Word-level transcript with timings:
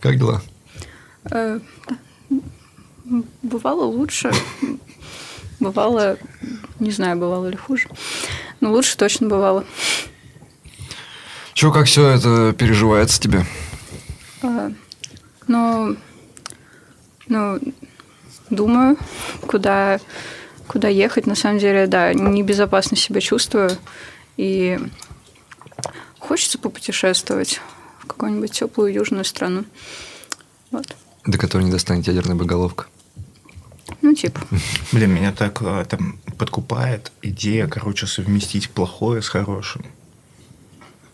Как 0.00 0.18
дела? 0.18 0.40
Э, 1.30 1.60
бывало 3.42 3.84
лучше. 3.84 4.32
Бывало, 5.60 6.16
не 6.78 6.90
знаю, 6.90 7.18
бывало 7.18 7.48
ли 7.48 7.56
хуже. 7.56 7.88
Но 8.60 8.72
лучше 8.72 8.96
точно 8.96 9.28
бывало. 9.28 9.64
Че, 11.52 11.70
как 11.70 11.86
все 11.86 12.08
это 12.08 12.54
переживается 12.58 13.20
тебе? 13.20 13.44
А, 14.42 14.72
ну, 15.46 15.96
ну, 17.28 17.60
думаю, 18.48 18.96
куда, 19.46 20.00
куда 20.66 20.88
ехать. 20.88 21.26
На 21.26 21.34
самом 21.34 21.58
деле, 21.58 21.86
да, 21.86 22.14
небезопасно 22.14 22.96
себя 22.96 23.20
чувствую. 23.20 23.76
И 24.38 24.78
хочется 26.18 26.58
попутешествовать 26.58 27.60
какую-нибудь 28.10 28.52
теплую 28.52 28.92
южную 28.92 29.24
страну. 29.24 29.64
Вот. 30.70 30.96
До 31.26 31.38
которой 31.38 31.62
не 31.62 31.70
достанет 31.70 32.06
ядерная 32.06 32.36
боголовка. 32.36 32.86
Ну, 34.02 34.14
типа. 34.14 34.40
Блин, 34.92 35.14
меня 35.14 35.32
так 35.32 35.60
а, 35.62 35.84
там 35.84 36.18
подкупает 36.38 37.12
идея, 37.22 37.66
короче, 37.66 38.06
совместить 38.06 38.70
плохое 38.70 39.22
с 39.22 39.28
хорошим. 39.28 39.84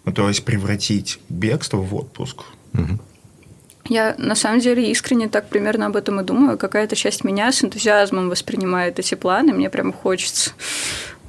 Ну, 0.05 0.13
то 0.13 0.29
есть 0.29 0.45
превратить 0.45 1.19
бегство 1.29 1.79
в 1.79 1.95
отпуск. 1.95 2.45
Угу. 2.75 3.01
Я 3.89 4.15
на 4.19 4.35
самом 4.35 4.61
деле 4.61 4.91
искренне 4.91 5.29
так 5.29 5.49
примерно 5.49 5.87
об 5.87 5.97
этом 5.97 6.21
и 6.21 6.25
думаю. 6.25 6.59
Какая-то 6.59 6.97
часть 6.97 7.25
меня 7.25 7.53
с 7.53 7.63
энтузиазмом 7.63 8.29
воспринимает 8.29 8.99
эти 8.99 9.15
планы, 9.15 9.53
мне 9.53 9.71
прям 9.71 9.93
хочется. 9.93 10.53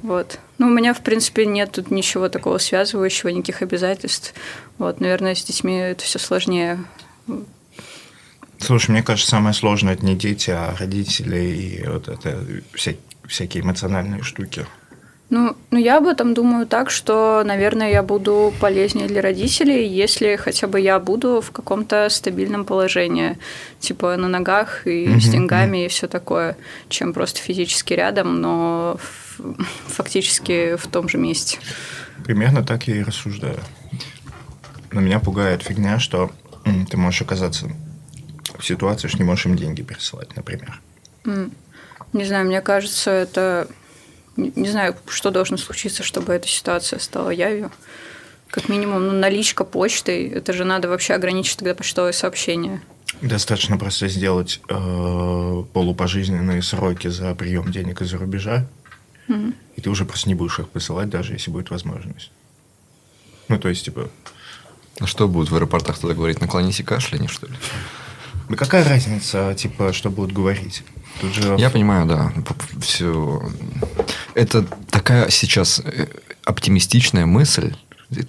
Вот. 0.02 0.38
Ну, 0.58 0.66
у 0.68 0.70
меня, 0.70 0.94
в 0.94 1.02
принципе, 1.02 1.46
нет 1.46 1.72
тут 1.72 1.90
ничего 1.90 2.28
такого 2.28 2.58
связывающего, 2.58 3.28
никаких 3.30 3.62
обязательств. 3.62 4.34
Вот, 4.78 5.00
наверное, 5.00 5.34
с 5.34 5.44
детьми 5.44 5.76
это 5.76 6.04
все 6.04 6.18
сложнее. 6.18 6.78
Слушай, 8.58 8.90
мне 8.92 9.02
кажется, 9.02 9.30
самое 9.30 9.54
сложное 9.54 9.94
это 9.94 10.04
не 10.04 10.16
дети, 10.16 10.50
а 10.50 10.74
родители 10.78 11.38
и 11.38 11.86
вот 11.86 12.08
это 12.08 12.44
вся, 12.74 12.92
всякие 13.26 13.62
эмоциональные 13.62 14.22
штуки. 14.22 14.66
Ну, 15.30 15.54
ну, 15.70 15.78
я 15.78 15.98
об 15.98 16.06
этом 16.06 16.32
думаю 16.32 16.66
так, 16.66 16.90
что, 16.90 17.42
наверное, 17.44 17.90
я 17.90 18.02
буду 18.02 18.52
полезнее 18.60 19.08
для 19.08 19.20
родителей, 19.20 19.86
если 19.86 20.36
хотя 20.36 20.66
бы 20.66 20.80
я 20.80 20.98
буду 20.98 21.42
в 21.42 21.50
каком-то 21.50 22.08
стабильном 22.08 22.64
положении, 22.64 23.38
типа 23.78 24.16
на 24.16 24.26
ногах 24.26 24.86
и 24.86 25.06
mm-hmm. 25.06 25.20
с 25.20 25.28
деньгами 25.28 25.84
и 25.84 25.88
все 25.88 26.08
такое, 26.08 26.56
чем 26.88 27.12
просто 27.12 27.40
физически 27.40 27.92
рядом, 27.92 28.40
но 28.40 28.96
фактически 29.86 30.76
в 30.76 30.86
том 30.86 31.08
же 31.08 31.18
месте. 31.18 31.58
Примерно 32.24 32.64
так 32.64 32.88
я 32.88 32.96
и 32.96 33.02
рассуждаю. 33.02 33.58
Но 34.90 35.00
меня 35.00 35.20
пугает 35.20 35.62
фигня, 35.62 35.98
что 35.98 36.30
ты 36.90 36.96
можешь 36.96 37.22
оказаться 37.22 37.70
в 38.58 38.64
ситуации, 38.64 39.08
что 39.08 39.18
не 39.18 39.24
можешь 39.24 39.46
им 39.46 39.56
деньги 39.56 39.82
пересылать, 39.82 40.34
например. 40.36 40.80
Не 41.24 42.24
знаю, 42.24 42.46
мне 42.46 42.60
кажется, 42.60 43.10
это 43.10 43.68
не 44.36 44.68
знаю, 44.68 44.96
что 45.08 45.30
должно 45.30 45.56
случиться, 45.56 46.02
чтобы 46.02 46.32
эта 46.32 46.46
ситуация 46.48 46.98
стала 46.98 47.30
явью. 47.30 47.70
Как 48.48 48.68
минимум, 48.68 49.06
ну, 49.06 49.12
наличка 49.12 49.64
почты, 49.64 50.30
это 50.32 50.52
же 50.52 50.64
надо 50.64 50.88
вообще 50.88 51.14
ограничить 51.14 51.58
тогда 51.58 51.74
почтовые 51.74 52.12
сообщения. 52.12 52.80
Достаточно 53.20 53.76
просто 53.76 54.08
сделать 54.08 54.60
э, 54.68 55.64
полупожизненные 55.72 56.62
сроки 56.62 57.08
за 57.08 57.34
прием 57.34 57.70
денег 57.72 58.00
из-за 58.00 58.16
рубежа, 58.16 58.66
mm 59.28 59.54
и 59.78 59.80
ты 59.80 59.90
уже 59.90 60.04
просто 60.04 60.28
не 60.28 60.34
будешь 60.34 60.58
их 60.58 60.68
посылать, 60.70 61.08
даже 61.08 61.34
если 61.34 61.52
будет 61.52 61.70
возможность. 61.70 62.32
Ну, 63.46 63.58
то 63.60 63.68
есть, 63.68 63.84
типа... 63.84 64.10
А 64.98 65.06
что 65.06 65.28
будут 65.28 65.52
в 65.52 65.54
аэропортах 65.54 65.98
тогда 65.98 66.16
говорить? 66.16 66.40
Наклонись 66.40 66.80
и 66.80 66.82
кашляни, 66.82 67.28
что 67.28 67.46
ли? 67.46 67.52
Да 68.48 68.56
какая 68.56 68.82
разница, 68.82 69.54
типа, 69.54 69.92
что 69.92 70.10
будут 70.10 70.32
говорить? 70.32 70.82
Тут 71.20 71.32
же... 71.32 71.54
Я 71.58 71.70
понимаю, 71.70 72.06
да. 72.06 72.32
Все. 72.80 73.40
Это 74.34 74.66
такая 74.90 75.30
сейчас 75.30 75.80
э, 75.84 76.08
оптимистичная 76.44 77.26
мысль, 77.26 77.76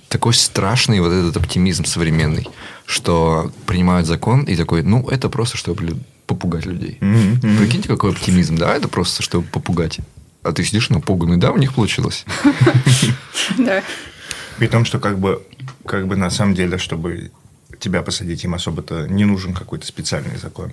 такой 0.07 0.35
страшный 0.35 0.99
вот 0.99 1.11
этот 1.11 1.37
оптимизм 1.37 1.85
современный, 1.85 2.47
что 2.85 3.51
принимают 3.65 4.05
закон 4.05 4.43
и 4.43 4.55
такой, 4.55 4.83
ну, 4.83 5.07
это 5.09 5.29
просто 5.29 5.57
чтобы 5.57 5.97
попугать 6.27 6.67
людей. 6.67 6.99
Mm-hmm. 7.01 7.57
Прикиньте, 7.57 7.87
какой 7.89 8.11
оптимизм, 8.11 8.55
да? 8.55 8.75
Это 8.75 8.87
просто 8.87 9.23
чтобы 9.23 9.47
попугать. 9.47 9.99
А 10.43 10.51
ты 10.51 10.63
сидишь 10.63 10.89
напуганный, 10.89 11.37
да, 11.37 11.51
у 11.51 11.57
них 11.57 11.73
получилось? 11.73 12.25
Да. 13.57 13.83
При 14.57 14.67
том, 14.67 14.85
что 14.85 14.99
как 14.99 15.17
бы, 15.17 15.41
как 15.85 16.07
бы 16.07 16.15
на 16.15 16.29
самом 16.29 16.53
деле, 16.53 16.77
чтобы 16.77 17.31
тебя 17.79 18.01
посадить, 18.03 18.43
им 18.43 18.53
особо-то 18.53 19.07
не 19.07 19.25
нужен 19.25 19.53
какой-то 19.53 19.85
специальный 19.85 20.37
закон. 20.37 20.71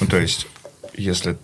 Ну, 0.00 0.06
то 0.06 0.18
есть, 0.18 0.46
если 0.94 1.36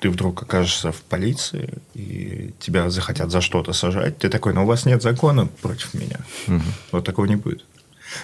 ты 0.00 0.10
вдруг 0.10 0.42
окажешься 0.42 0.92
в 0.92 1.00
полиции, 1.02 1.78
и 1.94 2.52
тебя 2.60 2.90
захотят 2.90 3.30
за 3.30 3.40
что-то 3.40 3.72
сажать, 3.72 4.18
ты 4.18 4.28
такой, 4.28 4.52
ну, 4.52 4.64
у 4.64 4.66
вас 4.66 4.84
нет 4.84 5.02
закона 5.02 5.46
против 5.46 5.94
меня. 5.94 6.18
Угу. 6.46 6.62
Вот 6.92 7.04
такого 7.04 7.24
не 7.26 7.36
будет. 7.36 7.64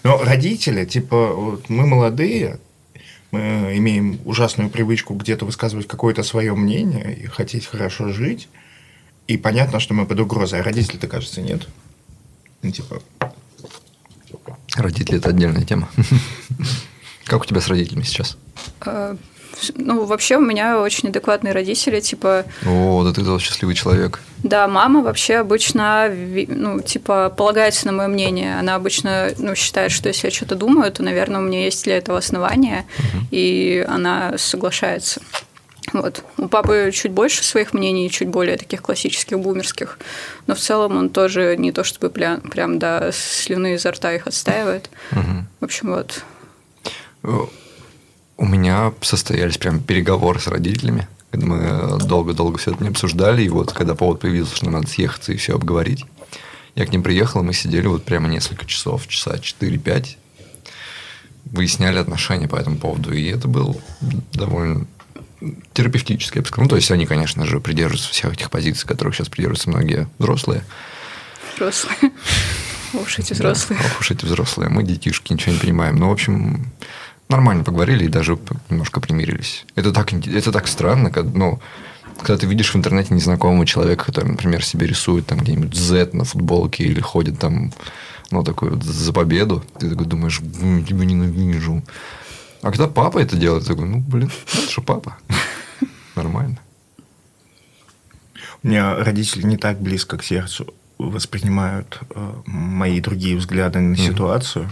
Но 0.03 0.23
родители, 0.23 0.85
типа, 0.85 1.33
вот 1.35 1.69
мы 1.69 1.87
молодые, 1.87 2.61
мы 3.31 3.77
имеем 3.77 4.21
ужасную 4.25 4.71
привычку 4.71 5.15
где-то 5.15 5.45
высказывать 5.45 5.87
какое-то 5.87 6.23
свое 6.23 6.55
мнение 6.55 7.17
и 7.17 7.27
хотеть 7.27 7.67
хорошо 7.67 8.09
жить. 8.13 8.49
И 9.27 9.37
понятно, 9.37 9.79
что 9.79 9.95
мы 9.95 10.07
под 10.07 10.21
угрозой. 10.21 10.61
А 10.61 10.63
родители-то, 10.65 11.07
кажется, 11.07 11.41
нет. 11.41 11.69
Ну, 12.63 12.71
типа... 12.71 13.03
Родители– 14.75 15.17
это 15.19 15.31
отдельная 15.31 15.65
тема. 15.65 15.89
Как 17.25 17.43
у 17.43 17.45
тебя 17.45 17.61
с 17.61 17.69
родителями 17.69 18.03
сейчас? 18.03 18.37
Ну, 19.75 20.05
вообще 20.05 20.37
у 20.37 20.41
меня 20.41 20.81
очень 20.81 21.09
адекватные 21.09 21.53
родители, 21.53 22.01
типа... 22.01 22.45
О, 22.67 23.03
да 23.05 23.13
ты 23.13 23.25
тот 23.25 23.41
счастливый 23.41 23.75
человек. 23.75 24.21
Да, 24.43 24.69
мама 24.69 25.03
вообще 25.03 25.37
обычно, 25.37 26.11
ну, 26.49 26.81
типа, 26.81 27.31
полагается 27.37 27.87
на 27.87 27.93
мое 27.93 28.09
мнение. 28.09 28.59
Она 28.59 28.75
обычно, 28.75 29.31
ну, 29.39 29.55
считает, 29.55 29.93
что 29.93 30.09
если 30.09 30.29
я 30.29 30.31
что-то 30.31 30.55
думаю, 30.55 30.91
то, 30.93 31.03
наверное, 31.03 31.41
у 31.41 31.45
меня 31.45 31.65
есть 31.65 31.85
для 31.85 31.99
этого 31.99 32.19
основания, 32.19 32.87
угу. 32.99 33.27
и 33.31 33.85
она 33.89 34.39
соглашается. 34.39 35.21
Вот. 35.93 36.23
У 36.37 36.49
папы 36.49 36.91
чуть 36.93 37.11
больше 37.11 37.43
своих 37.43 37.73
мнений, 37.73 38.11
чуть 38.11 38.29
более 38.29 38.57
таких 38.57 38.83
классических 38.83 39.39
бумерских, 39.39 39.99
но 40.47 40.55
в 40.55 40.59
целом 40.59 40.97
он 40.97 41.11
тоже 41.11 41.57
не 41.57 41.73
то 41.73 41.85
чтобы 41.85 42.11
прям, 42.11 42.41
прям 42.41 42.79
до 42.79 43.11
слюны 43.13 43.75
изо 43.75 43.91
рта 43.91 44.13
их 44.15 44.27
отстаивает. 44.27 44.91
Угу. 45.13 45.47
В 45.61 45.65
общем, 45.65 45.91
вот. 45.91 46.23
У 48.41 48.47
меня 48.47 48.95
состоялись 49.03 49.59
прям 49.59 49.81
переговоры 49.81 50.41
с 50.41 50.47
родителями, 50.47 51.07
когда 51.31 51.47
мы 51.47 51.99
долго-долго 51.99 52.57
все 52.57 52.71
это 52.71 52.83
не 52.83 52.89
обсуждали, 52.89 53.43
и 53.43 53.51
вот 53.51 53.71
когда 53.75 53.95
повод 53.95 54.21
появился, 54.21 54.57
что 54.57 54.65
нам 54.65 54.77
надо 54.77 54.87
съехаться 54.89 55.35
и 55.35 55.37
все 55.37 55.57
обговорить, 55.57 56.07
я 56.75 56.87
к 56.87 56.91
ним 56.91 57.03
приехал, 57.03 57.43
и 57.43 57.45
мы 57.45 57.53
сидели 57.53 57.87
вот 57.87 58.03
прямо 58.03 58.29
несколько 58.29 58.65
часов, 58.65 59.07
часа 59.09 59.35
4-5, 59.35 60.17
выясняли 61.45 61.99
отношения 61.99 62.49
по 62.49 62.57
этому 62.57 62.79
поводу, 62.79 63.13
и 63.13 63.27
это 63.27 63.47
был 63.47 63.79
довольно 64.33 64.87
терапевтический, 65.75 66.39
я 66.39 66.43
бы 66.43 66.49
сказал. 66.49 66.65
Ну, 66.65 66.71
то 66.71 66.77
есть 66.77 66.91
они, 66.91 67.05
конечно 67.05 67.45
же, 67.45 67.61
придерживаются 67.61 68.09
всех 68.09 68.33
этих 68.33 68.51
позиций, 68.51 68.89
которых 68.89 69.15
сейчас 69.15 69.29
придерживаются 69.29 69.69
многие 69.69 70.09
взрослые. 70.19 70.65
Взрослые. 71.57 71.99
Ох 72.95 73.19
эти 73.19 73.35
взрослые. 73.35 73.79
Да, 73.79 73.87
ох 73.87 74.01
уж 74.01 74.11
эти 74.11 74.25
взрослые. 74.25 74.71
Мы 74.71 74.83
детишки, 74.83 75.33
ничего 75.33 75.53
не 75.53 75.61
понимаем. 75.61 75.97
Ну, 75.97 76.09
в 76.09 76.13
общем, 76.13 76.67
нормально 77.31 77.65
поговорили 77.65 78.05
и 78.05 78.09
даже 78.09 78.39
немножко 78.69 79.01
примирились. 79.01 79.65
Это 79.77 79.93
так, 79.93 80.13
это 80.13 80.53
так 80.53 80.67
странно, 80.67 81.11
когда, 81.11 81.39
ну, 81.39 81.61
когда 82.19 82.37
ты 82.37 82.47
видишь 82.47 82.75
в 82.75 82.77
интернете 82.77 83.15
незнакомого 83.15 83.65
человека, 83.67 84.07
который, 84.07 84.31
например, 84.31 84.65
себе 84.65 84.87
рисует 84.87 85.27
там 85.27 85.39
где-нибудь 85.39 85.75
Z 85.75 86.11
на 86.13 86.25
футболке 86.25 86.85
или 86.85 87.01
ходит 87.01 87.39
там, 87.39 87.73
ну, 88.31 88.43
такой 88.43 88.71
вот 88.71 88.83
за 88.83 89.13
победу, 89.13 89.65
ты 89.79 89.89
такой 89.89 90.07
думаешь, 90.07 90.41
я 90.41 90.83
тебя 90.83 91.05
ненавижу. 91.05 91.83
А 92.63 92.71
когда 92.71 92.89
папа 92.89 93.19
это 93.19 93.37
делает, 93.37 93.63
я 93.65 93.75
такой, 93.75 93.89
ну, 93.89 94.01
блин, 94.01 94.31
это 94.53 94.71
же 94.71 94.83
папа. 94.83 95.17
Нормально. 96.17 96.59
У 98.63 98.69
меня 98.69 98.97
родители 98.97 99.47
не 99.47 99.57
так 99.57 99.81
близко 99.81 100.19
к 100.19 100.25
сердцу 100.25 100.75
воспринимают 100.99 102.01
э, 102.11 102.33
мои 102.45 103.01
другие 103.01 103.37
взгляды 103.37 103.79
на 103.79 103.95
mm-hmm. 103.95 104.07
ситуацию 104.07 104.71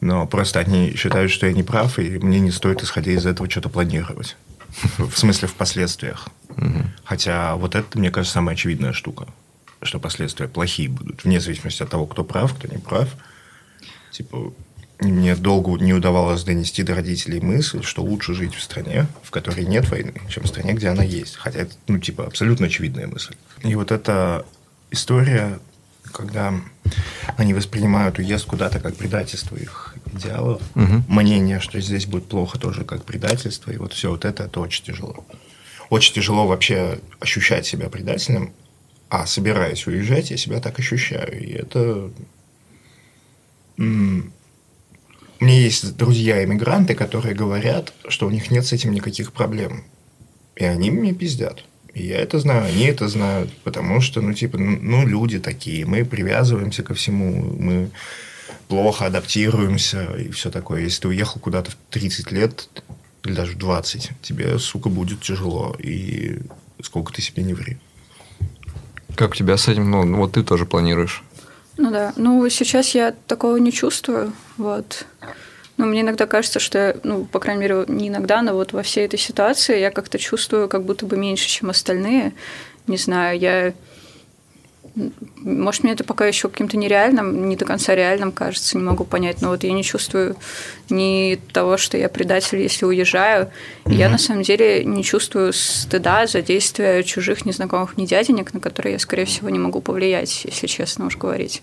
но 0.00 0.26
просто 0.26 0.60
они 0.60 0.94
считают, 0.96 1.30
что 1.30 1.46
я 1.46 1.52
не 1.52 1.62
прав, 1.62 1.98
и 1.98 2.18
мне 2.18 2.40
не 2.40 2.50
стоит, 2.50 2.82
исходя 2.82 3.12
из 3.12 3.26
этого, 3.26 3.50
что-то 3.50 3.68
планировать. 3.68 4.36
В 4.98 5.16
смысле, 5.16 5.48
в 5.48 5.54
последствиях. 5.54 6.28
Хотя 7.04 7.56
вот 7.56 7.74
это, 7.74 7.98
мне 7.98 8.10
кажется, 8.10 8.34
самая 8.34 8.54
очевидная 8.54 8.92
штука, 8.92 9.26
что 9.82 9.98
последствия 9.98 10.48
плохие 10.48 10.88
будут, 10.88 11.24
вне 11.24 11.40
зависимости 11.40 11.82
от 11.82 11.90
того, 11.90 12.06
кто 12.06 12.24
прав, 12.24 12.54
кто 12.54 12.68
не 12.68 12.78
прав. 12.78 13.08
Типа, 14.12 14.52
мне 15.00 15.34
долго 15.34 15.82
не 15.82 15.94
удавалось 15.94 16.44
донести 16.44 16.82
до 16.82 16.94
родителей 16.94 17.40
мысль, 17.40 17.82
что 17.82 18.02
лучше 18.02 18.34
жить 18.34 18.54
в 18.54 18.62
стране, 18.62 19.06
в 19.22 19.30
которой 19.30 19.64
нет 19.64 19.88
войны, 19.88 20.14
чем 20.28 20.44
в 20.44 20.48
стране, 20.48 20.74
где 20.74 20.88
она 20.88 21.02
есть. 21.02 21.36
Хотя 21.36 21.60
это, 21.60 21.74
ну, 21.88 21.98
типа, 21.98 22.26
абсолютно 22.26 22.66
очевидная 22.66 23.06
мысль. 23.06 23.34
И 23.62 23.74
вот 23.74 23.92
эта 23.92 24.44
история, 24.90 25.58
когда 26.12 26.54
они 27.36 27.54
воспринимают 27.54 28.18
уезд 28.18 28.46
куда-то 28.46 28.80
как 28.80 28.96
предательство 28.96 29.56
их 29.56 29.89
идеалов. 30.14 30.62
Угу. 30.74 31.04
Мнение, 31.08 31.60
что 31.60 31.80
здесь 31.80 32.06
будет 32.06 32.26
плохо, 32.26 32.58
тоже 32.58 32.84
как 32.84 33.04
предательство. 33.04 33.70
И 33.70 33.76
вот 33.76 33.92
все 33.92 34.10
вот 34.10 34.24
это, 34.24 34.44
это 34.44 34.60
очень 34.60 34.84
тяжело. 34.84 35.24
Очень 35.88 36.14
тяжело 36.14 36.46
вообще 36.46 37.00
ощущать 37.18 37.66
себя 37.66 37.88
предателем, 37.88 38.52
а 39.08 39.26
собираясь 39.26 39.86
уезжать, 39.86 40.30
я 40.30 40.36
себя 40.36 40.60
так 40.60 40.78
ощущаю. 40.78 41.40
И 41.42 41.52
это... 41.52 42.10
У 43.76 43.82
меня 45.44 45.58
есть 45.58 45.96
друзья-иммигранты, 45.96 46.94
которые 46.94 47.34
говорят, 47.34 47.94
что 48.08 48.26
у 48.26 48.30
них 48.30 48.50
нет 48.50 48.66
с 48.66 48.72
этим 48.72 48.92
никаких 48.92 49.32
проблем. 49.32 49.84
И 50.54 50.64
они 50.64 50.90
мне 50.90 51.14
пиздят. 51.14 51.64
И 51.94 52.06
я 52.06 52.18
это 52.18 52.38
знаю, 52.38 52.66
они 52.66 52.84
это 52.84 53.08
знают, 53.08 53.50
потому 53.64 54.00
что, 54.00 54.20
ну, 54.20 54.32
типа, 54.34 54.58
ну, 54.58 55.06
люди 55.06 55.40
такие, 55.40 55.86
мы 55.86 56.04
привязываемся 56.04 56.82
ко 56.82 56.94
всему, 56.94 57.56
мы 57.58 57.90
плохо 58.70 59.06
адаптируемся 59.06 60.04
и 60.16 60.30
все 60.30 60.48
такое. 60.48 60.82
Если 60.82 61.02
ты 61.02 61.08
уехал 61.08 61.40
куда-то 61.40 61.72
в 61.72 61.76
30 61.90 62.30
лет 62.30 62.68
или 63.24 63.34
даже 63.34 63.52
в 63.52 63.58
20, 63.58 64.12
тебе, 64.22 64.58
сука, 64.58 64.88
будет 64.88 65.20
тяжело. 65.20 65.76
И 65.78 66.38
сколько 66.80 67.12
ты 67.12 67.20
себе 67.20 67.42
не 67.42 67.52
ври. 67.52 67.78
Как 69.16 69.32
у 69.32 69.34
тебя 69.34 69.56
с 69.56 69.66
этим? 69.66 69.90
Ну, 69.90 70.16
вот 70.16 70.32
ты 70.32 70.44
тоже 70.44 70.66
планируешь. 70.66 71.24
Ну 71.76 71.90
да. 71.90 72.12
Ну, 72.16 72.48
сейчас 72.48 72.94
я 72.94 73.12
такого 73.26 73.56
не 73.56 73.72
чувствую. 73.72 74.32
Вот. 74.56 75.04
Но 75.76 75.86
мне 75.86 76.02
иногда 76.02 76.26
кажется, 76.26 76.60
что, 76.60 76.96
ну, 77.02 77.24
по 77.24 77.40
крайней 77.40 77.62
мере, 77.62 77.84
не 77.88 78.08
иногда, 78.08 78.40
но 78.40 78.52
вот 78.52 78.72
во 78.72 78.82
всей 78.82 79.04
этой 79.04 79.18
ситуации 79.18 79.80
я 79.80 79.90
как-то 79.90 80.18
чувствую 80.18 80.68
как 80.68 80.84
будто 80.84 81.06
бы 81.06 81.16
меньше, 81.16 81.48
чем 81.48 81.70
остальные. 81.70 82.34
Не 82.86 82.98
знаю, 82.98 83.38
я 83.38 83.74
может, 85.36 85.84
мне 85.84 85.92
это 85.92 86.04
пока 86.04 86.26
еще 86.26 86.48
каким-то 86.48 86.76
нереальным, 86.76 87.48
не 87.48 87.56
до 87.56 87.64
конца 87.64 87.94
реальным 87.94 88.32
кажется, 88.32 88.76
не 88.76 88.82
могу 88.82 89.04
понять. 89.04 89.40
Но 89.40 89.48
вот 89.50 89.62
я 89.62 89.72
не 89.72 89.84
чувствую 89.84 90.36
ни 90.88 91.38
того, 91.52 91.76
что 91.76 91.96
я 91.96 92.08
предатель, 92.08 92.60
если 92.60 92.84
уезжаю. 92.84 93.50
Mm-hmm. 93.84 93.94
я 93.94 94.08
на 94.08 94.18
самом 94.18 94.42
деле 94.42 94.84
не 94.84 95.04
чувствую 95.04 95.52
стыда 95.52 96.26
за 96.26 96.42
действия 96.42 97.02
чужих 97.02 97.46
незнакомых 97.46 97.96
мне 97.96 98.06
дяденек, 98.06 98.52
на 98.52 98.60
которые 98.60 98.94
я, 98.94 98.98
скорее 98.98 99.24
всего, 99.24 99.48
не 99.48 99.58
могу 99.58 99.80
повлиять, 99.80 100.44
если 100.44 100.66
честно 100.66 101.06
уж 101.06 101.16
говорить. 101.16 101.62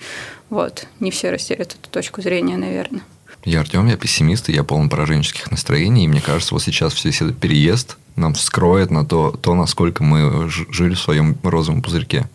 Вот. 0.50 0.88
Не 1.00 1.12
все 1.12 1.32
разделят 1.32 1.76
эту 1.76 1.90
точку 1.90 2.22
зрения, 2.22 2.58
наверное. 2.58 3.02
Я 3.44 3.62
Артем, 3.62 3.88
я 3.88 3.98
пессимист, 3.98 4.50
и 4.50 4.54
я 4.54 4.64
полон 4.64 4.90
пораженческих 4.90 5.52
настроений. 5.52 6.06
И 6.06 6.08
мне 6.08 6.22
кажется, 6.22 6.54
вот 6.54 6.64
сейчас 6.64 6.94
все 6.94 7.10
этот 7.10 7.38
переезд 7.38 7.98
нам 8.16 8.34
вскроет 8.34 8.90
на 8.92 9.06
то, 9.06 9.32
то, 9.32 9.54
насколько 9.54 10.04
мы 10.04 10.50
жили 10.50 10.96
в 10.96 11.00
своем 11.00 11.38
розовом 11.44 11.82
пузырьке. 11.82 12.28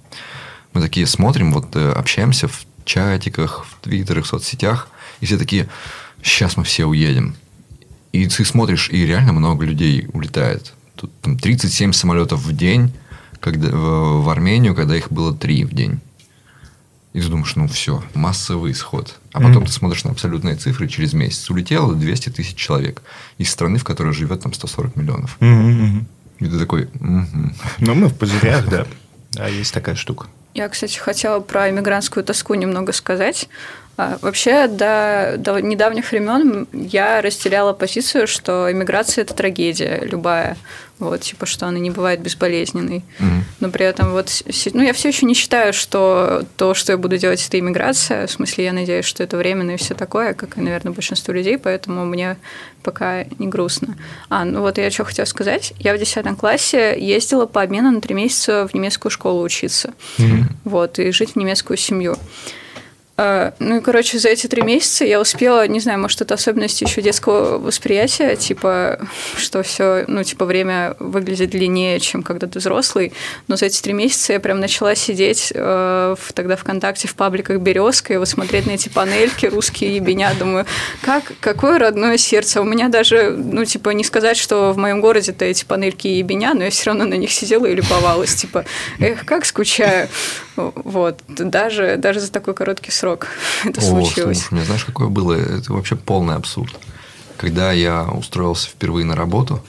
Мы 0.73 0.81
такие 0.81 1.07
смотрим, 1.07 1.53
вот 1.53 1.75
э, 1.77 1.93
общаемся 1.93 2.49
в 2.49 2.67
чатиках, 2.85 3.67
в 3.67 3.83
твиттерах, 3.83 4.25
в 4.25 4.29
соцсетях, 4.29 4.89
и 5.21 5.27
все 5.27 5.39
такие, 5.39 5.69
сейчас 6.23 6.57
мы 6.57 6.65
все 6.65 6.87
уедем. 6.87 7.35
И 8.13 8.27
ты 8.27 8.45
смотришь, 8.45 8.91
и 8.91 9.07
реально 9.07 9.33
много 9.33 9.65
людей 9.65 10.09
улетает. 10.13 10.73
Тут 10.97 11.11
там 11.21 11.39
37 11.39 11.93
самолетов 11.93 12.41
в 12.41 12.55
день 12.55 12.93
когда, 13.43 13.69
в, 13.69 14.23
в 14.23 14.31
Армению, 14.31 14.75
когда 14.75 14.97
их 14.97 15.11
было 15.11 15.35
3 15.35 15.65
в 15.65 15.75
день. 15.75 16.01
И 17.13 17.21
ты 17.21 17.29
думаешь, 17.29 17.57
ну 17.57 17.69
все, 17.69 18.03
массовый 18.15 18.73
исход. 18.73 19.19
А 19.33 19.41
потом 19.41 19.65
mm-hmm. 19.65 19.67
ты 19.67 19.73
смотришь 19.73 20.05
на 20.05 20.13
абсолютные 20.13 20.55
цифры, 20.57 20.89
через 20.89 21.13
месяц 21.13 21.51
улетело 21.51 21.95
200 21.95 22.31
тысяч 22.31 22.55
человек 22.55 23.03
из 23.37 23.51
страны, 23.51 23.79
в 23.79 23.85
которой 23.85 24.15
живет 24.15 24.41
там 24.41 24.55
140 24.55 24.97
миллионов. 24.97 25.37
Mm-hmm. 25.41 26.05
И 26.39 26.45
ты 26.47 26.59
такой... 26.59 26.85
Mm-hmm. 26.85 27.55
Ну, 27.81 27.95
мы 27.95 28.09
в 28.09 28.15
пузырях, 28.15 28.67
да. 28.71 28.87
Да, 29.33 29.49
есть 29.49 29.75
такая 29.75 29.95
штука. 29.95 30.29
Я, 30.55 30.69
кстати, 30.69 30.99
хотела 30.99 31.41
про 31.41 31.71
иммигрантскую 31.71 32.25
тоску 32.25 32.55
немного 32.55 32.93
сказать. 32.93 33.49
А, 33.97 34.19
вообще, 34.23 34.69
до, 34.69 35.35
до 35.39 35.61
недавних 35.61 36.11
времен 36.13 36.67
я 36.73 37.21
разделяла 37.21 37.73
позицию, 37.75 38.27
что 38.27 38.73
иммиграция– 38.73 39.23
это 39.25 39.35
трагедия 39.35 40.01
любая. 40.05 40.57
Вот, 40.99 41.21
типа, 41.21 41.47
что 41.47 41.67
она 41.67 41.81
не 41.81 41.91
бывает 41.91 42.21
безболезненной. 42.21 43.05
Mm-hmm. 43.19 43.41
Но 43.59 43.71
при 43.71 43.85
этом 43.85 44.13
вот, 44.13 44.31
ну, 44.73 44.83
я 44.83 44.93
все 44.93 45.09
еще 45.09 45.27
не 45.27 45.35
считаю, 45.35 45.73
что 45.73 46.45
то, 46.57 46.75
что 46.75 46.93
я 46.93 46.99
буду 46.99 47.19
делать, 47.19 47.45
это 47.45 47.59
иммиграция. 47.59 48.29
В 48.29 48.31
смысле, 48.31 48.67
я 48.67 48.73
надеюсь, 48.73 49.05
что 49.05 49.25
это 49.25 49.37
временно 49.37 49.73
и 49.73 49.77
все 49.77 49.95
такое, 49.95 50.33
как 50.33 50.57
и, 50.57 50.61
наверное, 50.61 50.93
большинство 50.93 51.35
людей, 51.35 51.59
поэтому 51.59 52.05
мне 52.05 52.37
пока 52.85 53.25
не 53.39 53.49
грустно. 53.49 53.97
А, 54.29 54.45
ну 54.45 54.61
вот 54.61 54.79
я 54.79 54.91
что 54.91 55.05
хотела 55.05 55.27
сказать. 55.27 55.75
Я 55.81 55.95
в 55.95 55.99
10 55.99 56.37
классе 56.39 56.95
ездила 56.97 57.47
по 57.47 57.63
обмену 57.63 57.91
на 57.91 58.01
три 58.01 58.15
месяца 58.15 58.69
в 58.69 58.73
немецкую 58.73 59.11
школу 59.11 59.43
учиться. 59.43 59.95
Mm-hmm. 60.19 60.43
Вот, 60.65 60.99
и 61.01 61.11
жить 61.11 61.33
в 61.33 61.37
немецкую 61.37 61.79
семью. 61.79 62.17
А, 63.25 63.55
ну 63.61 63.77
и, 63.77 63.81
короче, 63.81 64.19
за 64.19 64.31
эти 64.31 64.49
три 64.49 64.63
месяца 64.63 65.05
я 65.05 65.21
успела, 65.21 65.69
не 65.69 65.79
знаю, 65.79 66.01
может, 66.01 66.21
это 66.21 66.35
особенность 66.35 66.83
еще 66.83 67.01
детского 67.01 67.59
восприятия, 67.59 68.35
типа, 68.35 68.99
что 69.37 69.63
все, 69.63 70.05
ну, 70.09 70.25
типа, 70.25 70.45
время 70.45 70.97
выглядит 70.99 71.51
длиннее, 71.51 72.01
чем 72.01 72.25
когда 72.25 72.49
ты 72.49 72.59
взрослый. 72.59 73.13
Но 73.47 73.55
за 73.55 73.67
эти 73.67 73.81
три 73.81 73.93
месяца 73.93 74.33
я 74.33 74.41
прям 74.41 74.59
начала 74.59 74.97
сидеть 74.97 75.53
э, 75.55 76.17
в, 76.19 76.33
тогда 76.33 76.57
ВКонтакте 76.57 77.07
в 77.07 77.15
пабликах 77.15 77.61
Березка 77.61 78.13
и 78.13 78.17
вот 78.17 78.29
смотреть 78.29 78.67
на 78.67 78.73
эти 78.73 78.89
панельки, 78.89 79.47
русские 79.47 79.95
ебеня. 79.95 80.35
Думаю, 80.37 80.67
как, 81.03 81.33
какое 81.39 81.79
родное 81.79 82.19
сердце. 82.19 82.61
У 82.61 82.65
меня 82.65 82.89
даже, 82.89 83.31
ну, 83.31 83.65
типа, 83.65 83.91
не 83.91 84.03
сказать, 84.03 84.37
что 84.37 84.73
в 84.73 84.79
моем 84.79 85.01
городе-то 85.01 85.45
эти 85.45 85.65
панельки 85.65 86.09
ебеня, 86.09 86.55
но 86.55 86.65
я 86.65 86.71
все 86.71 86.87
равно 86.87 87.05
на 87.05 87.15
них 87.15 87.31
сидела 87.31 87.67
и 87.67 87.75
любовалась. 87.77 88.35
Типа, 88.35 88.65
эх, 88.99 89.25
как 89.25 89.45
скучаю. 89.45 90.09
Вот. 90.57 91.21
Даже, 91.29 91.97
даже 91.99 92.19
за 92.19 92.33
такой 92.33 92.55
короткий 92.55 92.91
срок 92.91 93.12
это 93.65 93.81
О, 93.81 93.85
случилось. 93.85 94.41
Слушай, 94.41 94.55
мне 94.55 94.65
знаешь, 94.65 94.85
какое 94.85 95.09
было? 95.09 95.35
Это 95.35 95.73
вообще 95.73 95.97
полный 95.97 96.35
абсурд. 96.35 96.79
Когда 97.37 97.73
я 97.73 98.05
устроился 98.05 98.69
впервые 98.69 99.05
на 99.05 99.17
работу, 99.17 99.63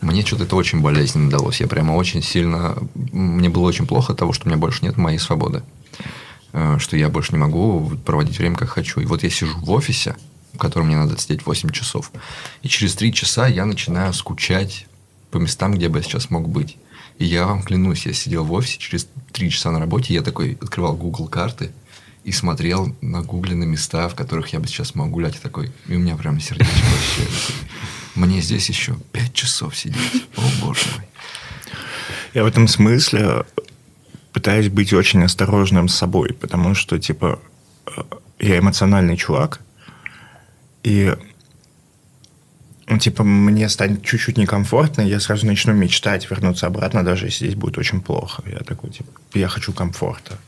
мне 0.00 0.24
что-то 0.24 0.44
это 0.44 0.56
очень 0.56 0.80
болезненно 0.80 1.30
далось. 1.30 1.60
Я 1.60 1.68
прямо 1.68 1.92
очень 1.92 2.22
сильно... 2.22 2.76
Мне 2.94 3.48
было 3.48 3.66
очень 3.66 3.86
плохо 3.86 4.12
от 4.12 4.18
того, 4.18 4.32
что 4.32 4.46
у 4.46 4.48
меня 4.48 4.58
больше 4.58 4.84
нет 4.84 4.96
моей 4.96 5.18
свободы. 5.18 5.62
Э, 6.52 6.78
что 6.78 6.96
я 6.96 7.08
больше 7.08 7.32
не 7.32 7.38
могу 7.38 7.92
проводить 8.04 8.38
время, 8.38 8.56
как 8.56 8.70
хочу. 8.70 9.00
И 9.00 9.04
вот 9.04 9.22
я 9.22 9.30
сижу 9.30 9.58
в 9.58 9.70
офисе, 9.70 10.16
в 10.54 10.58
котором 10.58 10.86
мне 10.86 10.96
надо 10.96 11.18
сидеть 11.18 11.44
8 11.44 11.70
часов. 11.70 12.10
И 12.62 12.68
через 12.68 12.94
3 12.94 13.12
часа 13.12 13.46
я 13.46 13.66
начинаю 13.66 14.12
скучать 14.12 14.86
по 15.30 15.36
местам, 15.36 15.74
где 15.74 15.88
бы 15.88 15.98
я 15.98 16.02
сейчас 16.02 16.30
мог 16.30 16.48
быть. 16.48 16.76
И 17.18 17.26
я 17.26 17.46
вам 17.46 17.62
клянусь, 17.62 18.06
я 18.06 18.14
сидел 18.14 18.44
в 18.44 18.52
офисе 18.52 18.78
через 18.78 19.06
три 19.32 19.50
часа 19.50 19.70
на 19.70 19.78
работе, 19.78 20.14
я 20.14 20.22
такой 20.22 20.56
открывал 20.60 20.96
Google 20.96 21.28
карты 21.28 21.70
и 22.24 22.32
смотрел 22.32 22.94
на 23.00 23.22
Гугле 23.22 23.54
на 23.54 23.64
места, 23.64 24.08
в 24.08 24.14
которых 24.14 24.52
я 24.52 24.60
бы 24.60 24.66
сейчас 24.66 24.94
мог 24.94 25.10
гулять. 25.10 25.36
И 25.36 25.38
такой, 25.38 25.72
и 25.86 25.96
у 25.96 25.98
меня 25.98 26.16
прям 26.16 26.38
сердечко 26.40 26.74
вообще. 26.74 27.30
Мне 28.14 28.40
здесь 28.40 28.68
еще 28.68 28.96
пять 29.12 29.32
часов 29.32 29.76
сидеть. 29.76 30.26
О, 30.36 30.42
боже 30.60 30.86
мой. 30.96 31.06
Я 32.34 32.44
в 32.44 32.46
этом 32.46 32.68
смысле 32.68 33.44
пытаюсь 34.32 34.68
быть 34.68 34.92
очень 34.92 35.22
осторожным 35.22 35.88
с 35.88 35.94
собой, 35.94 36.34
потому 36.34 36.74
что, 36.74 36.98
типа, 36.98 37.40
э, 37.86 38.02
я 38.38 38.58
эмоциональный 38.58 39.16
чувак, 39.16 39.60
и 40.82 41.14
ну, 42.86 42.98
типа, 42.98 43.22
мне 43.22 43.68
станет 43.68 44.04
чуть-чуть 44.04 44.36
некомфортно, 44.36 45.02
я 45.02 45.20
сразу 45.20 45.46
начну 45.46 45.72
мечтать 45.72 46.28
вернуться 46.28 46.66
обратно, 46.66 47.04
даже 47.04 47.26
если 47.26 47.46
здесь 47.46 47.54
будет 47.54 47.78
очень 47.78 48.00
плохо. 48.00 48.42
Я 48.46 48.58
такой, 48.58 48.90
типа, 48.90 49.10
я 49.34 49.48
хочу 49.48 49.72
комфорта. 49.72 50.38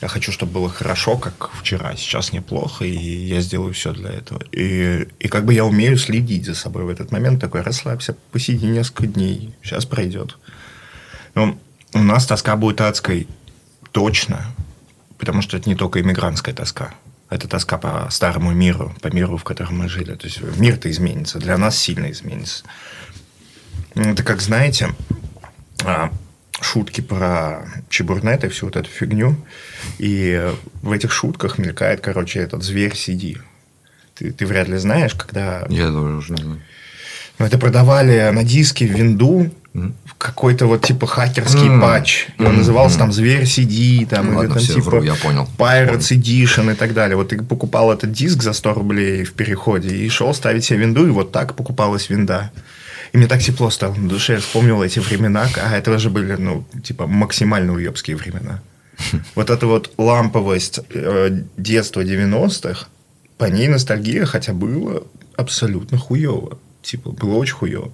Я 0.00 0.08
хочу, 0.08 0.32
чтобы 0.32 0.52
было 0.52 0.68
хорошо, 0.68 1.16
как 1.16 1.50
вчера. 1.54 1.96
Сейчас 1.96 2.32
неплохо, 2.32 2.84
и 2.84 2.96
я 2.96 3.40
сделаю 3.40 3.72
все 3.72 3.92
для 3.92 4.10
этого. 4.10 4.42
И, 4.52 5.08
и 5.18 5.28
как 5.28 5.44
бы 5.44 5.54
я 5.54 5.64
умею 5.64 5.96
следить 5.96 6.46
за 6.46 6.54
собой 6.54 6.84
в 6.84 6.88
этот 6.88 7.10
момент. 7.12 7.40
Такой, 7.40 7.62
расслабься, 7.62 8.16
посиди 8.32 8.66
несколько 8.66 9.06
дней, 9.06 9.54
сейчас 9.62 9.86
пройдет. 9.86 10.36
Но 11.34 11.58
у 11.94 12.02
нас 12.02 12.26
тоска 12.26 12.56
будет 12.56 12.80
адской 12.80 13.28
точно, 13.92 14.44
потому 15.18 15.42
что 15.42 15.56
это 15.56 15.68
не 15.68 15.76
только 15.76 16.00
иммигрантская 16.00 16.54
тоска 16.54 16.92
это 17.34 17.48
тоска 17.48 17.78
по 17.78 18.08
старому 18.10 18.52
миру, 18.52 18.94
по 19.00 19.08
миру, 19.08 19.36
в 19.36 19.44
котором 19.44 19.78
мы 19.78 19.88
жили. 19.88 20.14
То 20.14 20.26
есть 20.26 20.40
мир-то 20.56 20.90
изменится, 20.90 21.38
для 21.38 21.58
нас 21.58 21.76
сильно 21.76 22.10
изменится. 22.10 22.64
Это 23.94 24.22
как, 24.22 24.40
знаете, 24.40 24.94
а, 25.84 26.12
шутки 26.60 27.00
про 27.00 27.66
Чебурнет 27.88 28.44
и 28.44 28.48
всю 28.48 28.66
вот 28.66 28.76
эту 28.76 28.88
фигню. 28.88 29.36
И 29.98 30.50
в 30.82 30.92
этих 30.92 31.12
шутках 31.12 31.58
мелькает, 31.58 32.00
короче, 32.00 32.40
этот 32.40 32.62
зверь 32.62 32.96
сиди. 32.96 33.38
Ты, 34.14 34.32
ты 34.32 34.46
вряд 34.46 34.68
ли 34.68 34.76
знаешь, 34.78 35.14
когда... 35.14 35.66
Я 35.68 35.88
тоже 35.88 36.32
не 36.32 36.36
знаю. 36.36 36.62
Ну, 37.38 37.46
это 37.46 37.58
продавали 37.58 38.30
на 38.30 38.44
диске 38.44 38.86
в 38.86 38.92
винду, 38.92 39.50
какой-то 40.18 40.66
вот 40.66 40.82
типа 40.82 41.06
хакерский 41.06 41.66
mm. 41.66 41.80
патч. 41.80 42.28
И 42.38 42.42
он 42.42 42.54
mm. 42.54 42.58
назывался 42.58 42.98
там 42.98 43.12
Зверь 43.12 43.42
CD, 43.42 44.06
там, 44.06 44.32
ну, 44.32 44.42
или 44.42 44.52
там 44.52 44.58
типа 44.58 44.80
вру, 44.80 45.02
я 45.02 45.14
понял. 45.14 45.48
Pirates 45.58 46.16
Edition 46.16 46.72
и 46.72 46.76
так 46.76 46.94
далее. 46.94 47.16
Вот 47.16 47.30
ты 47.30 47.42
покупал 47.42 47.92
этот 47.92 48.12
диск 48.12 48.42
за 48.42 48.52
100 48.52 48.74
рублей 48.74 49.24
в 49.24 49.32
переходе 49.32 49.88
и 49.88 50.08
шел 50.08 50.32
ставить 50.32 50.64
себе 50.64 50.80
винду, 50.80 51.06
и 51.06 51.10
вот 51.10 51.32
так 51.32 51.56
покупалась 51.56 52.08
винда. 52.08 52.52
И 53.14 53.16
мне 53.16 53.28
так 53.28 53.40
тепло 53.40 53.70
стало 53.70 53.94
на 53.94 54.08
душе, 54.08 54.32
я 54.32 54.40
вспомнил 54.40 54.82
эти 54.82 54.98
времена, 54.98 55.48
а 55.62 55.76
это 55.76 55.96
же 56.00 56.10
были, 56.10 56.34
ну, 56.34 56.64
типа, 56.82 57.06
максимально 57.06 57.72
уебские 57.72 58.16
времена. 58.16 58.60
Вот 59.36 59.50
эта 59.50 59.68
вот 59.68 59.94
ламповость 59.98 60.80
э, 60.90 61.42
детства 61.56 62.00
90-х, 62.04 62.88
по 63.38 63.44
ней 63.44 63.68
ностальгия, 63.68 64.24
хотя 64.24 64.52
было 64.52 65.06
абсолютно 65.36 65.96
хуево. 65.96 66.58
Типа, 66.82 67.12
было 67.12 67.36
очень 67.36 67.54
хуево. 67.54 67.92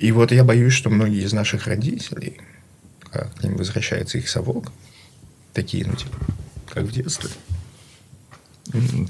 И 0.00 0.10
вот 0.10 0.32
я 0.32 0.42
боюсь, 0.42 0.72
что 0.72 0.90
многие 0.90 1.22
из 1.22 1.32
наших 1.32 1.68
родителей, 1.68 2.40
как 3.12 3.36
к 3.36 3.44
ним 3.44 3.56
возвращается 3.56 4.18
их 4.18 4.28
совок, 4.28 4.72
такие, 5.52 5.86
ну, 5.86 5.94
типа, 5.94 6.16
как 6.74 6.84
в 6.84 6.90
детстве. 6.90 7.30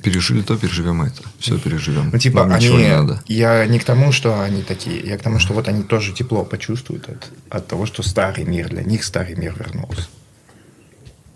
Пережили 0.03 0.43
то, 0.43 0.57
переживем 0.57 1.03
это. 1.03 1.23
Все 1.39 1.59
переживем. 1.59 2.11
Ну, 2.13 2.19
типа, 2.19 2.45
Нам 2.45 2.53
они... 2.53 2.69
не 2.69 2.89
надо. 2.89 3.23
Я 3.27 3.67
не 3.67 3.79
к 3.79 3.85
тому, 3.85 4.13
что 4.13 4.41
они 4.41 4.63
такие. 4.63 5.01
Я 5.01 5.19
к 5.19 5.23
тому, 5.23 5.39
что 5.39 5.53
вот 5.53 5.69
они 5.69 5.83
тоже 5.83 6.13
тепло 6.13 6.45
почувствуют 6.45 7.09
от, 7.09 7.31
от 7.51 7.67
того, 7.67 7.87
что 7.87 8.03
старый 8.03 8.45
мир, 8.45 8.69
для 8.69 8.83
них 8.83 9.05
старый 9.05 9.37
мир 9.37 9.55
вернулся. 9.59 10.09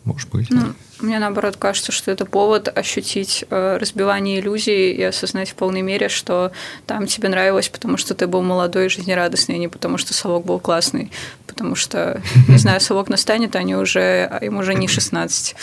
Может 0.04 0.28
быть. 0.30 0.50
Ну, 0.50 0.74
мне 1.00 1.18
наоборот 1.18 1.56
кажется, 1.56 1.90
что 1.90 2.10
это 2.10 2.26
повод 2.26 2.68
ощутить 2.76 3.44
э, 3.48 3.78
разбивание 3.78 4.38
иллюзий 4.38 4.92
и 4.92 5.02
осознать 5.02 5.50
в 5.50 5.54
полной 5.54 5.80
мере, 5.80 6.10
что 6.10 6.52
там 6.86 7.06
тебе 7.06 7.30
нравилось, 7.30 7.70
потому 7.70 7.96
что 7.96 8.14
ты 8.14 8.26
был 8.26 8.42
молодой 8.42 8.86
и 8.86 8.88
жизнерадостный, 8.90 9.54
а 9.54 9.58
не 9.58 9.68
потому 9.68 9.96
что 9.96 10.12
совок 10.12 10.44
был 10.44 10.60
классный. 10.60 11.10
Потому 11.46 11.74
что, 11.74 12.20
не 12.48 12.58
знаю, 12.58 12.82
совок 12.82 13.08
настанет, 13.08 13.56
а 13.56 13.60
они 13.60 13.76
уже, 13.76 14.28
а 14.30 14.44
им 14.44 14.58
уже 14.58 14.74
не 14.74 14.88
16. 14.88 15.56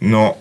Но 0.00 0.36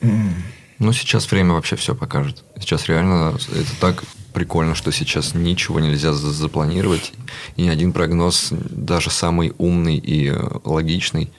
Ну, 0.00 0.92
сейчас 0.92 1.30
время 1.30 1.54
вообще 1.54 1.74
все 1.76 1.94
покажет. 1.94 2.44
Сейчас 2.60 2.86
реально 2.88 3.36
это 3.52 3.80
так 3.80 4.04
прикольно, 4.32 4.74
что 4.76 4.92
сейчас 4.92 5.34
ничего 5.34 5.80
нельзя 5.80 6.12
за- 6.12 6.30
запланировать. 6.30 7.12
И 7.56 7.62
ни 7.62 7.68
один 7.68 7.92
прогноз, 7.92 8.48
даже 8.52 9.10
самый 9.10 9.52
умный 9.58 9.96
и 9.96 10.28
э, 10.28 10.36
логичный, 10.64 11.32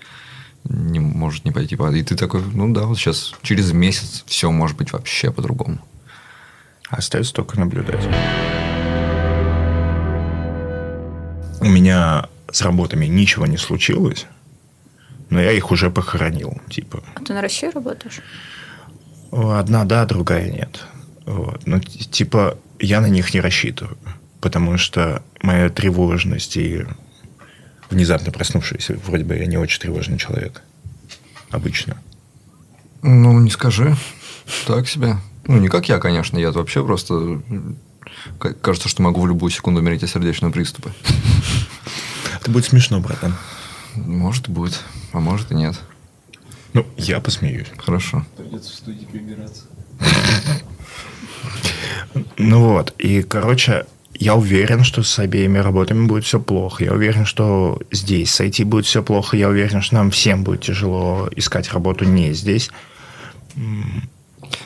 не 0.66 1.00
может 1.00 1.46
не 1.46 1.52
пойти. 1.52 1.78
по- 1.78 1.90
И 1.96 2.04
ты 2.04 2.16
такой, 2.18 2.42
ну 2.54 2.74
да, 2.74 2.82
вот 2.82 2.98
сейчас 2.98 3.34
через 3.42 3.72
месяц 3.72 4.24
все 4.28 4.52
может 4.52 4.76
быть 4.76 4.92
вообще 4.92 5.32
по-другому. 5.32 5.80
Остается 6.90 7.34
только 7.34 7.58
наблюдать. 7.60 8.04
У 11.62 11.66
меня 11.66 12.28
с 12.52 12.62
работами 12.62 13.06
ничего 13.06 13.46
не 13.46 13.58
случилось, 13.58 14.26
но 15.30 15.42
я 15.42 15.52
их 15.52 15.72
уже 15.72 15.90
похоронил. 15.90 16.62
Типа, 16.70 17.04
А 17.16 17.22
ты 17.22 17.34
на 17.34 17.42
России 17.42 17.70
работаешь? 17.70 18.22
одна 19.32 19.86
да, 19.86 20.06
другая 20.06 20.50
нет. 20.50 20.86
Вот. 21.26 21.62
Ну, 21.66 21.80
типа, 21.80 22.58
я 22.80 23.02
на 23.02 23.08
них 23.08 23.34
не 23.34 23.42
рассчитываю, 23.42 23.98
потому 24.42 24.78
что 24.78 25.22
моя 25.42 25.70
тревожность 25.70 26.58
и 26.58 26.86
внезапно 27.90 28.32
проснувшийся, 28.32 29.00
вроде 29.06 29.24
бы 29.24 29.38
я 29.38 29.46
не 29.46 29.58
очень 29.58 29.80
тревожный 29.80 30.18
человек. 30.18 30.64
Обычно. 31.52 31.98
Ну, 33.02 33.40
не 33.40 33.50
скажи. 33.50 33.96
Так 34.68 34.88
себе. 34.88 35.18
Ну, 35.46 35.58
не 35.58 35.68
как 35.68 35.90
я, 35.90 36.00
конечно. 36.00 36.38
Я 36.38 36.52
вообще 36.52 36.84
просто... 36.84 37.42
Кажется, 38.62 38.90
что 38.90 39.02
могу 39.02 39.22
в 39.22 39.28
любую 39.28 39.52
секунду 39.52 39.82
умереть 39.82 40.04
от 40.04 40.10
сердечного 40.10 40.52
приступа. 40.52 40.92
Это 42.40 42.52
будет 42.52 42.66
смешно, 42.66 43.00
братан. 43.00 43.36
Может, 43.96 44.50
будет. 44.50 44.84
А 45.12 45.20
может 45.20 45.52
и 45.52 45.56
нет. 45.56 45.76
Ну, 46.74 46.86
я 46.98 47.20
посмеюсь. 47.20 47.68
Хорошо. 47.78 48.26
Придется 48.38 48.72
в 48.72 48.76
студии 48.76 49.06
прибираться. 49.06 49.64
Ну 52.38 52.70
вот, 52.74 52.94
и, 52.98 53.22
короче, 53.22 53.86
я 54.14 54.36
уверен, 54.36 54.84
что 54.84 55.04
с 55.04 55.18
обеими 55.20 55.60
работами 55.60 56.06
будет 56.08 56.26
все 56.26 56.40
плохо. 56.40 56.84
Я 56.84 56.94
уверен, 56.94 57.26
что 57.26 57.80
здесь 57.92 58.32
с 58.32 58.42
IT 58.42 58.66
будет 58.66 58.86
все 58.86 59.04
плохо. 59.04 59.38
Я 59.38 59.50
уверен, 59.50 59.82
что 59.82 59.96
нам 59.96 60.12
всем 60.12 60.44
будет 60.44 60.62
тяжело 60.62 61.30
искать 61.36 61.72
работу 61.72 62.06
не 62.06 62.34
здесь. 62.34 62.70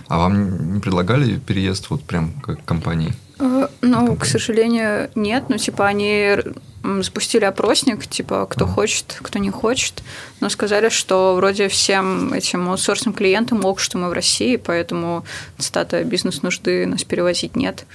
А 0.07 0.17
вам 0.17 0.73
не 0.75 0.79
предлагали 0.79 1.37
переезд 1.37 1.89
вот 1.89 2.03
прям 2.03 2.31
как 2.41 2.63
компании? 2.65 3.13
Э, 3.39 3.67
Ну, 3.81 4.15
к 4.15 4.25
сожалению, 4.25 5.09
нет. 5.15 5.45
Ну, 5.49 5.57
типа, 5.57 5.87
они 5.87 6.37
запустили 6.83 7.45
опросник, 7.45 8.05
типа, 8.07 8.45
кто 8.45 8.67
хочет, 8.67 9.17
кто 9.21 9.39
не 9.39 9.49
хочет, 9.49 10.03
но 10.41 10.49
сказали, 10.49 10.89
что 10.89 11.35
вроде 11.35 11.67
всем 11.69 12.33
этим 12.33 12.69
аутсорсным 12.69 13.13
клиентам 13.13 13.63
ок, 13.65 13.79
что 13.79 13.97
мы 13.97 14.09
в 14.09 14.13
России, 14.13 14.57
поэтому 14.57 15.25
цитата 15.57 16.03
бизнес-нужды 16.03 16.85
нас 16.85 17.03
перевозить 17.03 17.55
нет. 17.55 17.85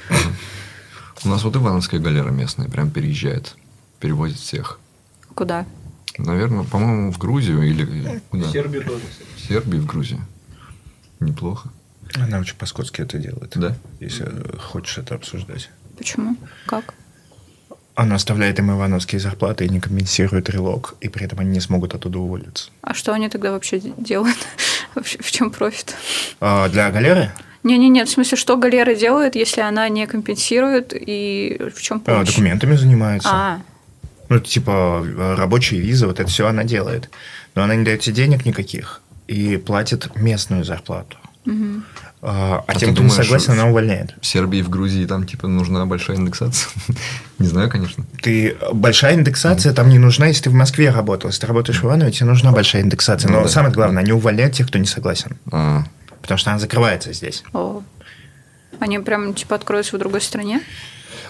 У 1.24 1.28
нас 1.28 1.42
вот 1.42 1.56
Ивановская 1.56 2.00
галера 2.00 2.30
местная 2.30 2.68
прям 2.68 2.90
переезжает. 2.90 3.56
Перевозит 4.00 4.38
всех. 4.38 4.78
Куда? 5.34 5.66
Наверное, 6.16 6.64
по-моему, 6.64 7.12
в 7.12 7.18
Грузию 7.18 7.62
или 7.62 8.20
куда? 8.30 8.48
Сербию 8.50 8.84
тоже. 8.84 9.02
В 9.36 9.40
Сербию, 9.40 9.82
в 9.82 9.86
Грузию. 9.86 10.20
Неплохо. 11.20 11.70
Она 12.14 12.38
очень 12.38 12.56
по-скотски 12.56 13.02
это 13.02 13.18
делает. 13.18 13.52
Да? 13.56 13.76
Если 14.00 14.26
хочешь 14.58 14.98
это 14.98 15.14
обсуждать. 15.14 15.70
Почему? 15.96 16.36
Как? 16.66 16.94
Она 18.00 18.14
оставляет 18.14 18.60
им 18.60 18.70
ивановские 18.70 19.18
зарплаты 19.20 19.64
и 19.66 19.68
не 19.68 19.80
компенсирует 19.80 20.48
релок, 20.50 20.94
и 21.00 21.08
при 21.08 21.24
этом 21.26 21.40
они 21.40 21.50
не 21.50 21.58
смогут 21.60 21.94
оттуда 21.94 22.20
уволиться. 22.20 22.70
А 22.80 22.94
что 22.94 23.12
они 23.12 23.28
тогда 23.28 23.50
вообще 23.50 23.80
де- 23.80 23.92
делают? 23.98 24.36
Вообще, 24.94 25.18
в 25.20 25.30
чем 25.32 25.50
профит? 25.50 25.96
А 26.40 26.68
для 26.68 26.90
галеры 26.92 27.32
Не-не-не, 27.64 28.04
в 28.04 28.08
смысле, 28.08 28.36
что 28.38 28.56
галера 28.56 28.94
делает, 28.94 29.34
если 29.34 29.62
она 29.62 29.88
не 29.88 30.06
компенсирует, 30.06 30.92
и 30.94 31.60
в 31.74 31.82
чем 31.82 31.96
а, 31.96 32.00
помощь? 32.00 32.28
документами 32.28 32.76
занимается. 32.76 33.28
А, 33.32 33.60
Ну, 34.28 34.38
типа, 34.38 35.04
рабочие 35.36 35.80
визы, 35.80 36.06
вот 36.06 36.20
это 36.20 36.28
все 36.30 36.46
она 36.46 36.62
делает. 36.62 37.10
Но 37.56 37.64
она 37.64 37.74
не 37.74 37.84
дает 37.84 38.00
тебе 38.02 38.14
денег 38.14 38.46
никаких 38.46 39.00
и 39.26 39.56
платит 39.56 40.14
местную 40.14 40.62
зарплату. 40.64 41.16
мгм. 41.44 41.84
А, 42.20 42.64
а 42.66 42.72
А 42.72 42.74
тем, 42.74 42.88
ты 42.90 42.94
кто 42.94 43.02
не 43.02 43.08
думаешь, 43.08 43.14
согласен, 43.14 43.44
что- 43.44 43.52
она 43.52 43.66
увольняет. 43.66 44.14
В 44.20 44.26
Сербии 44.26 44.60
в 44.62 44.68
Грузии 44.68 45.06
там 45.06 45.24
типа 45.26 45.46
нужна 45.46 45.86
большая 45.86 46.16
индексация. 46.16 46.68
Не 47.38 47.46
знаю, 47.46 47.70
конечно. 47.70 48.04
Ты 48.22 48.56
большая 48.72 49.14
индексация 49.14 49.72
там 49.72 49.88
не 49.88 49.98
нужна, 49.98 50.26
если 50.26 50.42
ты 50.44 50.50
в 50.50 50.54
Москве 50.54 50.90
работал. 50.90 51.30
Если 51.30 51.42
ты 51.42 51.46
работаешь 51.46 51.80
в 51.80 51.84
Иванове, 51.84 52.10
тебе 52.10 52.26
нужна 52.26 52.50
большая 52.50 52.82
индексация. 52.82 53.30
Но 53.30 53.38
Ну 53.38 53.42
да. 53.44 53.48
самое 53.48 53.72
главное, 53.72 54.02
они 54.02 54.10
увольняют 54.12 54.54
тех, 54.54 54.66
кто 54.66 54.78
не 54.78 54.86
согласен. 54.86 55.38
А, 55.52 55.84
Потому 56.20 56.38
что 56.38 56.50
она 56.50 56.58
закрывается 56.58 57.12
здесь. 57.12 57.44
О. 57.52 57.82
Они 58.80 58.98
прям 58.98 59.32
типа 59.34 59.54
откроются 59.54 59.94
в 59.96 60.00
другой 60.00 60.20
стране? 60.20 60.60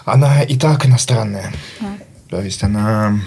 Она 0.07 0.41
и 0.43 0.57
так 0.59 0.87
иностранная. 0.87 1.53
А. 1.83 1.85
То 2.31 2.41
есть 2.41 2.63
она 2.65 3.19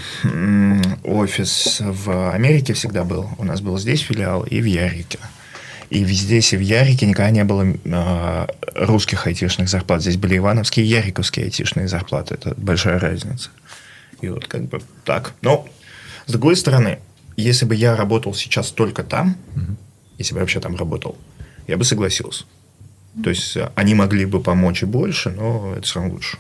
офис 1.04 1.78
в 1.82 2.32
Америке 2.34 2.74
всегда 2.74 3.04
был. 3.04 3.30
У 3.38 3.44
нас 3.44 3.62
был 3.62 3.78
здесь 3.78 4.02
филиал 4.02 4.44
и 4.44 4.62
в 4.62 4.66
Ярике. 4.66 5.20
И 5.92 6.06
здесь 6.06 6.54
и 6.54 6.58
в 6.58 6.62
Ярике 6.62 7.06
никогда 7.06 7.32
не 7.32 7.44
было 7.44 7.66
э, 7.66 8.48
русских 8.76 9.28
айтишных 9.28 9.68
зарплат. 9.68 10.02
Здесь 10.02 10.16
были 10.16 10.38
ивановские 10.38 10.86
и 10.86 10.90
яриковские 10.90 11.46
айтишные 11.46 11.90
зарплаты. 11.90 12.36
Это 12.36 12.56
большая 12.56 12.98
разница. 12.98 13.50
И 14.22 14.30
вот 14.30 14.48
как 14.48 14.70
бы 14.70 14.82
так. 15.04 15.34
Но, 15.42 15.68
с 16.28 16.32
другой 16.32 16.56
стороны, 16.56 17.00
если 17.36 17.66
бы 17.66 17.76
я 17.76 17.98
работал 17.98 18.34
сейчас 18.34 18.72
только 18.72 19.04
там, 19.04 19.36
если 20.18 20.34
бы 20.34 20.40
я 20.40 20.44
вообще 20.44 20.62
там 20.62 20.78
работал, 20.78 21.18
я 21.68 21.76
бы 21.76 21.84
согласился. 21.84 22.46
То 23.22 23.30
есть 23.30 23.58
э, 23.58 23.70
они 23.76 23.94
могли 23.94 24.24
бы 24.26 24.42
помочь 24.42 24.84
и 24.84 24.86
больше, 24.86 25.32
но 25.32 25.74
это 25.76 25.82
все 25.82 26.00
равно 26.00 26.14
лучше. 26.14 26.38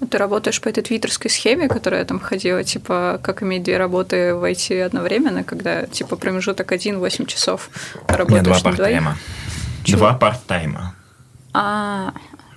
Ну, 0.00 0.06
Ты 0.06 0.18
работаешь 0.18 0.60
по 0.60 0.68
этой 0.68 0.82
твиттерской 0.82 1.30
схеме, 1.30 1.68
которая 1.68 2.04
там 2.04 2.18
ходила, 2.20 2.64
типа, 2.64 3.20
как 3.22 3.42
иметь 3.42 3.62
две 3.64 3.76
работы 3.76 4.34
в 4.34 4.42
IT 4.50 4.80
одновременно, 4.82 5.44
когда, 5.44 5.86
типа, 5.86 6.16
промежуток 6.16 6.72
один 6.72 6.98
8 6.98 7.26
часов 7.26 7.68
У 7.94 7.98
меня 8.08 8.16
работаешь 8.18 8.62
два 8.62 8.70
на 8.70 8.76
двоих? 8.76 9.02
парт-тайма. 9.04 9.18
Два 9.86 10.14
парт-тайма. 10.14 10.94
А, 11.52 12.14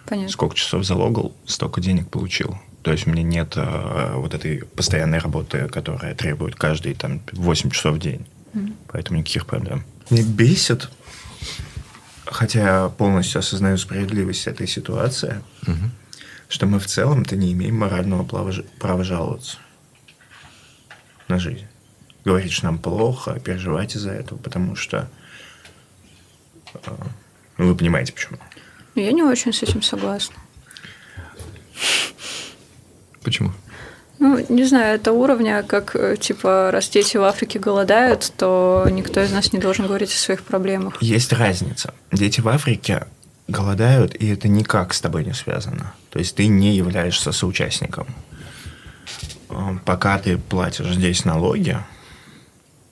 понятно. 0.07 0.31
Сколько 0.31 0.55
часов 0.55 0.85
залогал, 0.85 1.35
столько 1.45 1.81
денег 1.81 2.09
получил. 2.09 2.57
То 2.81 2.91
есть 2.91 3.07
у 3.07 3.11
меня 3.11 3.23
нет 3.23 3.53
э, 3.55 4.13
вот 4.15 4.33
этой 4.33 4.63
постоянной 4.75 5.19
работы, 5.19 5.67
которая 5.69 6.15
требует 6.15 6.55
каждый 6.55 6.93
там 6.93 7.21
8 7.31 7.69
часов 7.71 7.95
в 7.95 7.99
день. 7.99 8.25
Поэтому 8.89 9.19
никаких 9.19 9.45
проблем. 9.47 9.83
Мне 10.09 10.21
бесит, 10.21 10.89
хотя 12.25 12.59
я 12.83 12.89
полностью 12.89 13.39
осознаю 13.39 13.77
справедливость 13.77 14.47
этой 14.47 14.67
ситуации, 14.67 15.41
что 16.53 16.67
мы 16.67 16.77
в 16.77 16.85
целом-то 16.85 17.35
не 17.35 17.51
имеем 17.53 17.79
морального 17.79 18.23
права, 18.23 19.03
жаловаться 19.03 19.57
на 21.27 21.39
жизнь. 21.39 21.65
Говорить, 22.25 22.51
что 22.51 22.65
нам 22.65 22.77
плохо, 22.77 23.39
переживать 23.39 23.95
из-за 23.95 24.11
этого, 24.11 24.37
потому 24.37 24.75
что... 24.75 25.09
э, 26.75 26.91
ну, 27.57 27.67
вы 27.69 27.75
понимаете, 27.75 28.13
почему. 28.13 28.37
Ну, 28.93 29.01
Я 29.01 29.11
не 29.13 29.23
очень 29.23 29.51
с 29.51 29.63
этим 29.63 29.81
согласна. 29.81 30.35
почему? 33.23 33.51
Ну, 34.19 34.45
не 34.47 34.63
знаю, 34.65 34.97
это 34.97 35.11
уровня, 35.11 35.63
как, 35.63 35.95
э, 35.95 36.17
типа, 36.17 36.69
раз 36.71 36.87
дети 36.87 37.17
в 37.17 37.23
Африке 37.23 37.57
голодают, 37.57 38.31
то 38.37 38.87
никто 38.91 39.23
из 39.23 39.31
нас 39.31 39.53
не 39.53 39.59
должен 39.59 39.87
говорить 39.87 40.11
о 40.13 40.17
своих 40.17 40.43
проблемах. 40.43 41.01
Есть 41.01 41.33
разница. 41.33 41.95
Дети 42.11 42.41
в 42.41 42.47
Африке 42.47 43.07
голодают, 43.47 44.15
и 44.15 44.27
это 44.27 44.47
никак 44.47 44.93
с 44.93 45.01
тобой 45.01 45.25
не 45.25 45.33
связано. 45.33 45.93
То 46.09 46.19
есть 46.19 46.35
ты 46.35 46.47
не 46.47 46.75
являешься 46.75 47.31
соучастником. 47.31 48.07
Э, 49.49 49.77
Пока 49.85 50.17
ты 50.19 50.37
платишь 50.37 50.93
здесь 50.93 51.25
налоги 51.25 51.77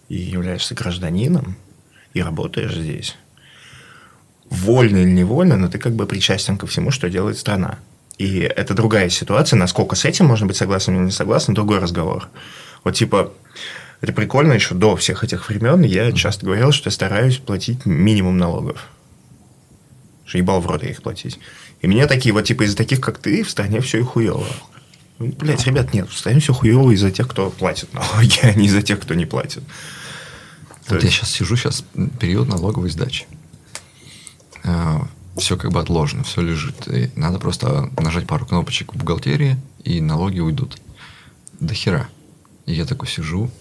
и 0.09 0.17
являешься 0.17 0.75
гражданином, 0.75 1.55
и 2.13 2.21
работаешь 2.21 2.75
здесь, 2.75 3.15
вольно 4.49 4.97
или 4.97 5.09
невольно, 5.09 5.55
но 5.55 5.69
ты 5.69 5.79
как 5.79 5.93
бы 5.93 6.05
причастен 6.05 6.57
ко 6.57 6.67
всему, 6.67 6.91
что 6.91 7.09
делает 7.09 7.37
страна. 7.37 7.79
И 8.17 8.39
это 8.39 8.73
другая 8.73 9.09
ситуация. 9.09 9.57
Насколько 9.57 9.95
с 9.95 10.05
этим 10.05 10.25
можно 10.25 10.45
быть 10.45 10.57
согласным 10.57 10.97
или 10.97 11.05
не 11.05 11.11
согласным, 11.11 11.55
другой 11.55 11.79
разговор. 11.79 12.27
Вот 12.83 12.95
типа, 12.95 13.33
это 14.01 14.13
прикольно 14.13 14.53
еще 14.53 14.75
до 14.75 14.95
всех 14.95 15.23
этих 15.23 15.47
времен. 15.49 15.81
Я 15.83 16.11
часто 16.11 16.45
говорил, 16.45 16.71
что 16.71 16.89
я 16.89 16.91
стараюсь 16.91 17.37
платить 17.37 17.85
минимум 17.85 18.37
налогов. 18.37 18.89
Что 20.31 20.37
ебал 20.37 20.61
в 20.61 20.65
рот 20.65 20.81
их 20.81 21.01
платить. 21.03 21.39
И 21.81 21.87
мне 21.87 22.07
такие, 22.07 22.31
вот 22.31 22.45
типа 22.45 22.63
из-за 22.63 22.77
таких, 22.77 23.01
как 23.01 23.17
ты, 23.17 23.43
в 23.43 23.49
стране 23.49 23.81
все 23.81 23.99
и 23.99 24.01
хуево. 24.01 24.47
Блять, 25.19 25.67
ребят, 25.67 25.93
нет, 25.93 26.09
в 26.09 26.17
стране 26.17 26.39
все 26.39 26.53
хуево 26.53 26.91
из-за 26.91 27.11
тех, 27.11 27.27
кто 27.27 27.49
платит 27.49 27.93
налоги, 27.93 28.39
а 28.43 28.53
не 28.53 28.67
из-за 28.67 28.81
тех, 28.81 29.01
кто 29.01 29.13
не 29.13 29.25
платит. 29.25 29.61
Вот 30.87 31.01
я 31.01 31.05
есть- 31.09 31.17
сейчас 31.17 31.31
сижу, 31.31 31.57
сейчас 31.57 31.83
период 32.21 32.47
налоговой 32.47 32.89
сдачи. 32.91 33.25
Все 35.35 35.57
как 35.57 35.73
бы 35.73 35.81
отложено, 35.81 36.23
все 36.23 36.39
лежит. 36.39 36.87
И 36.87 37.11
надо 37.17 37.37
просто 37.37 37.89
нажать 37.99 38.25
пару 38.25 38.45
кнопочек 38.45 38.93
в 38.93 38.97
бухгалтерии, 38.97 39.57
и 39.83 39.99
налоги 39.99 40.39
уйдут. 40.39 40.77
До 41.59 41.73
хера. 41.73 42.07
И 42.65 42.71
я 42.73 42.85
такой 42.85 43.09
сижу 43.09 43.51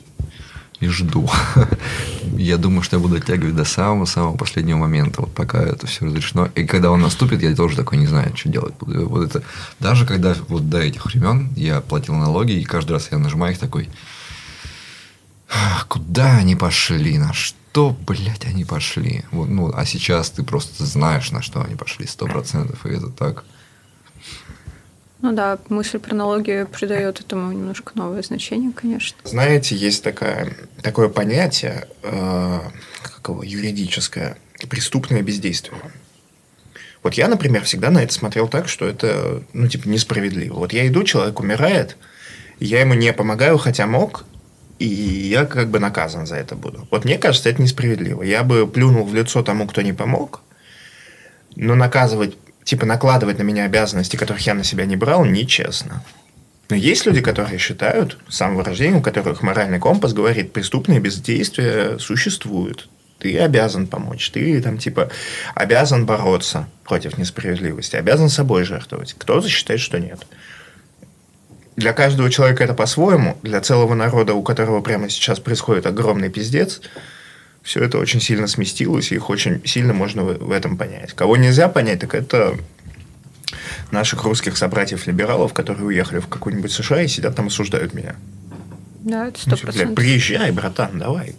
и 0.80 0.88
жду. 0.88 1.28
Я 2.37 2.56
думаю, 2.56 2.82
что 2.82 2.96
я 2.96 3.00
буду 3.00 3.16
оттягивать 3.16 3.54
до 3.54 3.64
самого-самого 3.64 4.37
последнего 4.37 4.78
момента, 4.78 5.20
вот 5.20 5.34
пока 5.34 5.62
это 5.62 5.87
все 5.87 6.06
разрешено. 6.06 6.49
И 6.54 6.64
когда 6.64 6.90
он 6.90 7.00
наступит, 7.02 7.42
я 7.42 7.54
тоже 7.54 7.76
такой 7.76 7.99
не 7.99 8.06
знаю, 8.06 8.34
что 8.34 8.49
делать. 8.49 8.75
Вот 8.80 9.28
это, 9.28 9.42
даже 9.78 10.06
когда 10.06 10.34
вот 10.49 10.70
до 10.70 10.78
этих 10.78 11.04
времен 11.04 11.50
я 11.54 11.80
платил 11.80 12.14
налоги, 12.14 12.52
и 12.52 12.64
каждый 12.64 12.92
раз 12.92 13.08
я 13.10 13.18
нажимаю 13.18 13.52
их 13.52 13.58
такой, 13.58 13.90
«Ах, 15.52 15.87
Куда 15.88 16.37
они 16.37 16.54
пошли? 16.56 17.18
На 17.18 17.32
что, 17.32 17.96
блядь, 18.06 18.46
они 18.46 18.64
пошли? 18.64 19.25
Вот, 19.32 19.49
ну, 19.49 19.72
а 19.75 19.84
сейчас 19.84 20.30
ты 20.30 20.42
просто 20.42 20.87
знаешь, 20.87 21.32
на 21.32 21.42
что 21.42 21.62
они 21.62 21.75
пошли, 21.75 22.06
сто 22.06 22.26
процентов, 22.26 22.87
и 22.87 22.90
это 22.90 23.08
так. 23.08 23.44
Ну 25.23 25.33
да, 25.33 25.59
мысль 25.69 25.99
про 25.99 26.15
налоги 26.15 26.67
придает 26.73 27.21
этому 27.21 27.53
немножко 27.53 27.93
новое 27.95 28.23
значение, 28.23 28.73
конечно. 28.73 29.19
Знаете, 29.25 29.77
есть 29.77 30.03
такая, 30.03 30.55
такое 30.83 31.09
понятие, 31.09 31.89
э, 32.03 32.61
как 33.03 33.29
его, 33.29 33.43
юридическое, 33.43 34.39
преступное 34.69 35.23
бездействие. 35.23 35.79
Вот 37.03 37.15
я, 37.15 37.29
например, 37.29 37.65
всегда 37.65 37.91
на 37.91 38.03
это 38.03 38.12
смотрел 38.12 38.49
так, 38.49 38.69
что 38.69 38.87
это, 38.87 39.43
ну, 39.53 39.69
типа, 39.69 39.89
несправедливо. 39.89 40.55
Вот 40.55 40.73
я 40.73 40.87
иду, 40.87 41.03
человек 41.03 41.41
умирает, 41.41 41.97
я 42.59 42.81
ему 42.81 42.95
не 42.95 43.12
помогаю, 43.12 43.59
хотя 43.59 43.87
мог, 43.87 44.25
и 44.79 44.87
я 44.87 45.45
как 45.45 45.69
бы 45.69 45.79
наказан 45.79 46.27
за 46.27 46.37
это 46.37 46.57
буду. 46.57 46.89
Вот 46.91 47.05
мне 47.05 47.19
кажется, 47.19 47.50
это 47.50 47.61
несправедливо. 47.61 48.23
Я 48.23 48.43
бы 48.43 48.67
плюнул 48.67 49.05
в 49.05 49.15
лицо 49.15 49.43
тому, 49.43 49.67
кто 49.67 49.83
не 49.83 49.93
помог, 49.93 50.43
но 51.57 51.75
наказывать, 51.75 52.37
типа, 52.64 52.87
накладывать 52.87 53.38
на 53.38 53.43
меня 53.43 53.64
обязанности, 53.64 54.17
которых 54.17 54.47
я 54.47 54.55
на 54.55 54.64
себя 54.64 54.85
не 54.87 54.97
брал, 54.97 55.25
нечестно. 55.25 56.02
Но 56.71 56.76
есть 56.76 57.05
люди, 57.05 57.21
которые 57.21 57.59
считают, 57.59 58.19
с 58.29 58.37
самого 58.37 58.64
рождения, 58.64 58.99
у 58.99 59.02
которых 59.02 59.43
моральный 59.43 59.81
компас 59.81 60.12
говорит, 60.12 60.52
преступное 60.52 61.00
бездействие 61.00 61.99
существует. 61.99 62.88
Ты 63.19 63.38
обязан 63.38 63.87
помочь. 63.87 64.31
Ты 64.31 64.62
там 64.62 64.79
типа 64.79 65.11
обязан 65.55 66.07
бороться 66.07 66.69
против 66.85 67.19
несправедливости. 67.19 67.97
Обязан 67.97 68.29
собой 68.29 68.64
жертвовать. 68.64 69.14
Кто-то 69.19 69.49
считает, 69.49 69.81
что 69.81 69.99
нет. 69.99 70.26
Для 71.76 71.93
каждого 71.93 72.31
человека 72.31 72.64
это 72.64 72.73
по-своему. 72.73 73.37
Для 73.43 73.61
целого 73.61 73.95
народа, 73.95 74.35
у 74.35 74.43
которого 74.43 74.81
прямо 74.81 75.11
сейчас 75.11 75.40
происходит 75.40 75.87
огромный 75.87 76.31
пиздец, 76.31 76.81
все 77.62 77.81
это 77.85 77.99
очень 77.99 78.21
сильно 78.21 78.47
сместилось, 78.47 79.12
и 79.12 79.17
их 79.17 79.31
очень 79.31 79.64
сильно 79.67 79.93
можно 79.93 80.25
в, 80.25 80.50
этом 80.50 80.76
понять. 80.76 81.12
Кого 81.12 81.37
нельзя 81.37 81.69
понять, 81.69 82.00
так 82.00 82.14
это 82.14 82.57
наших 83.90 84.25
русских 84.25 84.57
собратьев-либералов, 84.57 85.52
которые 85.52 85.87
уехали 85.87 86.21
в 86.21 86.29
какой-нибудь 86.29 86.73
США 86.73 87.02
и 87.02 87.08
сидят 87.08 87.37
там 87.37 87.49
осуждают 87.49 87.95
меня. 87.95 88.17
Да, 89.00 89.28
это 89.28 89.41
сто 89.41 89.56
типа, 89.56 89.67
процентов. 89.67 89.95
приезжай, 89.97 90.50
братан, 90.50 90.99
давай. 90.99 91.34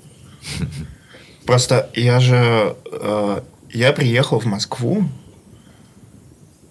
Просто 1.45 1.89
я 1.95 2.19
же... 2.19 2.76
э, 2.91 3.41
я 3.72 3.93
приехал 3.93 4.39
в 4.39 4.45
Москву, 4.45 5.08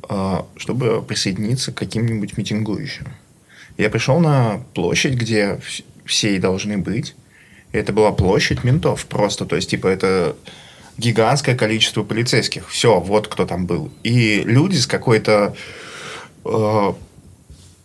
э, 0.09 0.37
чтобы 0.57 1.03
присоединиться 1.03 1.73
к 1.73 1.77
каким-нибудь 1.77 2.37
митингующим. 2.37 3.09
Я 3.79 3.89
пришел 3.89 4.21
на 4.21 4.61
площадь, 4.75 5.15
где 5.15 5.61
вс- 5.65 5.85
все 6.05 6.37
и 6.37 6.39
должны 6.39 6.77
быть. 6.79 7.15
И 7.73 7.79
это 7.79 7.93
была 7.93 8.13
площадь 8.13 8.65
ментов 8.65 9.07
просто. 9.07 9.47
То 9.47 9.57
есть, 9.57 9.71
типа, 9.71 9.87
это 9.87 10.37
гигантское 10.99 11.57
количество 11.57 12.03
полицейских. 12.03 12.69
Все, 12.69 13.01
вот 13.01 13.29
кто 13.29 13.47
там 13.47 13.67
был. 13.67 13.91
И 14.03 14.43
люди 14.45 14.77
с 14.77 14.87
какой-то 14.87 15.55
э, 16.45 16.93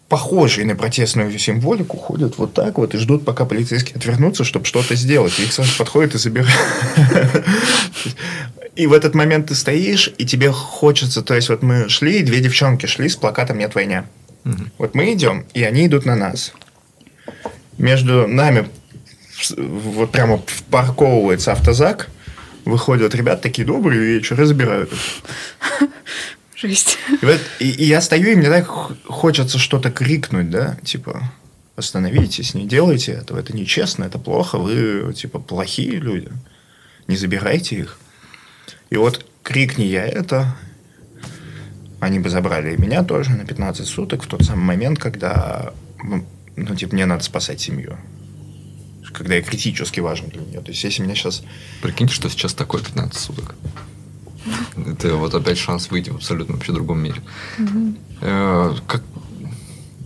похожей 0.09 0.65
на 0.65 0.75
протестную 0.75 1.37
символику 1.37 1.97
ходят 1.97 2.37
вот 2.37 2.53
так 2.53 2.77
вот 2.77 2.93
и 2.93 2.97
ждут, 2.97 3.25
пока 3.25 3.45
полицейские 3.45 3.95
отвернутся, 3.95 4.43
чтобы 4.43 4.65
что-то 4.65 4.95
сделать. 4.95 5.39
И 5.39 5.43
их 5.43 5.53
сразу 5.53 5.77
подходят 5.77 6.15
и 6.15 6.17
забирают. 6.17 6.55
И 8.75 8.87
в 8.87 8.93
этот 8.93 9.15
момент 9.15 9.47
ты 9.47 9.55
стоишь, 9.55 10.11
и 10.17 10.25
тебе 10.25 10.51
хочется... 10.51 11.21
То 11.21 11.33
есть, 11.33 11.49
вот 11.49 11.63
мы 11.63 11.87
шли, 11.87 12.21
две 12.23 12.41
девчонки 12.41 12.87
шли 12.87 13.07
с 13.07 13.15
плакатом 13.15 13.57
«Нет 13.57 13.73
войны». 13.73 14.03
Вот 14.77 14.93
мы 14.93 15.13
идем, 15.13 15.45
и 15.53 15.63
они 15.63 15.87
идут 15.87 16.05
на 16.05 16.15
нас. 16.15 16.53
Между 17.77 18.27
нами 18.27 18.67
вот 19.57 20.11
прямо 20.11 20.37
впарковывается 20.45 21.51
автозак, 21.51 22.09
выходят 22.65 23.13
ребята 23.15 23.43
такие 23.43 23.65
добрые 23.67 23.99
вечер 23.99 24.41
их. 24.41 24.89
Жесть. 26.55 26.97
И, 27.21 27.25
вот- 27.25 27.41
и- 27.59 27.69
и 27.69 27.85
я 27.85 28.01
стою, 28.01 28.29
и 28.31 28.35
мне 28.35 28.49
так 28.49 28.67
хочется 29.05 29.57
что-то 29.59 29.91
крикнуть, 29.91 30.49
да, 30.49 30.77
типа, 30.83 31.31
остановитесь, 31.75 32.53
не 32.53 32.65
делайте 32.65 33.11
этого, 33.11 33.39
это 33.39 33.55
нечестно, 33.55 34.05
это 34.05 34.17
плохо, 34.17 34.57
вы, 34.57 35.13
типа, 35.13 35.39
плохие 35.39 35.97
люди, 35.99 36.29
не 37.07 37.17
забирайте 37.17 37.75
их. 37.75 37.97
И 38.89 38.95
вот 38.97 39.25
крикни 39.43 39.83
я 39.83 40.05
это, 40.05 40.55
они 41.99 42.19
бы 42.19 42.29
забрали 42.29 42.73
и 42.73 42.81
меня 42.81 43.03
тоже 43.03 43.31
на 43.31 43.45
15 43.45 43.85
суток 43.85 44.23
в 44.23 44.27
тот 44.27 44.43
самый 44.43 44.63
момент, 44.63 44.97
когда, 44.97 45.73
м, 46.01 46.25
ну, 46.55 46.75
типа, 46.75 46.93
мне 46.95 47.05
надо 47.05 47.23
спасать 47.23 47.59
семью. 47.59 47.97
Когда 49.13 49.35
я 49.35 49.41
критически 49.41 49.99
важен 49.99 50.29
для 50.29 50.41
нее. 50.41 50.61
То 50.61 50.71
есть, 50.71 50.83
если 50.83 51.03
меня 51.03 51.15
сейчас 51.15 51.43
Прикиньте, 51.81 52.13
что 52.13 52.29
сейчас 52.29 52.53
такое 52.53 52.81
15 52.81 53.19
суток. 53.19 53.55
Это 54.75 55.15
вот 55.15 55.33
опять 55.33 55.57
шанс 55.57 55.89
выйти 55.89 56.09
в 56.09 56.15
абсолютно 56.15 56.55
вообще 56.55 56.71
другом 56.71 56.99
мире. 56.99 57.21
Э, 58.21 58.73
Как... 58.87 59.03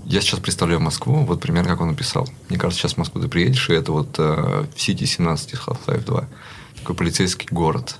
Я 0.05 0.21
сейчас 0.21 0.39
представляю 0.39 0.79
Москву, 0.79 1.23
вот 1.23 1.39
примерно 1.39 1.69
как 1.69 1.81
он 1.81 1.89
написал. 1.89 2.27
Мне 2.49 2.57
кажется, 2.57 2.81
сейчас 2.81 2.93
в 2.93 2.97
Москву 2.97 3.21
ты 3.21 3.27
приедешь, 3.27 3.69
и 3.69 3.73
это 3.73 3.91
вот 3.91 4.17
э, 4.17 4.65
в 4.73 4.75
City 4.75 5.05
17 5.05 5.53
из 5.53 5.59
Half-Life 5.59 6.05
2. 6.05 6.27
Такой 6.77 6.95
полицейский 6.95 7.47
город. 7.51 7.97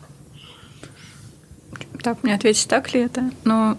Так, 2.01 2.23
мне 2.23 2.33
ответить, 2.33 2.67
так 2.67 2.93
ли 2.93 3.01
это? 3.01 3.29
Ну, 3.43 3.77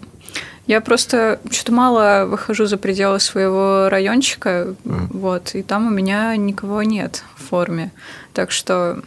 я 0.67 0.81
просто 0.81 1.39
что-то 1.49 1.71
мало 1.71 2.25
выхожу 2.25 2.65
за 2.65 2.77
пределы 2.77 3.19
своего 3.19 3.89
райончика, 3.89 4.75
вот, 4.83 5.55
и 5.55 5.63
там 5.63 5.87
у 5.87 5.89
меня 5.89 6.35
никого 6.35 6.83
нет 6.83 7.23
в 7.35 7.43
форме. 7.49 7.91
Так 8.33 8.51
что, 8.51 9.01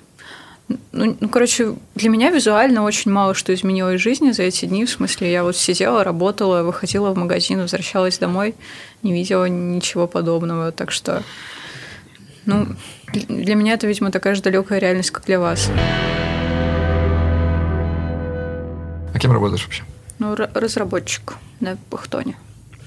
ну, 0.92 1.16
ну, 1.20 1.28
короче, 1.28 1.74
для 1.94 2.10
меня 2.10 2.30
визуально 2.30 2.82
очень 2.82 3.10
мало 3.10 3.34
что 3.34 3.54
изменилось 3.54 4.00
в 4.00 4.02
жизни 4.02 4.32
за 4.32 4.42
эти 4.42 4.66
дни. 4.66 4.84
В 4.84 4.90
смысле, 4.90 5.30
я 5.30 5.44
вот 5.44 5.56
сидела, 5.56 6.04
работала, 6.04 6.62
выходила 6.62 7.10
в 7.10 7.16
магазин, 7.16 7.60
возвращалась 7.60 8.18
домой, 8.18 8.54
не 9.02 9.12
видела 9.12 9.46
ничего 9.46 10.06
подобного. 10.06 10.72
Так 10.72 10.90
что, 10.90 11.22
ну, 12.46 12.66
для 13.12 13.54
меня 13.54 13.74
это, 13.74 13.86
видимо, 13.86 14.10
такая 14.10 14.34
же 14.34 14.42
далекая 14.42 14.80
реальность, 14.80 15.12
как 15.12 15.24
для 15.24 15.38
вас. 15.38 15.70
А 19.14 19.18
кем 19.18 19.30
работаешь 19.32 19.62
вообще? 19.62 19.84
Ну, 20.18 20.34
ра- 20.34 20.50
разработчик 20.58 21.34
на 21.60 21.76
Пахтоне. 21.90 22.36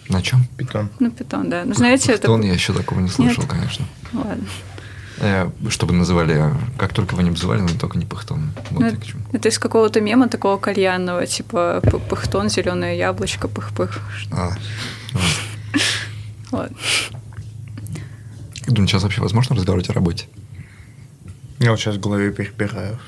На 0.10 0.22
чем? 0.22 0.46
питон. 0.58 0.90
Ну, 1.00 1.12
питон, 1.12 1.50
да. 1.50 1.64
Ну, 1.66 1.74
знаете, 1.74 2.12
это... 2.14 2.22
Питон 2.24 2.42
я 2.42 2.54
еще 2.54 2.74
такого 2.74 3.00
не 3.02 3.10
слышал, 3.10 3.44
Нет? 3.44 3.52
конечно. 3.52 3.86
Ладно. 4.14 4.46
Э, 5.20 5.50
Чтобы 5.70 5.94
называли, 5.94 6.54
как 6.78 6.94
только 6.94 7.16
вы 7.16 7.24
не 7.24 7.32
называли, 7.32 7.62
но 7.62 7.70
только 7.70 7.98
не 7.98 8.06
Пахтон. 8.06 8.52
Вот 8.72 8.80
Ну, 8.82 8.86
я 8.90 8.96
к 8.96 9.04
чему. 9.06 9.22
Это 9.34 9.50
из 9.50 9.60
какого-то 9.60 10.00
мема 10.00 10.30
такого 10.30 10.58
кальянного, 10.58 11.26
типа 11.26 11.82
п- 11.84 12.00
пыхтон, 12.00 12.50
зеленое 12.50 12.98
яблочко, 12.98 13.48
пых-пых. 13.48 14.00
А, 14.32 14.52
Ладно. 16.52 16.78
Думаю, 18.68 18.88
сейчас 18.88 19.04
вообще 19.04 19.22
возможно 19.22 19.56
разговаривать 19.56 19.90
о 19.90 19.94
работе? 19.94 20.28
Я 21.60 21.72
вот 21.72 21.80
сейчас 21.80 21.96
в 21.96 22.00
голове 22.00 22.32
перебираю 22.32 23.00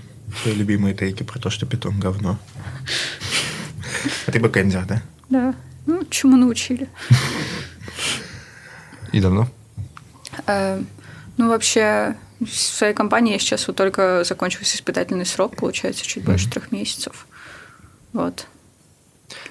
свои 0.41 0.53
любимые 0.55 0.95
тейки 0.95 1.23
про 1.23 1.37
то, 1.39 1.49
что 1.49 1.65
питон 1.65 1.99
говно. 1.99 2.37
А 4.27 4.31
ты 4.31 4.39
бэкэндер, 4.39 4.85
да? 4.85 5.01
Да. 5.29 5.55
Ну, 5.85 6.03
чему 6.09 6.37
научили? 6.37 6.87
И 9.11 9.19
давно? 9.19 9.47
Э, 10.45 10.81
Ну, 11.37 11.47
вообще, 11.49 12.15
в 12.41 12.49
своей 12.49 12.93
компании 12.93 13.33
я 13.33 13.39
сейчас 13.39 13.67
вот 13.67 13.75
только 13.77 14.23
закончился 14.25 14.75
испытательный 14.75 15.25
срок, 15.25 15.55
получается, 15.55 16.05
чуть 16.05 16.23
больше 16.23 16.49
трех 16.49 16.71
месяцев. 16.71 17.27
Вот. 18.13 18.45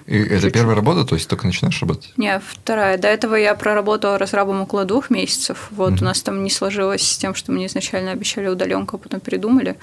И 0.06 0.18
это 0.18 0.50
первая 0.50 0.74
работа, 0.76 1.04
то 1.04 1.14
есть 1.14 1.28
только 1.28 1.46
начинаешь 1.46 1.80
работать? 1.80 2.12
Не, 2.16 2.40
вторая. 2.40 2.98
До 2.98 3.08
этого 3.08 3.34
я 3.36 3.54
проработала 3.54 4.18
разрабом 4.18 4.60
около 4.60 4.84
двух 4.84 5.10
месяцев. 5.10 5.68
Вот 5.70 6.00
у 6.00 6.04
нас 6.04 6.22
там 6.22 6.42
не 6.42 6.50
сложилось 6.50 7.02
с 7.02 7.18
тем, 7.18 7.34
что 7.34 7.52
мне 7.52 7.66
изначально 7.66 8.12
обещали 8.12 8.48
удаленку, 8.48 8.96
а 8.96 8.98
потом 8.98 9.20
передумали. 9.20 9.78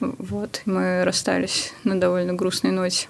Вот, 0.00 0.62
и 0.64 0.70
мы 0.70 1.04
расстались 1.04 1.72
на 1.84 2.00
довольно 2.00 2.32
грустной 2.32 2.72
ноте. 2.72 3.08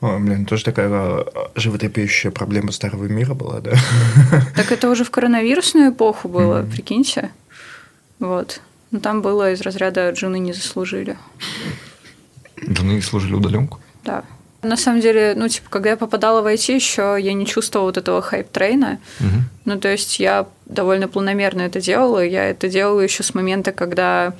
О, 0.00 0.18
блин, 0.18 0.46
тоже 0.46 0.64
такая 0.64 0.88
э, 0.88 1.24
животрепещущая 1.56 2.30
проблема 2.30 2.70
старого 2.72 3.04
мира 3.04 3.34
была, 3.34 3.60
да? 3.60 3.72
Так 4.54 4.70
это 4.72 4.88
уже 4.90 5.04
в 5.04 5.10
коронавирусную 5.10 5.90
эпоху 5.92 6.28
было, 6.28 6.60
Мгм. 6.60 6.70
прикиньте. 6.70 7.30
Вот. 8.20 8.60
Ну, 8.92 9.00
там 9.00 9.20
было 9.22 9.52
из 9.52 9.60
разряда 9.62 10.14
«жены 10.14 10.38
не 10.38 10.52
заслужили». 10.52 11.16
Не 12.56 13.02
заслужили 13.02 13.34
удаленку? 13.34 13.80
Да. 14.04 14.24
На 14.62 14.76
самом 14.76 15.00
деле, 15.00 15.34
ну, 15.36 15.48
типа, 15.48 15.68
когда 15.70 15.90
я 15.90 15.96
попадала 15.96 16.40
в 16.42 16.46
IT, 16.46 16.74
еще 16.74 17.16
я 17.20 17.32
не 17.34 17.46
чувствовала 17.46 17.88
вот 17.88 17.98
этого 17.98 18.22
hype 18.22 18.50
train 18.50 18.84
а. 18.84 18.98
Мгм. 19.20 19.44
Ну, 19.64 19.78
то 19.78 19.88
есть 19.88 20.18
я 20.18 20.46
довольно 20.66 21.08
планомерно 21.08 21.62
это 21.62 21.80
делала. 21.80 22.24
Я 22.24 22.44
это 22.48 22.68
делала 22.68 23.00
еще 23.00 23.22
с 23.22 23.34
момента, 23.34 23.72
когда... 23.72 24.32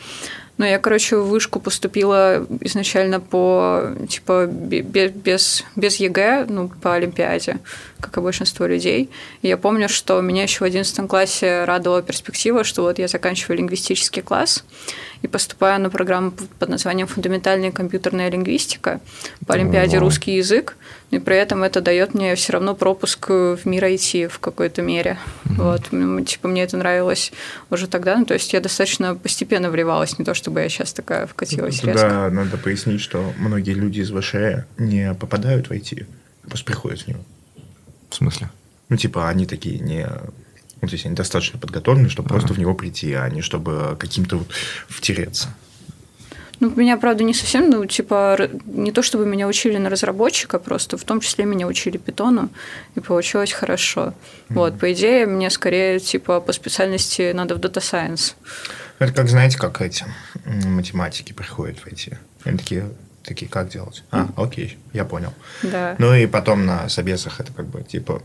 Ну, 0.59 0.65
я, 0.65 0.79
короче, 0.79 1.17
в 1.17 1.29
вышку 1.29 1.61
поступила 1.61 2.47
изначально 2.63 3.21
по, 3.21 3.91
типа, 4.09 4.47
бе- 4.47 4.81
бе- 4.81 5.09
без, 5.09 5.65
без 5.77 5.97
ЕГЭ, 5.97 6.47
ну, 6.49 6.71
по 6.81 6.95
Олимпиаде, 6.95 7.59
как 8.01 8.17
и 8.17 8.21
большинство 8.21 8.65
людей. 8.65 9.11
И 9.43 9.49
я 9.49 9.59
помню, 9.59 9.89
что 9.89 10.19
меня 10.23 10.45
еще 10.45 10.61
в 10.61 10.63
11 10.63 11.07
классе 11.09 11.65
радовала 11.65 12.01
перспектива, 12.01 12.65
что 12.65 12.83
вот 12.83 12.99
я 12.99 13.07
заканчиваю 13.07 13.59
лингвистический 13.59 14.23
класс 14.23 14.65
и 15.21 15.27
поступаю 15.27 15.79
на 15.81 15.91
программу 15.91 16.33
под 16.59 16.69
названием 16.71 17.07
«Фундаментальная 17.07 17.71
компьютерная 17.71 18.31
лингвистика» 18.31 19.01
по 19.47 19.55
Олимпиаде. 19.55 19.99
«Русский 19.99 20.37
язык». 20.37 20.77
И 21.11 21.19
при 21.21 21.37
этом 21.37 21.63
это 21.63 21.81
дает 21.81 22.15
мне 22.15 22.35
все 22.35 22.55
равно 22.55 22.75
пропуск 22.75 23.29
в 23.29 23.61
мир 23.65 23.85
IT 23.85 24.29
в 24.29 24.41
какой-то 24.41 24.83
мере. 24.83 25.19
Вот, 25.45 25.93
м, 25.93 26.25
типа 26.25 26.49
мне 26.49 26.65
это 26.65 26.77
нравилось 26.77 27.33
уже 27.71 27.87
тогда, 27.87 28.17
ну 28.17 28.25
то 28.25 28.35
есть 28.35 28.53
я 28.53 28.61
достаточно 28.61 29.15
постепенно 29.15 29.71
вливалась, 29.71 30.19
не 30.19 30.25
то 30.25 30.35
чтобы 30.35 30.61
я 30.61 30.69
сейчас 30.69 30.93
такая 30.93 31.27
вкатилась 31.27 31.83
резко. 31.85 32.09
Да, 32.09 32.31
надо 32.31 32.59
пояснить, 32.59 33.01
что 33.01 33.33
многие 33.39 33.73
люди 33.73 34.01
из 34.01 34.11
ВШЭ 34.11 34.67
не 34.79 35.15
попадают 35.15 35.69
в 35.69 35.71
IT, 35.71 36.07
а 36.45 36.49
просто 36.49 36.67
приходят 36.67 37.01
в 37.01 37.07
него. 37.09 37.21
В 38.11 38.15
смысле? 38.15 38.51
Ну, 38.89 38.97
типа, 38.97 39.29
они 39.29 39.47
такие 39.47 39.79
не... 39.79 40.07
Ну, 40.81 40.89
то 40.89 40.95
есть, 40.95 41.07
они 41.07 41.15
достаточно 41.15 41.59
подготовлены, 41.59 42.09
чтобы 42.09 42.29
просто 42.29 42.53
в 42.53 42.59
него 42.59 42.75
прийти, 42.75 43.15
а 43.15 43.29
не 43.29 43.41
чтобы 43.43 43.97
каким-то 43.99 44.39
вот 44.39 44.49
втереться. 44.89 45.49
Ну, 46.61 46.73
меня, 46.75 46.97
правда, 46.97 47.25
не 47.25 47.35
совсем, 47.35 47.71
ну, 47.71 47.85
типа, 47.85 48.49
не 48.65 48.93
то 48.93 49.03
чтобы 49.03 49.27
меня 49.27 49.47
учили 49.47 49.77
на 49.77 49.91
разработчика, 49.91 50.59
просто 50.59 50.97
в 50.97 51.05
том 51.05 51.21
числе 51.21 51.45
меня 51.45 51.67
учили 51.67 51.99
питону, 51.99 52.49
и 52.95 53.01
получилось 53.01 53.53
хорошо. 53.53 54.15
Вот, 54.49 54.79
по 54.79 54.93
идее, 54.93 55.27
мне 55.27 55.51
скорее, 55.51 56.01
типа, 56.01 56.41
по 56.41 56.53
специальности 56.53 57.33
надо 57.33 57.55
в 57.55 57.59
Data 57.59 57.81
Science. 57.81 58.35
Это 58.99 59.13
как, 59.13 59.29
знаете, 59.29 59.59
как 59.59 59.83
эти 59.83 60.05
математики 60.45 61.33
приходят 61.33 61.79
в 61.79 61.87
IT. 61.87 62.17
Они 62.45 62.57
такие, 62.57 62.89
такие, 63.23 63.51
как 63.51 63.69
делать? 63.69 64.05
А, 64.11 64.29
окей, 64.37 64.79
я 64.93 65.05
понял. 65.05 65.35
Да. 65.63 65.97
Ну 65.99 66.15
и 66.15 66.27
потом 66.27 66.65
на 66.65 66.89
собесах 66.89 67.41
это 67.41 67.53
как 67.53 67.67
бы 67.67 67.83
типа, 67.83 68.23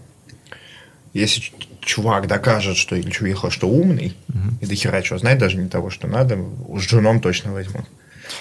если 1.13 1.41
чувак 1.82 2.28
докажет, 2.28 2.78
что 2.78 2.96
или 2.96 3.10
чувиха, 3.10 3.50
что 3.50 3.67
умный, 3.67 4.15
и 4.62 4.65
до 4.65 4.76
хера 4.76 5.02
чего 5.02 5.20
знает, 5.20 5.39
даже 5.39 5.58
не 5.58 5.67
того, 5.67 5.89
что 5.89 6.08
надо, 6.08 6.38
с 6.78 6.82
женом 6.82 7.20
точно 7.20 7.52
возьмут. 7.52 7.86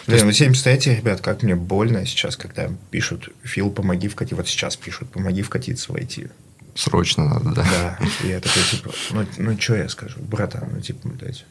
Блин, 0.06 0.26
вы 0.26 0.32
себе 0.32 0.48
представляете, 0.48 0.94
ребят, 0.94 1.20
как 1.20 1.42
мне 1.42 1.54
больно 1.54 2.04
сейчас, 2.06 2.36
когда 2.36 2.70
пишут, 2.90 3.30
Фил, 3.42 3.70
помоги 3.70 4.08
вкатить, 4.08 4.36
вот 4.36 4.48
сейчас 4.48 4.76
пишут, 4.76 5.10
помоги 5.10 5.42
вкатиться 5.42 5.92
в 5.92 5.96
IT. 5.96 6.30
Срочно 6.74 7.28
надо, 7.28 7.50
да. 7.50 7.62
Да, 7.62 7.98
и 8.22 8.28
я 8.28 8.40
такой, 8.40 8.62
типа, 8.62 8.90
ну, 9.10 9.26
ну 9.38 9.60
что 9.60 9.76
я 9.76 9.88
скажу, 9.88 10.20
братан, 10.20 10.68
ну, 10.72 10.80
типа, 10.80 11.08
блядь, 11.08 11.44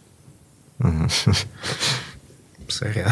сорян. 2.68 3.12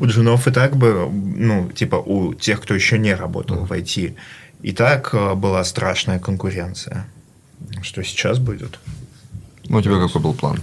У 0.00 0.06
джунов 0.06 0.46
и 0.46 0.52
так 0.52 0.76
бы, 0.76 1.08
ну, 1.10 1.70
типа, 1.72 1.96
у 1.96 2.34
тех, 2.34 2.60
кто 2.60 2.74
еще 2.74 2.98
не 2.98 3.14
работал 3.14 3.64
в 3.64 3.72
IT, 3.72 4.16
и 4.62 4.72
так 4.72 5.14
э, 5.14 5.34
была 5.34 5.64
страшная 5.64 6.18
конкуренция. 6.18 7.06
Что 7.82 8.02
сейчас 8.02 8.38
будет? 8.38 8.78
Ну, 9.68 9.78
у 9.78 9.82
тебя 9.82 10.00
какой 10.00 10.20
был 10.20 10.34
план? 10.34 10.60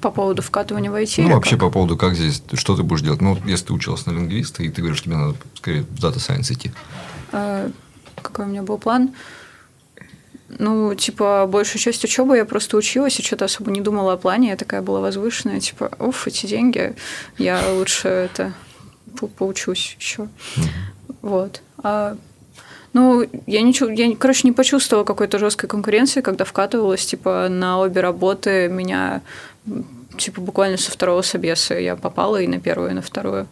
По 0.00 0.10
поводу 0.10 0.42
вкатывания 0.42 0.90
в 0.90 0.94
IT. 0.94 1.22
Ну, 1.22 1.34
вообще 1.34 1.52
как? 1.52 1.60
по 1.60 1.70
поводу, 1.70 1.96
как 1.96 2.14
здесь, 2.14 2.42
что 2.54 2.76
ты 2.76 2.82
будешь 2.82 3.00
делать? 3.02 3.20
Ну, 3.20 3.38
если 3.46 3.66
ты 3.66 3.72
училась 3.72 4.04
на 4.06 4.10
лингвиста, 4.12 4.62
и 4.62 4.68
ты 4.68 4.82
говоришь, 4.82 5.02
тебе 5.02 5.16
надо 5.16 5.36
скорее 5.54 5.82
в 5.82 5.94
Data 6.04 6.16
Science 6.16 6.52
идти. 6.52 6.72
А, 7.32 7.70
Какой 8.22 8.44
у 8.44 8.48
меня 8.48 8.62
был 8.62 8.78
план? 8.78 9.10
Ну, 10.58 10.94
типа, 10.94 11.46
большую 11.46 11.80
часть 11.80 12.02
учебы 12.04 12.36
я 12.38 12.44
просто 12.46 12.76
училась 12.78 13.18
и 13.20 13.22
что-то 13.22 13.44
особо 13.44 13.70
не 13.70 13.82
думала 13.82 14.14
о 14.14 14.16
плане. 14.16 14.48
Я 14.48 14.56
такая 14.56 14.80
была 14.80 15.00
возвышенная, 15.00 15.60
типа, 15.60 15.90
уф, 15.98 16.26
эти 16.26 16.46
деньги, 16.46 16.94
я 17.36 17.60
лучше 17.72 18.08
это 18.08 18.54
по- 19.20 19.26
поучусь 19.26 19.96
еще. 20.00 20.28
Вот. 21.20 21.60
А, 21.82 22.16
ну, 22.94 23.26
я 23.46 23.60
ничего, 23.60 23.90
я, 23.90 24.16
короче, 24.16 24.48
не 24.48 24.52
почувствовала 24.52 25.04
какой-то 25.04 25.38
жесткой 25.38 25.68
конкуренции, 25.68 26.22
когда 26.22 26.46
вкатывалась, 26.46 27.04
типа, 27.04 27.48
на 27.50 27.78
обе 27.80 28.00
работы 28.00 28.68
меня, 28.68 29.20
типа, 30.16 30.40
буквально 30.40 30.76
со 30.76 30.90
второго 30.90 31.22
собеса 31.22 31.74
я 31.78 31.96
попала 31.96 32.40
и 32.40 32.46
на 32.46 32.58
первую, 32.60 32.90
и 32.90 32.94
на 32.94 33.02
вторую. 33.02 33.46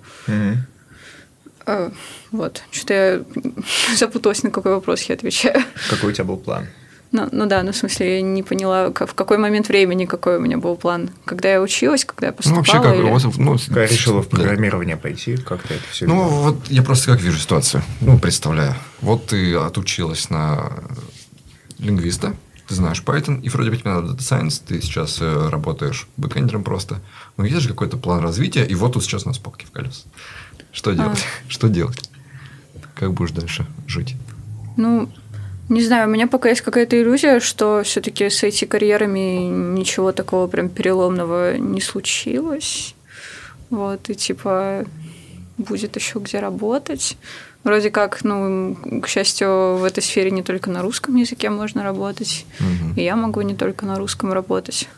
А, 1.66 1.90
Вот. 2.33 2.62
Что-то 2.70 2.94
я 2.94 3.24
запуталась, 3.96 4.42
на 4.42 4.50
какой 4.50 4.72
вопрос 4.74 5.02
я 5.02 5.14
отвечаю. 5.14 5.62
Какой 5.90 6.11
у 6.11 6.12
тебя 6.12 6.24
был 6.24 6.37
план? 6.37 6.66
Ну, 7.12 7.29
ну 7.33 7.46
да, 7.46 7.62
ну 7.62 7.72
в 7.72 7.76
смысле, 7.76 8.16
я 8.16 8.20
не 8.22 8.42
поняла, 8.42 8.90
как- 8.90 9.09
в 9.11 9.14
какой 9.14 9.38
момент 9.38 9.68
времени 9.68 10.07
какой 10.07 10.37
у 10.37 10.40
меня 10.40 10.59
был 10.59 10.76
план. 10.76 11.11
Когда 11.24 11.48
я 11.48 11.62
училась, 11.62 12.05
когда 12.05 12.26
я 12.26 12.33
Ну, 12.33 12.37
поступала? 12.37 12.59
вообще, 12.59 12.81
как 12.83 12.94
или- 12.94 13.02
у 13.02 13.11
вас, 13.12 13.24
ну, 13.37 13.57
Когда 13.59 13.87
решила 13.87 14.22
в 14.22 14.29
да. 14.29 14.37
программирование 14.37 14.96
пойти, 14.96 15.37
как-то 15.37 15.74
это 15.74 15.83
все 15.90 16.07
Ну, 16.07 16.29
вот 16.29 16.68
я 16.68 16.83
просто 16.83 17.12
как 17.12 17.20
вижу 17.20 17.38
ситуацию. 17.38 17.83
Ну, 18.00 18.18
представляю. 18.18 18.74
Вот 19.00 19.26
ты 19.26 19.55
отучилась 19.55 20.31
на 20.31 20.72
лингвиста, 21.79 22.35
ты 22.66 22.74
знаешь 22.74 23.02
Python, 23.05 23.40
и 23.40 23.48
вроде 23.48 23.70
бы 23.70 23.76
тебе 23.76 23.90
надо 23.90 24.12
Data 24.12 24.18
Science, 24.18 24.62
ты 24.66 24.81
сейчас 24.81 25.18
э, 25.20 25.48
работаешь 25.48 26.09
бэкэндером 26.16 26.64
просто. 26.64 27.00
Но 27.37 27.44
есть 27.44 27.62
же 27.62 27.68
какой-то 27.68 27.96
план 27.96 28.20
развития, 28.20 28.64
и 28.64 28.74
вот 28.74 28.94
тут 28.94 29.05
сейчас 29.05 29.24
у 29.24 29.29
нас 29.29 29.38
палки 29.38 29.66
в 29.66 29.70
колес. 29.70 30.05
Что 30.72 30.92
делать? 30.92 31.24
Что 31.48 31.68
делать? 31.68 32.11
Как 32.94 33.12
будешь 33.12 33.31
дальше 33.31 33.66
жить? 33.87 34.16
Ну, 34.76 35.09
не 35.68 35.83
знаю, 35.83 36.09
у 36.09 36.12
меня 36.12 36.26
пока 36.26 36.48
есть 36.48 36.61
какая-то 36.61 37.00
иллюзия, 37.00 37.40
что 37.40 37.83
все-таки 37.85 38.31
с 38.31 38.42
IT-карьерами 38.42 39.46
ничего 39.79 40.12
такого 40.12 40.46
прям 40.46 40.68
переломного 40.68 41.57
не 41.57 41.81
случилось. 41.81 42.94
Вот, 43.70 44.09
и 44.11 44.14
типа 44.14 44.85
будет 45.59 45.96
еще 45.96 46.18
где 46.20 46.38
работать. 46.38 47.16
Вроде 47.66 47.90
как, 47.90 48.22
ну, 48.22 48.76
к 49.02 49.09
счастью, 49.09 49.79
в 49.79 49.83
этой 49.83 50.00
сфере 50.00 50.31
не 50.31 50.44
только 50.44 50.70
на 50.70 50.83
русском 50.83 51.16
языке 51.16 51.50
можно 51.50 51.83
работать, 51.83 52.46
Мгм. 52.61 52.94
и 52.94 53.02
я 53.02 53.16
могу 53.16 53.40
не 53.40 53.57
только 53.57 53.85
на 53.87 53.96
русском 53.98 54.33
работать. 54.33 54.88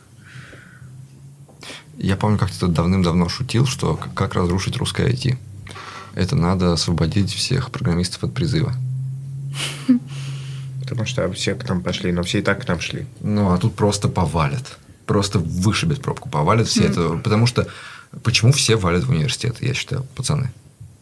Я 1.96 2.18
помню, 2.18 2.37
как 2.37 2.50
ты 2.50 2.59
тут 2.61 2.74
давным-давно 2.74 3.31
шутил, 3.31 3.64
что 3.64 3.98
как 4.14 4.35
разрушить 4.35 4.76
русское 4.76 5.09
IT. 5.09 5.38
Это 6.14 6.37
надо 6.37 6.74
освободить 6.74 7.33
всех 7.33 7.70
программистов 7.70 8.22
от 8.24 8.35
призыва. 8.35 8.74
Потому 10.83 11.07
что 11.07 11.33
все 11.33 11.54
к 11.54 11.66
нам 11.70 11.81
пошли, 11.83 12.12
но 12.12 12.22
все 12.22 12.40
и 12.40 12.42
так 12.42 12.62
к 12.62 12.68
нам 12.68 12.81
шли. 12.81 13.07
Ну, 13.22 13.50
а 13.50 13.57
тут 13.57 13.76
просто 13.76 14.09
повалят. 14.11 14.76
Просто 15.07 15.38
вышибет 15.38 16.02
пробку, 16.02 16.28
повалят 16.28 16.68
все 16.68 16.85
это. 16.85 17.16
Потому 17.24 17.46
что 17.46 17.66
почему 18.22 18.52
все 18.52 18.76
валят 18.76 19.04
в 19.04 19.11
университет, 19.11 19.57
я 19.62 19.72
считаю, 19.72 20.04
пацаны? 20.14 20.50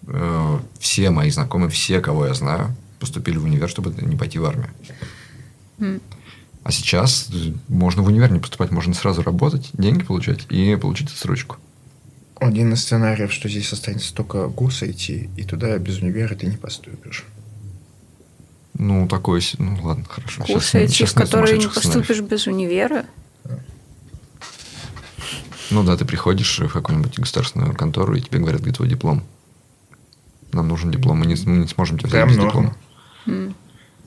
Э, 0.09 0.59
Все 0.79 1.11
мои 1.11 1.31
знакомые, 1.31 1.71
все, 1.71 2.01
кого 2.01 2.27
я 2.27 2.35
знаю, 2.35 2.75
поступили 3.01 3.39
в 3.39 3.45
универ, 3.45 3.69
чтобы 3.69 3.93
не 4.03 4.17
пойти 4.17 4.39
в 4.39 4.45
армию. 4.45 4.71
М. 5.79 6.01
А 6.65 6.73
сейчас 6.73 7.29
можно 7.69 8.03
в 8.03 8.07
универ 8.07 8.33
не 8.33 8.39
поступать, 8.41 8.71
можно 8.71 8.93
сразу 8.95 9.23
работать, 9.23 9.71
деньги 9.73 10.03
получать 10.03 10.47
и 10.51 10.77
получить 10.77 11.11
отсрочку. 11.13 11.57
Один 12.41 12.73
из 12.73 12.83
сценариев, 12.83 13.33
что 13.33 13.49
здесь 13.49 13.73
останется 13.73 14.13
только 14.15 14.49
ГУС 14.49 14.83
идти, 14.83 15.31
и 15.37 15.45
туда 15.45 15.79
без 15.79 16.01
универа 16.01 16.35
ты 16.35 16.47
не 16.47 16.57
поступишь. 16.57 17.25
Ну, 18.79 19.09
такой... 19.09 19.43
Ну, 19.59 19.79
ладно, 19.83 20.05
хорошо. 20.05 20.43
Курсы 20.45 20.81
Щас- 20.81 20.91
IT, 20.91 20.93
щас 20.93 21.11
в 21.13 21.15
которые 21.15 21.55
не 21.57 21.63
сумасшедших 21.63 21.83
сценариев. 21.83 22.07
поступишь 22.09 22.31
без 22.31 22.47
универа. 22.47 23.07
Ну 25.71 25.83
да, 25.83 25.97
ты 25.97 26.05
приходишь 26.05 26.59
в 26.61 26.69
какую-нибудь 26.69 27.19
государственную 27.19 27.75
контору, 27.75 28.15
и 28.15 28.21
тебе 28.21 28.39
говорят, 28.39 28.61
где 28.61 28.73
твой 28.73 28.89
диплом. 28.89 29.25
Нам 30.57 30.69
нужен 30.69 30.91
диплом, 30.91 31.19
мы 31.19 31.27
не, 31.27 31.37
мы 31.45 31.59
не 31.59 31.69
сможем 31.69 31.99
тебя 31.99 32.09
взять 32.09 32.25
Прям 32.25 32.29
без 32.29 32.45
диплома. 32.45 32.77
М. 33.27 33.55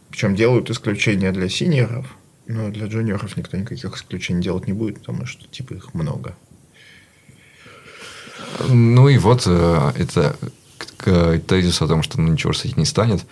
Причем 0.10 0.36
делают 0.36 0.70
исключения 0.70 1.32
для 1.32 1.48
синьоров, 1.50 2.08
но 2.48 2.70
для 2.70 2.88
джуниоров 2.88 3.38
никто 3.38 3.58
никаких 3.58 3.96
исключений 3.96 4.42
делать 4.42 4.68
не 4.68 4.74
будет, 4.74 5.00
потому 5.00 5.26
что 5.26 5.48
типа 5.48 5.74
их 5.74 5.94
много. 5.94 6.36
Ну 8.68 9.08
и 9.08 9.18
вот 9.18 9.44
э, 9.46 9.92
это 9.96 10.36
к, 10.78 11.04
к 11.04 11.40
тезису 11.48 11.86
о 11.86 11.88
том, 11.88 12.04
что 12.04 12.20
ну, 12.20 12.28
ничего 12.28 12.54
с 12.54 12.66
этим 12.66 12.80
не 12.80 12.86
станет. 12.86 13.26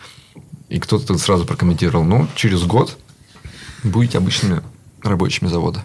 И 0.70 0.80
кто-то 0.80 1.08
тут 1.08 1.20
сразу 1.20 1.46
прокомментировал, 1.46 2.04
ну, 2.04 2.28
через 2.36 2.64
год 2.64 2.98
будете 3.84 4.18
обычными 4.18 4.62
рабочими 5.02 5.48
завода. 5.48 5.84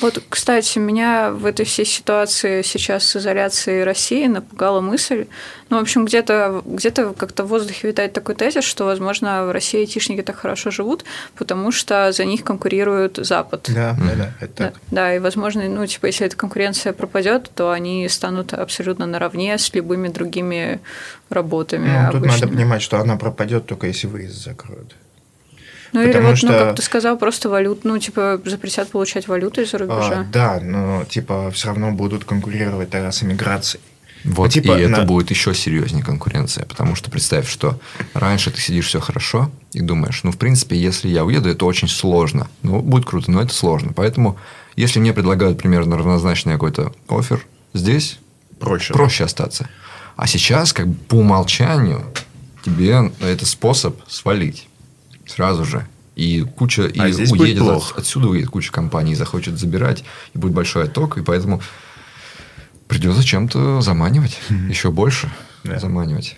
Вот, 0.00 0.22
кстати, 0.28 0.78
меня 0.78 1.30
в 1.30 1.44
этой 1.46 1.64
всей 1.64 1.84
ситуации 1.84 2.62
сейчас 2.62 3.04
с 3.04 3.16
изоляцией 3.16 3.84
России 3.84 4.26
напугала 4.26 4.80
мысль. 4.80 5.26
Ну, 5.70 5.78
в 5.78 5.82
общем, 5.82 6.04
где-то 6.04 6.62
где 6.64 6.90
как-то 6.90 7.44
в 7.44 7.48
воздухе 7.48 7.88
витает 7.88 8.12
такой 8.12 8.34
тезис, 8.34 8.64
что, 8.64 8.84
возможно, 8.84 9.46
в 9.46 9.50
России 9.50 9.80
айтишники 9.80 10.22
так 10.22 10.36
хорошо 10.36 10.70
живут, 10.70 11.04
потому 11.36 11.72
что 11.72 12.12
за 12.12 12.24
них 12.24 12.44
конкурирует 12.44 13.16
Запад. 13.16 13.66
Да, 13.68 13.96
да, 13.98 14.14
да, 14.14 14.32
это 14.40 14.54
так. 14.54 14.74
Да, 14.74 14.80
да, 14.90 15.14
и, 15.16 15.18
возможно, 15.18 15.68
ну, 15.68 15.86
типа, 15.86 16.06
если 16.06 16.26
эта 16.26 16.36
конкуренция 16.36 16.92
пропадет, 16.92 17.50
то 17.54 17.70
они 17.70 18.08
станут 18.08 18.54
абсолютно 18.54 19.06
наравне 19.06 19.58
с 19.58 19.74
любыми 19.74 20.08
другими 20.08 20.80
работами. 21.28 21.88
Ну, 21.88 22.12
тут 22.12 22.26
надо 22.26 22.48
понимать, 22.48 22.82
что 22.82 22.98
она 22.98 23.16
пропадет 23.16 23.66
только 23.66 23.88
если 23.88 24.06
выезд 24.06 24.42
закроют. 24.42 24.94
Ну, 25.92 26.02
или 26.02 26.18
вот, 26.18 26.30
ну, 26.30 26.36
что... 26.36 26.46
ну, 26.46 26.52
как 26.52 26.76
ты 26.76 26.82
сказал, 26.82 27.16
просто 27.16 27.48
валют, 27.48 27.84
ну, 27.84 27.98
типа, 27.98 28.40
запретят 28.44 28.90
получать 28.90 29.28
валюту 29.28 29.62
из-за 29.62 29.78
рубежа. 29.78 30.20
А, 30.20 30.26
да, 30.32 30.60
но, 30.60 31.04
типа, 31.04 31.50
все 31.52 31.68
равно 31.68 31.92
будут 31.92 32.24
конкурировать 32.24 32.90
тогда 32.90 33.12
с 33.12 33.22
эмиграцией. 33.22 33.82
Вот, 34.24 34.46
ну, 34.46 34.50
типа, 34.50 34.78
и 34.78 34.86
на... 34.86 34.96
это 34.96 35.02
будет 35.04 35.30
еще 35.30 35.54
серьезнее 35.54 36.04
конкуренция, 36.04 36.66
потому 36.66 36.94
что 36.94 37.10
представь, 37.10 37.48
что 37.48 37.78
раньше 38.14 38.50
ты 38.50 38.60
сидишь 38.60 38.88
все 38.88 39.00
хорошо 39.00 39.50
и 39.72 39.80
думаешь, 39.80 40.22
ну, 40.24 40.32
в 40.32 40.38
принципе, 40.38 40.76
если 40.76 41.08
я 41.08 41.24
уеду, 41.24 41.48
это 41.48 41.64
очень 41.64 41.88
сложно. 41.88 42.48
Ну, 42.62 42.80
будет 42.80 43.06
круто, 43.06 43.30
но 43.30 43.40
это 43.40 43.54
сложно. 43.54 43.92
Поэтому, 43.94 44.36
если 44.76 44.98
мне 44.98 45.12
предлагают 45.12 45.58
примерно 45.58 45.96
равнозначный 45.96 46.54
какой-то 46.54 46.92
офер, 47.08 47.46
здесь 47.74 48.18
проще, 48.58 48.92
проще 48.92 49.24
остаться. 49.24 49.68
А 50.16 50.26
сейчас, 50.26 50.72
как 50.72 50.88
бы 50.88 50.94
по 50.94 51.14
умолчанию, 51.14 52.04
тебе 52.64 53.12
это 53.20 53.46
способ 53.46 54.00
свалить 54.08 54.67
сразу 55.28 55.64
же. 55.64 55.86
И 56.16 56.44
куча, 56.56 56.90
а 56.98 57.08
и 57.08 57.12
уедет 57.12 57.62
от, 57.62 57.94
отсюда 57.96 58.26
уедет 58.28 58.50
куча 58.50 58.72
компаний, 58.72 59.14
захочет 59.14 59.56
забирать, 59.56 60.02
и 60.34 60.38
будет 60.38 60.52
большой 60.52 60.84
отток, 60.84 61.16
и 61.16 61.22
поэтому 61.22 61.62
придется 62.88 63.22
чем-то 63.22 63.80
заманивать, 63.82 64.40
mm-hmm. 64.48 64.68
еще 64.68 64.90
больше 64.90 65.30
да. 65.62 65.78
заманивать. 65.78 66.36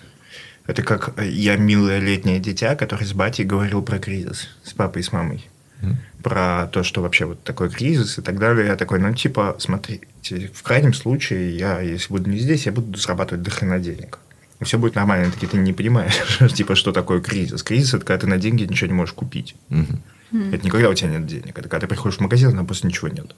Это 0.67 0.83
как 0.83 1.19
я 1.19 1.55
милое 1.55 1.99
летнее 1.99 2.39
дитя, 2.39 2.75
который 2.75 3.05
с 3.05 3.13
батей 3.13 3.43
говорил 3.43 3.81
про 3.81 3.97
кризис, 3.97 4.49
с 4.63 4.73
папой 4.73 5.01
и 5.01 5.03
с 5.03 5.11
мамой. 5.11 5.47
Mm-hmm. 5.81 5.95
Про 6.21 6.69
то, 6.71 6.83
что 6.83 7.01
вообще 7.01 7.25
вот 7.25 7.43
такой 7.43 7.71
кризис 7.71 8.19
и 8.19 8.21
так 8.21 8.37
далее. 8.37 8.67
Я 8.67 8.75
такой, 8.75 8.99
ну, 8.99 9.11
типа, 9.15 9.55
смотрите, 9.57 10.51
в 10.53 10.61
крайнем 10.61 10.93
случае, 10.93 11.57
я, 11.57 11.81
если 11.81 12.13
буду 12.13 12.29
не 12.29 12.37
здесь, 12.37 12.67
я 12.67 12.71
буду 12.71 12.99
зарабатывать 12.99 13.41
до 13.41 13.49
хрена 13.49 13.79
денег 14.61 14.67
все 14.67 14.77
будет 14.77 14.95
нормально. 14.95 15.31
Такие 15.31 15.47
ты 15.47 15.57
не 15.57 15.73
понимаешь, 15.73 16.39
типа, 16.53 16.75
что 16.75 16.91
такое 16.91 17.19
кризис. 17.19 17.63
Кризис– 17.63 17.93
это 17.95 18.05
когда 18.05 18.19
ты 18.19 18.27
на 18.27 18.37
деньги 18.37 18.63
ничего 18.63 18.87
не 18.87 18.93
можешь 18.93 19.13
купить. 19.13 19.55
Угу. 19.69 20.53
Это 20.53 20.63
не 20.63 20.69
когда 20.69 20.89
у 20.89 20.93
тебя 20.93 21.09
нет 21.09 21.25
денег. 21.25 21.57
Это 21.57 21.67
когда 21.67 21.79
ты 21.79 21.87
приходишь 21.87 22.17
в 22.17 22.21
магазин, 22.21 22.57
а 22.57 22.63
просто 22.63 22.87
ничего 22.87 23.09
нет. 23.09 23.35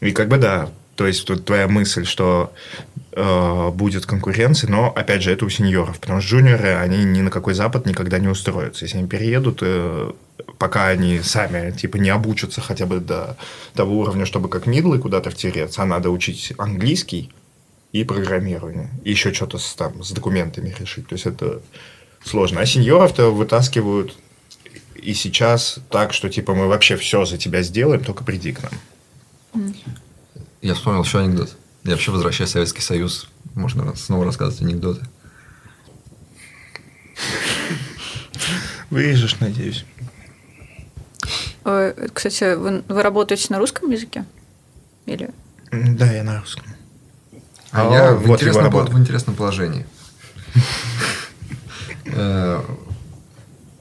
И 0.00 0.10
как 0.12 0.28
бы 0.28 0.38
да, 0.38 0.68
то 0.96 1.06
есть 1.06 1.26
тут 1.26 1.44
твоя 1.44 1.68
мысль, 1.68 2.04
что 2.04 2.52
э, 3.12 3.70
будет 3.70 4.06
конкуренция, 4.06 4.70
но 4.70 4.90
опять 4.90 5.22
же 5.22 5.32
это 5.32 5.44
у 5.44 5.48
сеньоров, 5.48 5.98
потому 6.00 6.20
что 6.20 6.30
джуниоры, 6.30 6.74
они 6.74 7.04
ни 7.04 7.22
на 7.22 7.30
какой 7.30 7.54
запад 7.54 7.86
никогда 7.86 8.18
не 8.18 8.28
устроятся. 8.28 8.84
Если 8.84 8.98
они 8.98 9.08
переедут, 9.08 9.60
э, 9.62 10.12
пока 10.58 10.88
они 10.88 11.20
сами 11.20 11.70
типа 11.70 11.96
не 11.96 12.10
обучатся 12.10 12.60
хотя 12.60 12.86
бы 12.86 13.00
до 13.00 13.36
того 13.74 13.98
уровня, 14.00 14.26
чтобы 14.26 14.48
как 14.48 14.66
мидлы 14.66 14.98
куда-то 14.98 15.30
втереться, 15.30 15.82
а 15.82 15.86
надо 15.86 16.10
учить 16.10 16.52
английский, 16.58 17.30
и 17.92 18.04
программирование. 18.04 18.90
И 19.04 19.10
еще 19.10 19.32
что-то 19.32 19.58
с, 19.58 19.74
там, 19.74 20.02
с 20.02 20.10
документами 20.12 20.74
решить. 20.78 21.08
То 21.08 21.14
есть 21.14 21.26
это 21.26 21.62
сложно. 22.24 22.60
А 22.60 22.66
сеньоров-то 22.66 23.30
вытаскивают 23.30 24.16
и 24.94 25.14
сейчас 25.14 25.78
так, 25.90 26.12
что 26.12 26.28
типа 26.28 26.54
мы 26.54 26.66
вообще 26.66 26.96
все 26.96 27.24
за 27.24 27.38
тебя 27.38 27.62
сделаем, 27.62 28.02
только 28.02 28.24
приди 28.24 28.52
к 28.52 28.62
нам. 28.62 29.74
Я 30.60 30.74
вспомнил 30.74 31.04
еще 31.04 31.20
анекдот. 31.20 31.56
Я 31.84 31.92
вообще 31.92 32.10
возвращаюсь 32.10 32.50
в 32.50 32.52
Советский 32.52 32.82
Союз. 32.82 33.28
Можно 33.54 33.94
снова 33.94 34.24
рассказывать 34.24 34.62
анекдоты. 34.62 35.06
Вырежешь, 38.90 39.38
надеюсь. 39.40 39.84
Кстати, 42.12 42.54
вы, 42.54 42.82
вы 42.86 43.02
работаете 43.02 43.46
на 43.50 43.58
русском 43.58 43.90
языке? 43.90 44.24
Или? 45.06 45.30
Да, 45.70 46.12
я 46.12 46.22
на 46.22 46.40
русском. 46.40 46.64
А, 47.76 47.90
а 47.90 47.92
я 47.92 48.14
в, 48.14 48.26
интересном, 48.30 48.70
в 48.70 48.98
интересном 48.98 49.36
положении. 49.36 49.86
Э, 52.06 52.62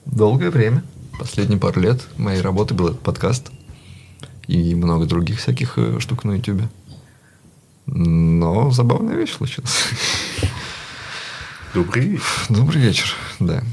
долгое 0.05 0.49
время, 0.49 0.83
последние 1.17 1.59
пару 1.59 1.79
лет 1.79 2.01
моей 2.17 2.41
работы 2.41 2.73
был 2.73 2.87
этот 2.87 2.99
подкаст 2.99 3.51
и 4.47 4.75
много 4.75 5.05
других 5.05 5.39
всяких 5.39 5.77
э, 5.77 5.99
штук 5.99 6.25
на 6.25 6.33
YouTube. 6.33 6.63
Но 7.85 8.71
забавная 8.71 9.15
вещь 9.15 9.33
случилась. 9.33 9.85
Добрый 11.73 12.05
вечер. 12.05 12.25
Добрый 12.49 12.81
вечер, 12.81 13.15
да. 13.39 13.63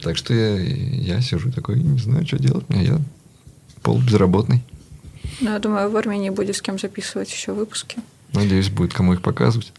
Так 0.00 0.16
что 0.16 0.34
я, 0.34 0.56
я 0.56 1.20
сижу 1.20 1.52
такой, 1.52 1.78
не 1.78 1.98
знаю, 1.98 2.26
что 2.26 2.38
делать. 2.38 2.64
Я 2.70 2.98
полубезработный. 3.82 4.64
Ну, 5.40 5.52
я 5.52 5.58
думаю, 5.60 5.90
в 5.90 5.96
Армении 5.96 6.30
будет 6.30 6.56
с 6.56 6.62
кем 6.62 6.78
записывать 6.78 7.30
еще 7.30 7.52
выпуски. 7.52 7.98
Надеюсь, 8.32 8.68
будет 8.68 8.92
кому 8.92 9.14
их 9.14 9.22
показывать. 9.22 9.72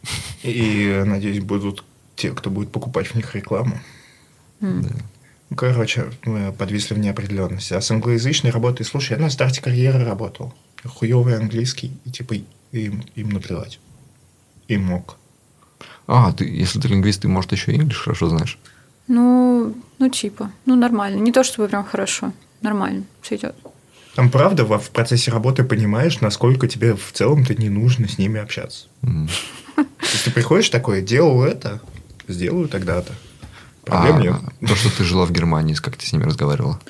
И, 0.44 1.04
надеюсь, 1.06 1.44
будут 1.44 1.84
те, 2.16 2.32
кто 2.32 2.50
будет 2.50 2.72
покупать 2.72 3.08
в 3.08 3.16
них 3.16 3.36
рекламу. 3.36 3.80
Mm. 4.62 4.82
Да. 4.82 4.96
Ну, 5.50 5.56
короче, 5.56 6.12
мы 6.26 6.52
подвисли 6.52 6.94
в 6.94 7.00
неопределенности. 7.00 7.74
А 7.74 7.82
с 7.82 7.90
англоязычной 7.92 8.52
работой, 8.52 8.86
слушай, 8.86 9.14
я 9.14 9.20
на 9.20 9.30
старте 9.30 9.62
карьеры 9.62 10.04
работал. 10.04 10.54
Хуевый 10.84 11.38
английский, 11.38 11.92
и 12.06 12.12
типа 12.12 12.36
им, 12.72 13.04
им 13.16 13.30
наплевать. 13.30 13.80
И 14.68 14.78
мог. 14.78 15.18
А, 16.08 16.32
ты, 16.32 16.46
если 16.46 16.80
ты 16.80 16.88
лингвист, 16.88 17.22
ты, 17.22 17.28
может, 17.28 17.52
еще 17.52 17.72
и 17.72 17.76
инглиш 17.76 18.00
хорошо 18.00 18.30
знаешь? 18.30 18.60
Ну, 19.08 19.76
ну, 19.98 20.10
типа. 20.10 20.52
Ну, 20.66 20.76
нормально. 20.76 21.20
Не 21.20 21.32
то, 21.32 21.44
чтобы 21.44 21.68
прям 21.68 21.84
хорошо. 21.84 22.32
Нормально. 22.62 23.04
Все 23.22 23.36
идет. 23.36 23.56
Там 24.20 24.30
правда 24.30 24.66
в 24.66 24.90
процессе 24.90 25.32
работы 25.32 25.64
понимаешь, 25.64 26.20
насколько 26.20 26.68
тебе 26.68 26.94
в 26.94 27.14
целом-то 27.14 27.56
не 27.56 27.70
нужно 27.70 28.10
с 28.10 28.18
ними 28.18 28.42
общаться. 28.42 28.88
Mm. 29.02 29.30
То 29.78 29.86
есть 30.12 30.26
ты 30.26 30.32
приходишь 30.32 30.68
такой, 30.68 31.02
делал 31.02 31.42
это, 31.42 31.80
сделаю 32.28 32.68
тогда-то. 32.68 33.14
Проблем 33.86 34.18
а, 34.18 34.20
нет. 34.20 34.36
То, 34.68 34.76
что 34.76 34.94
ты 34.98 35.06
жила 35.06 35.26
в 35.26 35.32
Германии, 35.32 35.74
как 35.76 35.96
ты 35.96 36.06
с 36.06 36.12
ними 36.12 36.26
разговаривала? 36.26 36.82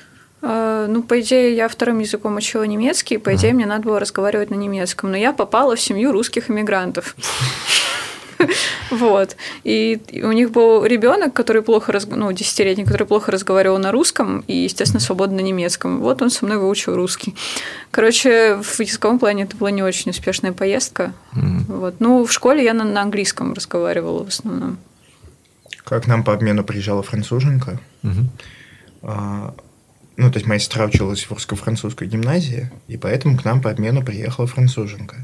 А, 0.42 0.88
ну, 0.88 1.04
по 1.04 1.20
идее, 1.20 1.54
я 1.54 1.68
вторым 1.68 2.00
языком 2.00 2.34
учила 2.34 2.64
немецкий, 2.64 3.18
по 3.18 3.32
идее, 3.36 3.52
мне 3.52 3.64
надо 3.64 3.84
было 3.84 4.00
разговаривать 4.00 4.50
на 4.50 4.56
немецком, 4.56 5.12
но 5.12 5.16
я 5.16 5.32
попала 5.32 5.76
в 5.76 5.80
семью 5.80 6.10
русских 6.10 6.50
иммигрантов. 6.50 7.14
Вот. 8.90 9.36
И 9.64 10.00
у 10.22 10.32
них 10.32 10.50
был 10.50 10.84
ребенок, 10.84 11.32
который 11.32 11.62
плохо, 11.62 11.92
разг... 11.92 12.08
ну, 12.10 12.30
десятилетний, 12.32 12.84
который 12.84 13.06
плохо 13.06 13.32
разговаривал 13.32 13.78
на 13.78 13.92
русском 13.92 14.44
и, 14.46 14.56
естественно, 14.56 15.00
свободно 15.00 15.36
на 15.36 15.40
немецком. 15.40 16.00
Вот 16.00 16.22
он 16.22 16.30
со 16.30 16.44
мной 16.44 16.58
выучил 16.58 16.94
русский. 16.94 17.34
Короче, 17.90 18.56
в 18.62 18.80
языковом 18.80 19.18
плане 19.18 19.44
это 19.44 19.56
была 19.56 19.70
не 19.70 19.82
очень 19.82 20.10
успешная 20.10 20.52
поездка. 20.52 21.12
Вот. 21.32 21.96
Ну, 22.00 22.24
в 22.24 22.32
школе 22.32 22.64
я 22.64 22.74
на, 22.74 23.00
английском 23.00 23.52
разговаривала 23.52 24.24
в 24.24 24.28
основном. 24.28 24.78
Как 25.84 26.06
нам 26.06 26.24
по 26.24 26.32
обмену 26.32 26.64
приезжала 26.64 27.02
француженка. 27.02 27.80
А, 29.02 29.54
ну, 30.16 30.30
то 30.30 30.36
есть 30.36 30.46
моя 30.46 30.60
сестра 30.60 30.84
училась 30.84 31.24
в 31.24 31.30
русско-французской 31.30 32.06
гимназии, 32.06 32.70
и 32.88 32.98
поэтому 32.98 33.38
к 33.38 33.44
нам 33.44 33.62
по 33.62 33.70
обмену 33.70 34.04
приехала 34.04 34.46
француженка. 34.46 35.16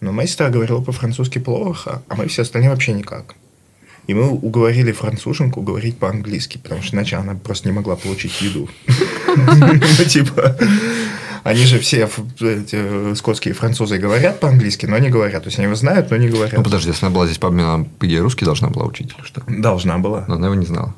Но 0.00 0.22
сестра 0.26 0.48
говорила 0.48 0.80
по-французски 0.80 1.38
плохо, 1.38 2.02
а 2.08 2.14
мы 2.14 2.28
все 2.28 2.42
остальные 2.42 2.70
вообще 2.70 2.92
никак. 2.92 3.34
И 4.06 4.14
мы 4.14 4.30
уговорили 4.30 4.92
француженку 4.92 5.60
говорить 5.60 5.98
по-английски, 5.98 6.58
потому 6.58 6.82
что 6.82 6.96
иначе 6.96 7.16
она 7.16 7.34
просто 7.34 7.68
не 7.68 7.74
могла 7.74 7.96
получить 7.96 8.40
еду. 8.40 8.68
Ну, 9.36 10.04
типа, 10.06 10.56
они 11.42 11.64
же 11.64 11.78
все 11.78 12.08
эти 12.40 13.14
скотские 13.14 13.52
французы 13.52 13.98
говорят 13.98 14.40
по-английски, 14.40 14.86
но 14.86 14.96
не 14.98 15.10
говорят. 15.10 15.42
То 15.42 15.48
есть 15.48 15.58
они 15.58 15.66
его 15.66 15.74
знают, 15.74 16.10
но 16.10 16.16
не 16.16 16.28
говорят. 16.28 16.56
Ну, 16.56 16.62
подожди, 16.62 16.88
если 16.88 17.04
она 17.04 17.14
была 17.14 17.26
здесь 17.26 17.38
по 17.38 17.48
обмену, 17.48 17.84
по 17.98 18.06
идее, 18.06 18.20
русский 18.20 18.46
должна 18.46 18.68
была 18.68 18.86
учить 18.86 19.12
или 19.16 19.26
что? 19.26 19.42
Должна 19.46 19.98
была. 19.98 20.24
Но 20.26 20.36
она 20.36 20.46
его 20.46 20.54
не 20.54 20.66
знала. 20.66 20.94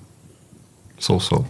Соу-соу. 0.98 1.48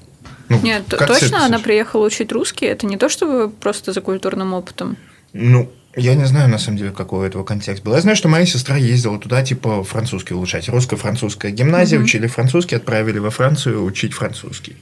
Ну, 0.48 0.60
Нет, 0.62 0.84
точно 0.86 1.44
она 1.44 1.58
приехала 1.58 2.06
учить 2.06 2.32
русский. 2.32 2.66
Это 2.66 2.86
не 2.86 2.96
то, 2.96 3.08
чтобы 3.08 3.50
просто 3.50 3.92
за 3.92 4.00
культурным 4.00 4.54
опытом. 4.54 4.96
Ну, 5.32 5.70
я 5.96 6.14
не 6.14 6.24
знаю, 6.24 6.48
на 6.48 6.58
самом 6.58 6.78
деле, 6.78 6.90
какой 6.90 7.20
у 7.20 7.22
этого 7.22 7.44
контекст 7.44 7.82
был. 7.82 7.94
Я 7.94 8.00
знаю, 8.00 8.16
что 8.16 8.28
моя 8.28 8.46
сестра 8.46 8.76
ездила 8.76 9.18
туда, 9.18 9.42
типа, 9.42 9.82
французский 9.82 10.34
улучшать. 10.34 10.68
Русско-французская 10.68 11.50
гимназия, 11.50 11.98
mm-hmm. 11.98 12.04
учили 12.04 12.26
французский, 12.28 12.76
отправили 12.76 13.18
во 13.18 13.30
Францию 13.30 13.84
учить 13.84 14.12
французский. 14.12 14.76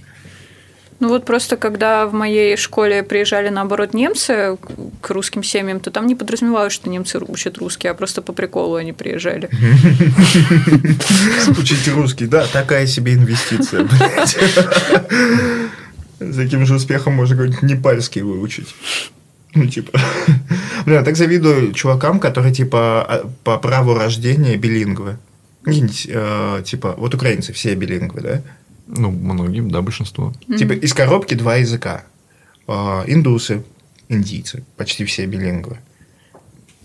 Ну 1.00 1.08
вот 1.08 1.24
просто 1.24 1.56
когда 1.56 2.06
в 2.06 2.12
моей 2.12 2.56
школе 2.56 3.04
приезжали 3.04 3.50
наоборот 3.50 3.94
немцы 3.94 4.58
к 5.00 5.10
русским 5.10 5.44
семьям, 5.44 5.78
то 5.78 5.92
там 5.92 6.08
не 6.08 6.16
подразумевалось, 6.16 6.72
что 6.72 6.90
немцы 6.90 7.20
учат 7.20 7.56
русский, 7.58 7.86
а 7.86 7.94
просто 7.94 8.20
по 8.20 8.32
приколу 8.32 8.74
они 8.74 8.92
приезжали. 8.92 9.48
Учить 11.56 11.86
русский, 11.88 12.26
да, 12.26 12.48
такая 12.52 12.88
себе 12.88 13.14
инвестиция, 13.14 13.84
блядь. 13.84 14.36
С 16.18 16.36
таким 16.36 16.66
же 16.66 16.74
успехом 16.74 17.12
можно 17.12 17.36
какой-нибудь 17.36 17.62
непальский 17.62 18.22
выучить. 18.22 18.74
Ну, 19.54 19.66
типа... 19.66 19.98
Блин, 20.84 20.98
я 20.98 21.04
так 21.04 21.16
завидую 21.16 21.72
чувакам, 21.72 22.20
которые, 22.20 22.52
типа, 22.52 23.02
а, 23.02 23.30
по 23.44 23.58
праву 23.58 23.94
рождения 23.94 24.56
билингвы. 24.56 25.18
Э, 25.66 26.62
типа, 26.64 26.94
вот 26.96 27.14
украинцы 27.14 27.52
все 27.52 27.74
билингвы, 27.74 28.20
да? 28.20 28.42
Ну, 28.86 29.10
многим, 29.10 29.70
да, 29.70 29.82
большинство. 29.82 30.32
Типа, 30.58 30.72
из 30.72 30.94
коробки 30.94 31.34
два 31.34 31.56
языка. 31.56 32.04
Э, 32.66 33.04
индусы, 33.06 33.64
индийцы, 34.08 34.64
почти 34.76 35.04
все 35.04 35.26
билингвы. 35.26 35.78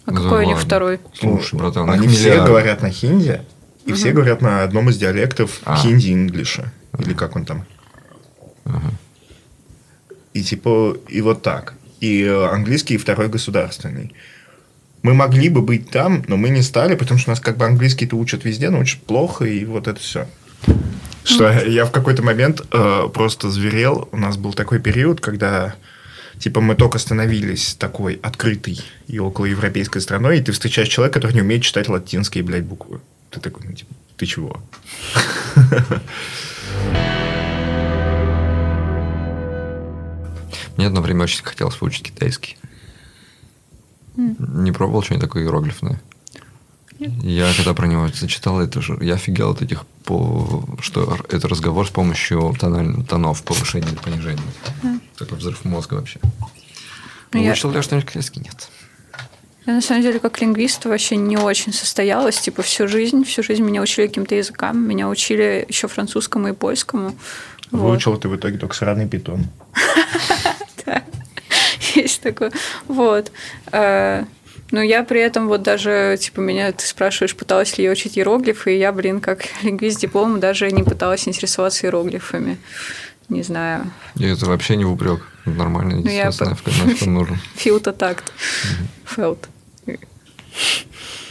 А 0.06 0.12
какой 0.14 0.46
у 0.46 0.48
них 0.48 0.60
второй? 0.60 1.00
Слушай, 1.14 1.58
братан, 1.58 1.90
Они 1.90 2.08
все 2.08 2.44
говорят 2.44 2.82
на 2.82 2.90
хинди, 2.90 3.42
и 3.86 3.94
все 3.94 4.12
говорят 4.12 4.42
на 4.42 4.64
одном 4.64 4.90
из 4.90 4.98
диалектов 4.98 5.62
А. 5.64 5.78
хинди-инглиша. 5.78 6.72
Или 7.00 7.14
как 7.14 7.36
он 7.36 7.46
там. 7.46 7.66
И 10.34 10.42
типа, 10.42 10.98
и 11.08 11.22
вот 11.22 11.42
так. 11.42 11.76
И 12.04 12.22
э, 12.22 12.48
английский 12.48 12.98
второй 12.98 13.30
государственный. 13.30 14.14
Мы 15.04 15.14
могли 15.14 15.48
бы 15.48 15.62
быть 15.62 15.90
там, 15.90 16.26
но 16.28 16.36
мы 16.36 16.50
не 16.50 16.62
стали, 16.62 16.96
потому 16.96 17.18
что 17.18 17.30
у 17.30 17.32
нас 17.32 17.40
как 17.40 17.56
бы 17.56 17.64
английский-то 17.64 18.18
учат 18.18 18.44
везде, 18.44 18.70
но 18.70 18.80
учат 18.80 19.02
плохо, 19.04 19.46
и 19.46 19.64
вот 19.64 19.88
это 19.88 20.02
все. 20.02 20.28
Что 21.24 21.50
я 21.50 21.86
в 21.86 21.92
какой-то 21.92 22.22
момент 22.22 22.62
э, 22.74 23.08
просто 23.14 23.50
зверел. 23.50 24.10
У 24.12 24.18
нас 24.18 24.36
был 24.36 24.52
такой 24.52 24.80
период, 24.80 25.22
когда 25.22 25.76
типа 26.40 26.60
мы 26.60 26.76
только 26.76 27.00
становились 27.00 27.76
такой 27.76 28.20
открытой 28.22 28.82
и 29.08 29.20
околоевропейской 29.20 30.02
страной, 30.02 30.40
и 30.40 30.42
ты 30.42 30.52
встречаешь 30.52 30.90
человека, 30.90 31.22
который 31.22 31.36
не 31.36 31.42
умеет 31.42 31.64
читать 31.64 31.88
латинские, 31.88 32.44
блядь, 32.44 32.66
буквы. 32.66 33.00
Ты 33.30 33.40
такой, 33.40 33.66
ну, 33.66 33.72
типа, 33.72 33.94
ты 34.18 34.26
чего? 34.26 34.62
Мне 40.78 40.88
одно 40.88 41.02
время 41.02 41.24
очень 41.24 41.44
хотелось 41.44 41.80
выучить 41.82 42.04
китайский. 42.04 42.58
Не 44.16 44.72
пробовал 44.72 45.02
что-нибудь 45.04 45.28
такое 45.28 45.44
иероглифное? 45.44 46.02
Я 47.00 47.52
когда 47.56 47.74
про 47.74 47.88
него 47.88 48.08
зачитал, 48.14 48.62
это 48.62 48.82
же, 48.82 48.98
я 49.02 49.16
офигел 49.16 49.52
от 49.52 49.62
этих, 49.62 49.86
по, 50.06 50.64
что 50.80 51.18
это 51.30 51.48
разговор 51.48 51.86
с 51.88 51.90
помощью 51.90 52.54
тональ- 52.60 53.04
тонов 53.06 53.44
повышения 53.44 53.88
или 53.88 53.96
понижения. 53.96 54.44
Такой 55.18 55.38
взрыв 55.38 55.66
мозга 55.66 55.96
вообще. 55.96 56.20
Ну, 57.34 57.40
я- 57.42 57.54
ли 57.54 57.76
я 57.76 57.82
что-нибудь 57.82 58.08
китайский? 58.08 58.40
Нет. 58.42 58.70
Я 59.66 59.74
на 59.74 59.82
самом 59.82 60.02
деле 60.02 60.20
как 60.20 60.40
лингвист 60.42 60.86
вообще 60.86 61.16
не 61.16 61.38
очень 61.38 61.74
состоялась. 61.74 62.40
Типа 62.40 62.62
всю 62.62 62.88
жизнь, 62.88 63.24
всю 63.24 63.44
жизнь 63.44 63.64
меня 63.64 63.82
учили 63.82 64.08
каким-то 64.08 64.36
языкам. 64.36 64.88
Меня 64.88 65.10
учили 65.10 65.66
еще 65.68 65.88
французскому 65.88 66.50
и 66.50 66.54
польскому. 66.54 67.16
Вот. 67.74 67.90
Выучил 67.90 68.18
ты 68.18 68.30
в 68.30 68.36
итоге 68.36 68.58
только 68.58 68.76
сраный 68.76 69.08
питон. 69.08 69.46
Да. 70.86 71.02
Есть 71.96 72.22
такое. 72.22 72.52
Вот. 72.88 73.32
Э, 73.72 74.26
Но 74.72 74.82
я 74.82 75.04
при 75.04 75.22
этом 75.22 75.48
вот 75.48 75.62
даже, 75.64 76.18
типа, 76.20 76.40
меня 76.42 76.72
ты 76.72 76.86
спрашиваешь, 76.86 77.36
пыталась 77.36 77.78
ли 77.78 77.84
я 77.86 77.92
учить 77.92 78.18
иероглифы, 78.18 78.76
и 78.76 78.80
я, 78.80 78.92
блин, 78.92 79.22
как 79.22 79.46
лингвист 79.64 80.00
диплом 80.02 80.40
даже 80.40 80.72
не 80.72 80.84
пыталась 80.84 81.28
интересоваться 81.28 81.86
иероглифами. 81.88 82.58
Не 83.30 83.44
знаю. 83.44 83.92
И 84.16 84.26
это 84.26 84.46
вообще 84.46 84.76
не 84.76 84.84
в 84.86 84.92
упрек. 84.92 85.22
Нормально, 85.46 85.96
Ну, 86.04 86.10
я 86.10 86.26
нафиг, 86.26 86.68
нафиг 86.68 87.08
нужен. 87.08 87.38
Фил-то 87.56 87.94
такт. 87.94 88.32
Фелт. 89.06 89.48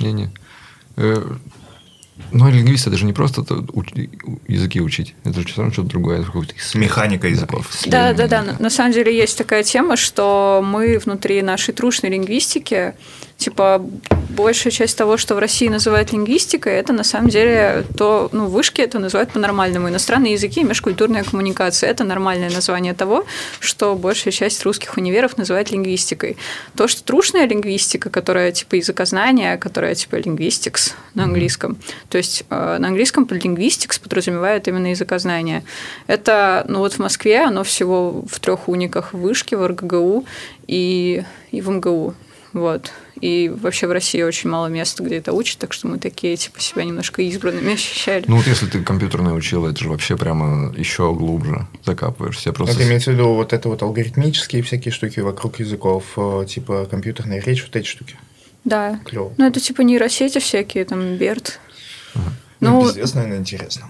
Не-не. 0.00 0.30
Ну, 2.30 2.50
лингвист 2.50 2.86
это 2.86 2.96
же 2.96 3.04
не 3.04 3.12
просто 3.12 3.42
то 3.42 3.56
уч- 3.56 4.10
языки 4.46 4.80
учить. 4.80 5.14
Это 5.24 5.40
же 5.40 5.46
все 5.46 5.58
равно 5.58 5.72
что-то 5.72 5.88
другое. 5.88 6.16
Это 6.18 6.26
какой-то 6.26 6.54
Механика 6.74 7.22
да, 7.22 7.28
языков. 7.28 7.70
Да, 7.86 8.12
да, 8.12 8.26
да. 8.28 8.42
На- 8.42 8.58
На 8.58 8.70
самом 8.70 8.92
деле 8.92 9.14
есть 9.16 9.36
такая 9.38 9.62
тема, 9.62 9.96
что 9.96 10.62
мы 10.64 10.98
внутри 10.98 11.42
нашей 11.42 11.74
трушной 11.74 12.10
лингвистики, 12.10 12.94
типа 13.42 13.84
большая 14.32 14.70
часть 14.72 14.96
того, 14.96 15.16
что 15.16 15.34
в 15.34 15.38
России 15.38 15.68
называют 15.68 16.12
лингвистикой, 16.12 16.74
это 16.74 16.92
на 16.92 17.04
самом 17.04 17.28
деле 17.28 17.84
то, 17.96 18.28
ну, 18.32 18.46
вышки 18.46 18.80
это 18.80 18.98
называют 18.98 19.32
по-нормальному. 19.32 19.88
Иностранные 19.88 20.32
языки 20.32 20.60
и 20.60 20.64
межкультурная 20.64 21.24
коммуникация– 21.24 21.90
это 21.92 22.04
нормальное 22.04 22.50
название 22.50 22.94
того, 22.94 23.26
что 23.60 23.94
большая 23.94 24.32
часть 24.32 24.64
русских 24.64 24.96
универов 24.96 25.36
называет 25.36 25.70
лингвистикой. 25.70 26.36
То, 26.76 26.88
что 26.88 27.04
трушная 27.04 27.46
лингвистика, 27.46 28.10
которая 28.10 28.52
типа 28.52 28.76
языкознание, 28.76 29.58
которая 29.58 29.94
типа 29.94 30.16
linguistics 30.16 30.92
на 31.14 31.24
английском, 31.24 31.76
то 32.08 32.18
есть 32.18 32.44
э, 32.48 32.76
на 32.78 32.88
английском 32.88 33.26
под 33.26 33.44
linguistics 33.44 34.00
подразумевает 34.00 34.68
именно 34.68 34.88
языкознание. 34.88 35.64
Это, 36.06 36.64
ну 36.68 36.78
вот 36.78 36.94
в 36.94 36.98
Москве 36.98 37.40
оно 37.40 37.64
всего 37.64 38.24
в 38.30 38.40
трех 38.40 38.68
униках 38.68 39.12
в 39.12 39.18
Вышке, 39.18 39.56
в 39.56 39.66
РГГУ 39.66 40.24
и, 40.66 41.24
и 41.50 41.60
в 41.60 41.68
МГУ. 41.70 42.14
Вот. 42.52 42.92
И 43.22 43.48
вообще 43.48 43.86
в 43.86 43.92
России 43.92 44.20
очень 44.20 44.50
мало 44.50 44.66
места, 44.66 45.04
где 45.04 45.18
это 45.18 45.32
учат, 45.32 45.58
так 45.58 45.72
что 45.72 45.86
мы 45.86 45.98
такие, 45.98 46.36
типа, 46.36 46.60
себя 46.60 46.82
немножко 46.82 47.22
избранными 47.22 47.72
ощущали. 47.74 48.24
Ну 48.26 48.36
вот 48.36 48.48
если 48.48 48.66
ты 48.66 48.82
компьютерное 48.82 49.32
учил, 49.32 49.64
это 49.64 49.78
же 49.78 49.88
вообще 49.88 50.16
прямо 50.16 50.74
еще 50.76 51.14
глубже 51.14 51.68
закапываешься. 51.84 52.52
Просто... 52.52 52.74
Это 52.74 52.84
имеется 52.88 53.12
в 53.12 53.14
виду 53.14 53.32
вот 53.34 53.52
это 53.52 53.68
вот 53.68 53.80
алгоритмические 53.80 54.64
всякие 54.64 54.90
штуки 54.90 55.20
вокруг 55.20 55.60
языков, 55.60 56.04
э, 56.16 56.46
типа 56.48 56.88
компьютерная 56.90 57.40
речь, 57.40 57.62
вот 57.62 57.76
эти 57.76 57.86
штуки. 57.86 58.16
Да. 58.64 59.00
Клево. 59.04 59.32
Ну, 59.38 59.46
это 59.46 59.60
типа 59.60 59.82
нейросети 59.82 60.40
всякие, 60.40 60.84
там, 60.84 61.16
Берт. 61.16 61.60
Ну, 62.58 62.80
Ну, 62.80 62.86
пиздец, 62.86 63.14
наверное, 63.14 63.38
интересно. 63.38 63.86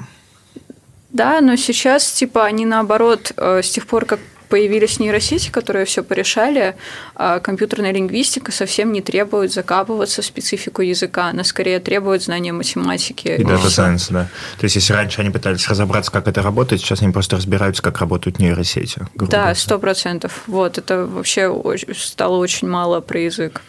Да, 1.09 1.41
но 1.41 1.57
сейчас, 1.57 2.11
типа, 2.13 2.45
они 2.45 2.67
наоборот, 2.67 3.33
э, 3.37 3.63
с 3.63 3.71
тех 3.71 3.87
пор, 3.87 4.05
как 4.05 4.21
появились 4.53 5.01
нейросети, 5.01 5.49
которые 5.49 5.87
все 5.87 6.03
порешали, 6.03 6.75
а 7.15 7.41
компьютерная 7.41 7.91
лингвистика 7.91 8.53
совсем 8.53 8.93
не 8.93 9.01
требует 9.01 9.51
закапываться 9.51 10.21
в 10.21 10.27
специфику 10.27 10.83
языка, 10.83 11.29
она 11.29 11.43
скорее 11.43 11.81
требует 11.81 12.23
знания 12.23 12.53
математики. 12.53 13.29
И 13.29 13.45
Data 13.45 13.67
всё. 13.67 13.83
Science, 13.83 14.13
да. 14.13 14.29
То 14.59 14.65
есть, 14.65 14.77
если 14.77 14.93
раньше 14.93 15.23
они 15.23 15.31
пытались 15.31 15.67
разобраться, 15.69 16.13
как 16.13 16.29
это 16.29 16.43
работает, 16.43 16.83
сейчас 16.83 17.01
они 17.01 17.13
просто 17.13 17.37
разбираются, 17.37 17.83
как 17.83 17.97
работают 17.97 18.41
нейросети. 18.41 19.01
грубо 19.15 19.33
Да, 19.33 19.55
сто 19.55 19.79
процентов. 19.79 20.43
Вот, 20.47 20.77
это 20.77 21.07
вообще 21.07 21.51
стало 21.97 22.37
очень 22.37 22.69
мало 22.69 23.01
про 23.01 23.21
язык. 23.21 23.63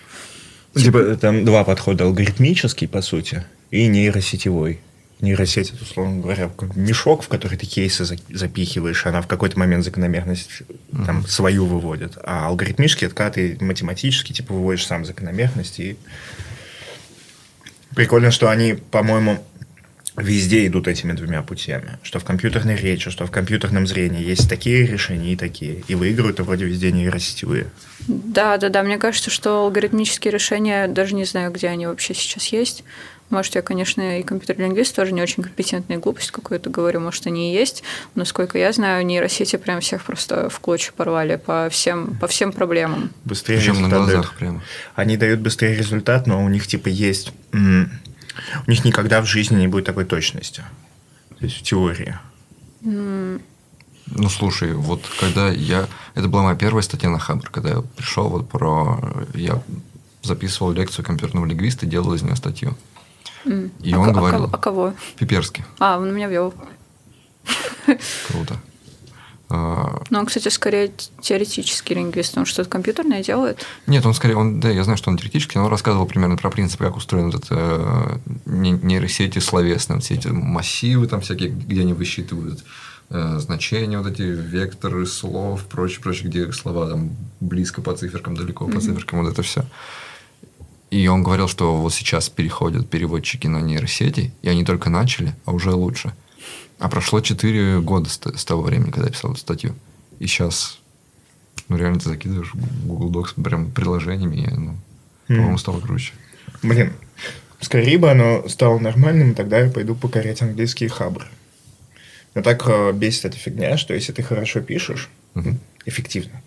Типа, 0.75 1.15
там 1.15 1.45
два 1.45 1.63
подхода. 1.63 2.03
Алгоритмический, 2.03 2.89
по 2.89 3.01
сути, 3.01 3.45
и 3.71 3.87
нейросетевой. 3.87 4.81
Нейросеть, 5.23 5.69
это, 5.69 5.83
условно 5.83 6.19
говоря, 6.19 6.51
мешок, 6.75 7.23
в 7.23 7.29
который 7.29 7.57
ты 7.57 7.65
кейсы 7.65 8.03
за- 8.03 8.17
запихиваешь, 8.29 9.05
она 9.05 9.21
в 9.21 9.27
какой-то 9.27 9.57
момент 9.57 9.85
закономерность 9.85 10.63
там, 11.05 11.25
свою 11.25 11.65
выводит. 11.65 12.17
А 12.25 12.47
алгоритмический, 12.47 13.07
это 13.07 13.15
когда 13.15 13.31
ты 13.31 13.57
математически 13.61 14.33
типа, 14.33 14.53
выводишь 14.53 14.85
сам 14.85 15.05
закономерность. 15.05 15.79
И... 15.79 15.95
Прикольно, 17.95 18.31
что 18.31 18.49
они, 18.49 18.73
по-моему, 18.73 19.41
везде 20.17 20.67
идут 20.67 20.89
этими 20.89 21.13
двумя 21.13 21.41
путями. 21.41 21.97
Что 22.03 22.19
в 22.19 22.25
компьютерной 22.25 22.75
речи, 22.75 23.09
что 23.09 23.25
в 23.25 23.31
компьютерном 23.31 23.87
зрении 23.87 24.21
есть 24.21 24.49
такие 24.49 24.85
решения 24.85 25.31
и 25.31 25.35
такие. 25.37 25.83
И 25.87 25.95
выигрывают 25.95 26.41
вроде 26.41 26.65
везде 26.65 26.91
нейросетевые. 26.91 27.67
Да, 28.07 28.57
да, 28.57 28.67
да. 28.67 28.83
Мне 28.83 28.97
кажется, 28.97 29.29
что 29.29 29.63
алгоритмические 29.63 30.33
решения, 30.33 30.87
даже 30.89 31.15
не 31.15 31.23
знаю, 31.23 31.51
где 31.53 31.67
они 31.69 31.87
вообще 31.87 32.13
сейчас 32.13 32.47
есть. 32.47 32.83
Может, 33.33 33.55
я, 33.55 33.63
конечно, 33.63 34.19
и 34.19 34.23
компьютерный 34.23 34.67
лингвист 34.67 34.95
тоже 34.95 35.11
не 35.11 35.21
очень 35.23 35.41
компетентный, 35.41 35.97
глупость 35.97 36.29
какую-то 36.29 36.69
говорю, 36.69 36.99
может, 36.99 37.25
они 37.25 37.51
и 37.51 37.55
есть. 37.55 37.81
Но, 38.13 38.19
насколько 38.19 38.59
я 38.59 38.71
знаю, 38.71 39.03
нейросети 39.03 39.55
прям 39.55 39.81
всех 39.81 40.03
просто 40.03 40.49
в 40.49 40.59
клочья 40.59 40.93
порвали 40.95 41.37
по 41.37 41.67
всем, 41.71 42.15
по 42.17 42.27
всем 42.27 42.51
проблемам. 42.51 43.09
Быстрее 43.25 43.57
Причем 43.57 43.81
на 43.81 43.89
дают. 43.89 44.05
глазах 44.05 44.35
прямо. 44.35 44.61
Они 44.93 45.17
дают 45.17 45.39
быстрее 45.39 45.75
результат, 45.75 46.27
но 46.27 46.45
у 46.45 46.47
них 46.47 46.67
типа 46.67 46.89
есть... 46.89 47.33
У 47.51 48.69
них 48.69 48.85
никогда 48.85 49.19
в 49.19 49.25
жизни 49.25 49.55
не 49.59 49.67
будет 49.67 49.85
такой 49.85 50.05
точности. 50.05 50.63
То 51.39 51.45
есть 51.45 51.57
в 51.57 51.63
теории. 51.63 52.15
Ну, 52.81 53.39
слушай, 54.29 54.73
вот 54.73 55.03
когда 55.19 55.49
я... 55.49 55.87
Это 56.13 56.27
была 56.27 56.43
моя 56.43 56.55
первая 56.55 56.83
статья 56.83 57.09
на 57.09 57.17
Хабр, 57.17 57.49
когда 57.49 57.69
я 57.69 57.81
пришел 57.81 58.29
вот 58.29 58.47
про... 58.47 59.25
Я 59.33 59.59
записывал 60.21 60.71
лекцию 60.71 61.03
компьютерного 61.03 61.47
лингвиста 61.47 61.87
и 61.87 61.89
делал 61.89 62.13
из 62.13 62.21
нее 62.21 62.35
статью. 62.35 62.77
И 63.45 63.93
а, 63.93 63.99
он 63.99 64.05
ко- 64.05 64.11
а 64.11 64.13
говорил... 64.13 64.49
а 64.51 64.57
кого? 64.57 64.93
Пиперский. 65.17 65.63
А, 65.79 65.97
он 65.99 66.13
меня 66.13 66.27
вел. 66.27 66.53
Круто. 68.27 68.57
А, 69.49 70.01
Но 70.09 70.19
он, 70.19 70.25
кстати, 70.25 70.47
скорее 70.47 70.91
теоретический 71.21 71.95
лингвист. 71.95 72.37
Он 72.37 72.45
что-то 72.45 72.69
компьютерное 72.69 73.21
делает? 73.23 73.65
Нет, 73.87 74.05
он 74.05 74.13
скорее, 74.13 74.35
он, 74.35 74.59
да, 74.59 74.69
я 74.69 74.83
знаю, 74.83 74.97
что 74.97 75.11
он 75.11 75.17
теоретически, 75.17 75.57
но 75.57 75.65
он 75.65 75.69
рассказывал 75.71 76.05
примерно 76.07 76.37
про 76.37 76.49
принципы, 76.49 76.85
как 76.85 76.95
устроены 76.95 77.29
вот 77.31 77.43
это, 77.43 78.19
не- 78.45 78.71
нейросети 78.71 79.39
словесные, 79.39 79.99
все 79.99 80.15
эти 80.15 80.29
массивы 80.29 81.07
там 81.07 81.21
всякие, 81.21 81.49
где 81.49 81.81
они 81.81 81.93
высчитывают 81.93 82.63
э, 83.09 83.37
значения, 83.39 83.99
вот 83.99 84.07
эти 84.07 84.21
векторы 84.23 85.05
слов, 85.05 85.65
прочее, 85.65 85.99
прочее, 86.01 86.29
где 86.29 86.51
слова 86.51 86.89
там 86.89 87.11
близко 87.39 87.81
по 87.81 87.93
циферкам, 87.95 88.35
далеко 88.35 88.65
по 88.67 88.79
циферкам, 88.79 89.23
вот 89.23 89.31
это 89.33 89.43
все. 89.43 89.65
И 90.93 91.07
он 91.07 91.23
говорил, 91.23 91.47
что 91.47 91.75
вот 91.75 91.91
сейчас 91.91 92.29
переходят 92.29 92.87
переводчики 92.87 93.47
на 93.47 93.61
нейросети, 93.61 94.31
и 94.43 94.47
они 94.47 94.63
только 94.63 94.91
начали, 94.91 95.33
а 95.43 95.51
уже 95.51 95.71
лучше. 95.71 96.13
А 96.77 96.87
прошло 96.87 97.19
4 97.19 97.81
года 97.81 98.07
с, 98.07 98.19
с 98.35 98.45
того 98.45 98.61
времени, 98.61 98.91
когда 98.91 99.07
я 99.07 99.11
писал 99.11 99.31
эту 99.31 99.39
статью. 99.39 99.73
И 100.19 100.27
сейчас, 100.27 100.77
ну, 101.67 101.77
реально 101.77 101.99
ты 101.99 102.09
закидываешь 102.09 102.51
Google 102.53 103.09
Docs 103.23 103.41
прям 103.43 103.71
приложениями, 103.71 104.35
и, 104.35 104.47
ну, 104.53 104.77
по-моему, 105.27 105.57
стало 105.57 105.79
круче. 105.79 106.13
Блин, 106.61 106.93
скорее 107.59 107.97
бы 107.97 108.11
оно 108.11 108.47
стало 108.47 108.77
нормальным, 108.77 109.33
тогда 109.33 109.61
я 109.61 109.71
пойду 109.71 109.95
покорять 109.95 110.43
английские 110.43 110.89
хабры. 110.89 111.25
Но 112.35 112.43
так 112.43 112.67
э, 112.67 112.91
бесит 112.93 113.25
эта 113.25 113.37
фигня, 113.37 113.77
что 113.77 113.95
если 113.95 114.11
ты 114.11 114.21
хорошо 114.21 114.61
пишешь, 114.61 115.09
Мгм. 115.33 115.59
эффективно, 115.85 116.39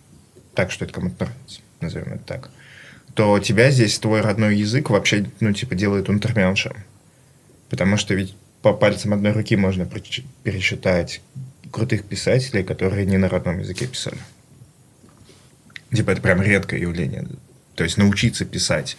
так, 0.54 0.70
что 0.70 0.84
это 0.84 0.94
кому-то 0.94 1.24
нравится, 1.24 1.60
назовем 1.80 2.12
это 2.12 2.22
так, 2.24 2.50
то 3.16 3.38
тебя 3.38 3.70
здесь 3.70 3.98
твой 3.98 4.20
родной 4.20 4.56
язык 4.58 4.90
вообще, 4.90 5.24
ну, 5.40 5.50
типа, 5.52 5.74
делает 5.74 6.10
унтерменшем. 6.10 6.74
Потому 7.70 7.96
что 7.96 8.14
ведь 8.14 8.36
по 8.60 8.74
пальцам 8.74 9.14
одной 9.14 9.32
руки 9.32 9.56
можно 9.56 9.88
пересчитать 10.44 11.22
крутых 11.70 12.04
писателей, 12.04 12.62
которые 12.62 13.06
не 13.06 13.16
на 13.16 13.30
родном 13.30 13.58
языке 13.60 13.86
писали. 13.86 14.18
Типа, 15.90 16.10
это 16.10 16.20
прям 16.20 16.42
редкое 16.42 16.78
явление. 16.78 17.26
То 17.74 17.84
есть 17.84 17.96
научиться 17.96 18.44
писать 18.44 18.98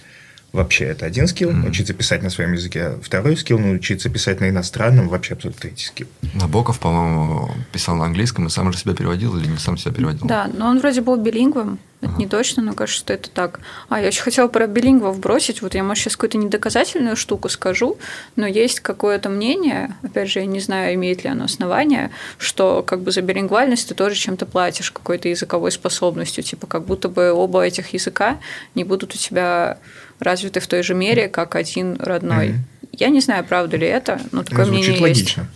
вообще 0.51 0.86
это 0.86 1.05
один 1.05 1.28
скилл, 1.28 1.51
научиться 1.51 1.93
писать 1.93 2.24
на 2.24 2.30
своем 2.32 2.53
языке 2.53 2.93
второй 3.03 3.38
скилл, 3.38 3.59
научиться 3.59 4.09
писать 4.09 4.39
на 4.39 4.49
иностранном 4.49 5.09
вообще 5.09 5.34
абсолютно 5.34 5.61
третий 5.61 5.86
скилл. 5.86 6.07
Набоков, 6.34 6.80
по-моему, 6.80 7.51
писал 7.72 7.95
на 7.97 8.05
английском 8.05 8.47
и 8.47 8.49
сам 8.49 8.72
же 8.72 8.80
себя 8.80 8.95
переводил 8.95 9.38
или 9.38 9.47
не 9.47 9.57
сам 9.57 9.78
себя 9.78 9.93
переводил? 9.93 10.26
Да, 10.26 10.47
но 10.47 10.68
он 10.68 10.80
вроде 10.80 11.01
был 11.01 11.18
билингвом. 11.18 11.80
Это 11.99 12.13
не 12.19 12.27
точно, 12.27 12.61
но 12.61 12.73
кажется, 12.73 12.99
что 12.99 13.13
это 13.13 13.29
так. 13.31 13.59
А, 13.89 13.99
я 13.99 14.07
еще 14.07 14.21
хотела 14.21 14.47
про 14.47 14.67
билингвов 14.67 15.19
бросить. 15.19 15.63
Вот 15.63 15.73
я, 15.73 15.83
может, 15.83 16.03
сейчас 16.03 16.15
какую-то 16.15 16.37
недоказательную 16.37 17.15
штуку 17.15 17.49
скажу, 17.49 17.97
но 18.35 18.45
есть 18.45 18.81
какое-то 18.81 19.29
мнение, 19.29 19.95
опять 20.03 20.29
же, 20.29 20.39
я 20.39 20.45
не 20.45 20.59
знаю, 20.59 20.93
имеет 20.93 21.23
ли 21.23 21.31
оно 21.31 21.45
основание, 21.45 22.11
что 22.37 22.83
как 22.83 23.01
бы 23.01 23.11
за 23.11 23.23
билингвальность 23.23 23.89
ты 23.89 23.95
тоже 23.95 24.15
чем-то 24.15 24.45
платишь, 24.45 24.91
какой-то 24.91 25.27
языковой 25.27 25.71
способностью. 25.71 26.43
Типа 26.43 26.67
как 26.67 26.85
будто 26.85 27.09
бы 27.09 27.31
оба 27.31 27.63
этих 27.63 27.93
языка 27.93 28.37
не 28.75 28.83
будут 28.83 29.15
у 29.15 29.17
тебя 29.17 29.79
развиты 30.19 30.59
в 30.59 30.67
той 30.67 30.83
же 30.83 30.93
мере, 30.93 31.27
как 31.27 31.55
один 31.55 31.95
родной. 31.99 32.49
Мгм. 32.49 32.65
Я 32.91 33.09
не 33.09 33.21
знаю, 33.21 33.43
правда 33.43 33.75
ли 33.77 33.87
это, 33.87 34.21
но 34.31 34.43
такое 34.43 34.65
звучит 34.65 34.89
мнение 34.89 35.09
есть. 35.09 35.21
логично. 35.21 35.47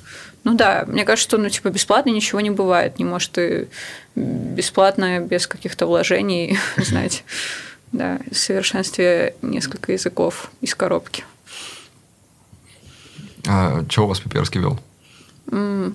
Ну 0.44 0.56
да, 0.56 0.86
мне 0.88 1.06
кажется, 1.06 1.30
что 1.30 1.38
ну, 1.38 1.50
типа 1.50 1.70
бесплатно 1.70 2.10
ничего 2.10 2.42
не 2.42 2.50
бывает. 2.50 2.98
Не 2.98 3.06
может 3.06 3.38
и 3.38 3.68
бесплатно 4.16 5.20
без 5.20 5.48
каких-то 5.48 5.86
вложений 5.86 6.58
знать. 6.78 7.24
Да, 7.92 8.20
совершенствие 8.32 9.36
несколько 9.42 9.92
языков 9.92 10.50
из 10.62 10.76
коробки. 10.76 11.26
А 13.48 13.84
у 14.04 14.08
вас 14.08 14.20
Пиперский 14.20 14.62
вел? 14.62 14.80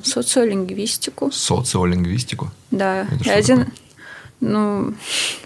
Социолингвистику, 0.03 1.31
Социолингвистику? 1.31 2.51
да. 2.71 3.07
Это 3.21 3.33
один, 3.33 3.59
такое? 3.59 3.75
ну, 4.41 4.95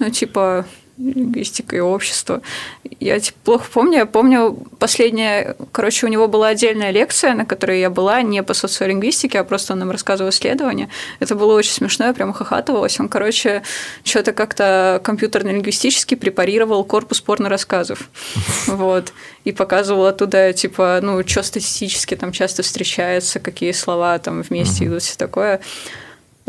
ну, 0.00 0.10
типа 0.10 0.66
лингвистика 1.00 1.76
и 1.76 1.80
общество. 1.80 2.42
Я 3.00 3.18
типа, 3.18 3.38
плохо 3.44 3.64
помню. 3.72 3.98
Я 3.98 4.06
помню 4.06 4.58
последняя... 4.78 5.56
Короче, 5.72 6.06
у 6.06 6.08
него 6.08 6.28
была 6.28 6.48
отдельная 6.48 6.90
лекция, 6.90 7.34
на 7.34 7.46
которой 7.46 7.80
я 7.80 7.90
была 7.90 8.22
не 8.22 8.42
по 8.42 8.54
социолингвистике, 8.54 9.40
а 9.40 9.44
просто 9.44 9.72
он 9.72 9.80
нам 9.80 9.90
рассказывал 9.90 10.30
исследования. 10.30 10.88
Это 11.18 11.34
было 11.34 11.54
очень 11.54 11.72
смешно, 11.72 12.06
я 12.06 12.14
прямо 12.14 12.32
хохатывалась. 12.32 13.00
Он, 13.00 13.08
короче, 13.08 13.62
что-то 14.04 14.32
как-то 14.32 15.00
компьютерно-лингвистически 15.02 16.14
препарировал 16.14 16.84
корпус 16.84 17.20
порно-рассказов. 17.20 18.08
Вот. 18.66 19.12
И 19.44 19.52
показывал 19.52 20.06
оттуда, 20.06 20.52
типа, 20.52 21.00
ну, 21.02 21.26
что 21.26 21.42
статистически 21.42 22.14
там 22.16 22.32
часто 22.32 22.62
встречается, 22.62 23.40
какие 23.40 23.72
слова 23.72 24.18
там 24.18 24.42
вместе 24.42 24.86
идут, 24.86 25.02
все 25.02 25.16
такое. 25.16 25.60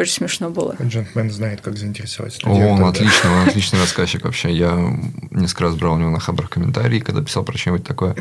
Очень 0.01 0.13
смешно 0.13 0.49
было. 0.49 0.75
Джентльмен 0.81 1.29
знает, 1.29 1.61
как 1.61 1.77
заинтересовать 1.77 2.33
О, 2.33 2.37
студентов. 2.37 2.71
он 2.71 2.79
да. 2.79 2.89
отличный, 2.89 3.29
он 3.29 3.47
отличный 3.47 3.79
рассказчик 3.79 4.23
вообще. 4.25 4.51
Я 4.51 4.97
несколько 5.29 5.65
раз 5.65 5.75
брал 5.75 5.93
у 5.93 5.97
него 5.99 6.09
на 6.09 6.19
хабрах 6.19 6.49
комментарии, 6.49 6.99
когда 6.99 7.21
писал 7.21 7.43
про 7.43 7.55
что-нибудь 7.55 7.85
такое. 7.85 8.15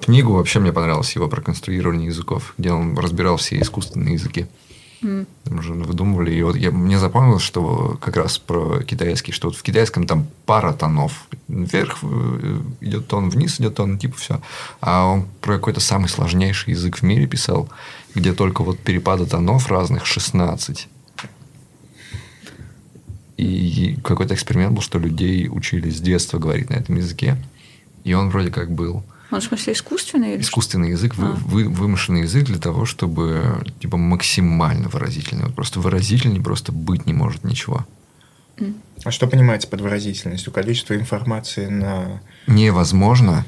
Книгу 0.00 0.32
вообще 0.32 0.58
мне 0.58 0.72
понравилась 0.72 1.14
его 1.14 1.28
про 1.28 1.40
конструирование 1.40 2.08
языков, 2.08 2.54
где 2.58 2.72
он 2.72 2.98
разбирал 2.98 3.36
все 3.36 3.60
искусственные 3.60 4.14
языки. 4.14 4.46
Там 5.00 5.58
уже 5.58 5.74
выдумывали. 5.74 6.32
И 6.34 6.42
вот 6.42 6.56
я, 6.56 6.72
мне 6.72 6.98
запомнилось, 6.98 7.42
что 7.42 7.96
как 8.00 8.16
раз 8.16 8.38
про 8.38 8.82
китайский, 8.82 9.32
что 9.32 9.48
вот 9.48 9.56
в 9.56 9.62
китайском 9.62 10.06
там 10.06 10.26
пара 10.46 10.72
тонов. 10.72 11.26
Вверх 11.46 11.98
э, 12.02 12.58
идет 12.80 13.06
тон, 13.06 13.28
вниз 13.28 13.60
идет 13.60 13.74
тон, 13.74 13.98
типа 13.98 14.16
все. 14.16 14.40
А 14.80 15.04
он 15.04 15.26
про 15.42 15.56
какой-то 15.56 15.80
самый 15.80 16.08
сложнейший 16.08 16.72
язык 16.72 16.96
в 16.96 17.02
мире 17.02 17.26
писал, 17.26 17.68
где 18.14 18.32
только 18.32 18.64
вот 18.64 18.78
перепада 18.78 19.26
тонов 19.26 19.68
разных 19.68 20.06
16. 20.06 20.88
И 23.36 23.96
какой-то 24.04 24.34
эксперимент 24.34 24.72
был, 24.74 24.82
что 24.82 24.98
людей 24.98 25.48
учили 25.50 25.90
с 25.90 26.00
детства 26.00 26.38
говорить 26.38 26.70
на 26.70 26.74
этом 26.74 26.96
языке. 26.96 27.36
И 28.04 28.12
он 28.14 28.30
вроде 28.30 28.50
как 28.50 28.70
был 28.72 29.02
Он, 29.30 29.40
в 29.40 29.44
смысле, 29.44 29.72
искусственный 29.72 30.34
или 30.34 30.42
искусственный 30.42 30.90
язык, 30.90 31.14
А. 31.18 31.36
вы- 31.46 31.68
вымышленный 31.68 32.22
язык 32.22 32.44
для 32.44 32.58
того, 32.58 32.84
чтобы 32.84 33.64
типа 33.80 33.96
максимально 33.96 34.88
выразительный. 34.88 35.44
Вот 35.44 35.54
просто 35.54 35.80
выразительней 35.80 36.40
просто 36.40 36.70
быть 36.70 37.06
не 37.06 37.12
может 37.14 37.42
ничего. 37.42 37.84
А 39.04 39.10
что 39.10 39.26
понимаете 39.26 39.66
под 39.66 39.80
выразительностью? 39.80 40.52
Количество 40.52 40.94
информации 40.94 41.66
на... 41.66 42.20
Невозможно 42.46 43.44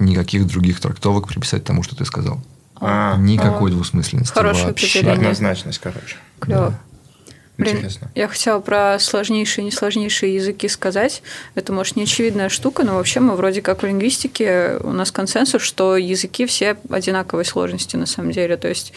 никаких 0.00 0.46
других 0.48 0.80
трактовок 0.80 1.28
приписать 1.28 1.62
тому, 1.64 1.82
что 1.84 1.94
ты 1.94 2.04
сказал. 2.04 2.42
А, 2.76 3.16
Никакой 3.18 3.70
двусмысленности 3.70 4.32
Хорошее 4.32 4.66
вообще. 4.66 4.86
определение. 4.86 5.14
однозначность, 5.20 5.78
короче. 5.78 6.16
Клево. 6.40 6.78
Блин, 7.56 7.76
Интересно. 7.76 8.10
я 8.16 8.26
хотела 8.26 8.58
про 8.58 8.98
сложнейшие 8.98 9.62
и 9.62 9.66
несложнейшие 9.66 10.34
языки 10.34 10.66
сказать. 10.66 11.22
Это, 11.54 11.72
может, 11.72 11.94
не 11.94 12.02
очевидная 12.02 12.48
штука, 12.48 12.82
но 12.82 12.96
вообще 12.96 13.20
мы 13.20 13.36
вроде 13.36 13.62
как 13.62 13.82
в 13.82 13.86
лингвистике, 13.86 14.78
у 14.82 14.90
нас 14.90 15.12
консенсус, 15.12 15.62
что 15.62 15.96
языки 15.96 16.46
все 16.46 16.76
одинаковой 16.90 17.44
сложности 17.44 17.94
на 17.94 18.06
самом 18.06 18.32
деле. 18.32 18.56
То 18.56 18.66
есть 18.68 18.92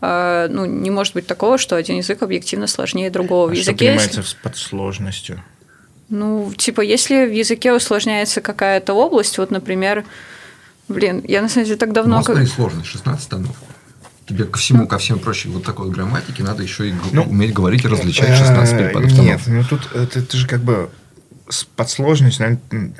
э, 0.00 0.48
ну, 0.50 0.64
не 0.64 0.90
может 0.90 1.14
быть 1.14 1.28
такого, 1.28 1.56
что 1.56 1.76
один 1.76 1.98
язык 1.98 2.20
объективно 2.22 2.66
сложнее 2.66 3.10
другого. 3.10 3.46
В 3.46 3.52
А 3.52 3.54
что 3.54 3.60
языке 3.70 3.92
есть- 3.92 4.06
понимается 4.08 4.36
под 4.42 4.56
сложностью? 4.56 5.44
Ну, 6.08 6.52
типа, 6.56 6.80
если 6.80 7.26
в 7.26 7.32
языке 7.32 7.72
усложняется 7.72 8.40
какая-то 8.40 8.92
область, 8.94 9.38
вот, 9.38 9.52
например, 9.52 10.04
блин, 10.88 11.22
я 11.28 11.40
на 11.42 11.48
самом 11.48 11.66
деле 11.66 11.76
так 11.78 11.92
давно... 11.92 12.16
Ну, 12.18 12.24
как- 12.24 12.34
смотри, 12.34 12.50
сложно, 12.50 12.82
16 12.82 13.28
тонов. 13.28 13.56
Тебе 14.30 14.44
ко 14.44 14.58
всему, 14.60 14.86
ко 14.86 14.98
всем 14.98 15.18
прочей 15.18 15.48
вот 15.48 15.64
такой 15.64 15.90
грамматике 15.90 16.44
надо 16.44 16.62
еще 16.62 16.88
и 16.88 16.94
Ну, 17.10 17.24
уметь 17.24 17.52
говорить 17.52 17.84
и 17.84 17.88
различать 17.88 18.38
16 18.38 18.74
Э, 18.74 18.78
перепадов 18.78 19.10
Нет, 19.12 19.42
тонов. 19.42 19.46
ну 19.48 19.64
тут 19.64 19.92
это, 19.92 20.20
это 20.20 20.36
же 20.36 20.46
как 20.46 20.60
бы 20.60 20.88
под 21.74 21.90
сложность, 21.90 22.40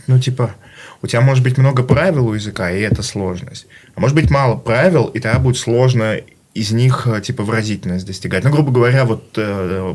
ну 0.09 0.18
типа 0.18 0.57
у 1.03 1.07
тебя 1.07 1.20
может 1.20 1.45
быть 1.45 1.57
много 1.57 1.85
правил 1.85 2.26
у 2.26 2.35
языка, 2.35 2.72
и 2.72 2.81
это 2.81 3.05
сложность. 3.05 3.68
А 3.95 4.01
может 4.01 4.16
быть 4.16 4.28
мало 4.28 4.57
правил, 4.57 5.05
и 5.07 5.20
тогда 5.20 5.39
будет 5.39 5.57
сложно 5.57 6.16
из 6.53 6.72
них 6.72 7.07
э, 7.07 7.20
типа 7.20 7.45
выразительность 7.45 8.07
достигать. 8.07 8.43
Ну, 8.43 8.51
грубо 8.51 8.72
говоря, 8.72 9.05
вот 9.05 9.22
э, 9.37 9.95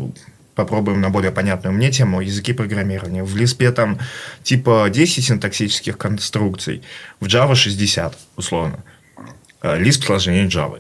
попробуем 0.56 1.02
на 1.02 1.10
более 1.10 1.32
понятную 1.32 1.76
мне 1.76 1.92
тему 1.92 2.22
языки 2.22 2.54
программирования. 2.54 3.26
В 3.26 3.36
Лиспе 3.36 3.74
там 3.74 4.00
типа 4.42 4.88
10 4.90 5.26
синтаксических 5.26 5.98
конструкций, 5.98 6.82
в 7.20 7.26
Java 7.26 7.56
60, 7.56 8.18
условно. 8.38 8.86
Lisp 9.62 10.06
сложнее 10.06 10.48
Java. 10.48 10.80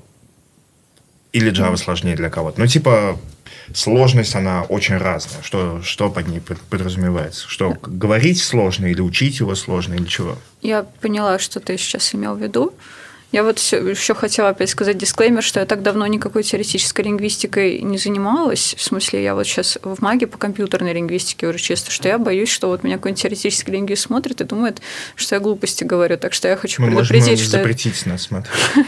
Или 1.35 1.51
Java 1.51 1.75
сложнее 1.75 2.15
для 2.15 2.29
кого-то. 2.29 2.61
Ну, 2.61 2.65
типа, 2.65 3.19
сложность, 3.73 4.35
она 4.35 4.63
очень 4.63 4.95
разная. 4.95 5.41
Что, 5.43 5.81
что 5.83 6.09
под 6.09 6.29
ней 6.29 6.39
под- 6.39 6.61
подразумевается? 6.61 7.45
Что, 7.49 7.75
говорить 7.81 8.41
сложно, 8.41 8.85
или 8.85 9.01
учить 9.01 9.41
его 9.41 9.53
сложно, 9.55 9.95
или 9.95 10.05
чего? 10.05 10.37
Я 10.61 10.83
поняла, 11.01 11.37
что 11.37 11.59
ты 11.59 11.77
сейчас 11.77 12.15
имел 12.15 12.35
в 12.35 12.41
виду. 12.41 12.73
Я 13.33 13.43
вот 13.43 13.59
еще 13.59 14.15
хотела 14.15 14.47
опять 14.47 14.69
сказать 14.69 14.97
дисклеймер, 14.97 15.43
что 15.43 15.59
я 15.59 15.65
так 15.65 15.83
давно 15.83 16.07
никакой 16.07 16.43
теоретической 16.43 17.03
лингвистикой 17.03 17.81
не 17.81 17.97
занималась. 17.97 18.73
В 18.77 18.81
смысле, 18.81 19.21
я 19.21 19.35
вот 19.35 19.45
сейчас 19.45 19.77
в 19.83 20.01
маге 20.01 20.27
по 20.27 20.37
компьютерной 20.37 20.93
лингвистике 20.93 21.47
уже 21.47 21.59
чисто, 21.59 21.91
что 21.91 22.07
я 22.07 22.17
боюсь, 22.17 22.47
что 22.47 22.69
вот 22.69 22.83
меня 22.83 22.95
какой-нибудь 22.95 23.21
теоретический 23.21 23.73
лингвист 23.73 24.03
смотрит 24.03 24.39
и 24.39 24.45
думает, 24.45 24.79
что 25.17 25.35
я 25.35 25.41
глупости 25.41 25.83
говорю. 25.83 26.15
Так 26.17 26.33
что 26.33 26.47
я 26.47 26.55
хочу 26.55 26.81
Мы 26.81 26.91
можем 26.91 27.09
предупредить, 27.09 27.41
что... 27.41 27.57
запретить 27.57 28.05
нас 28.05 28.21
смотреть. 28.21 28.55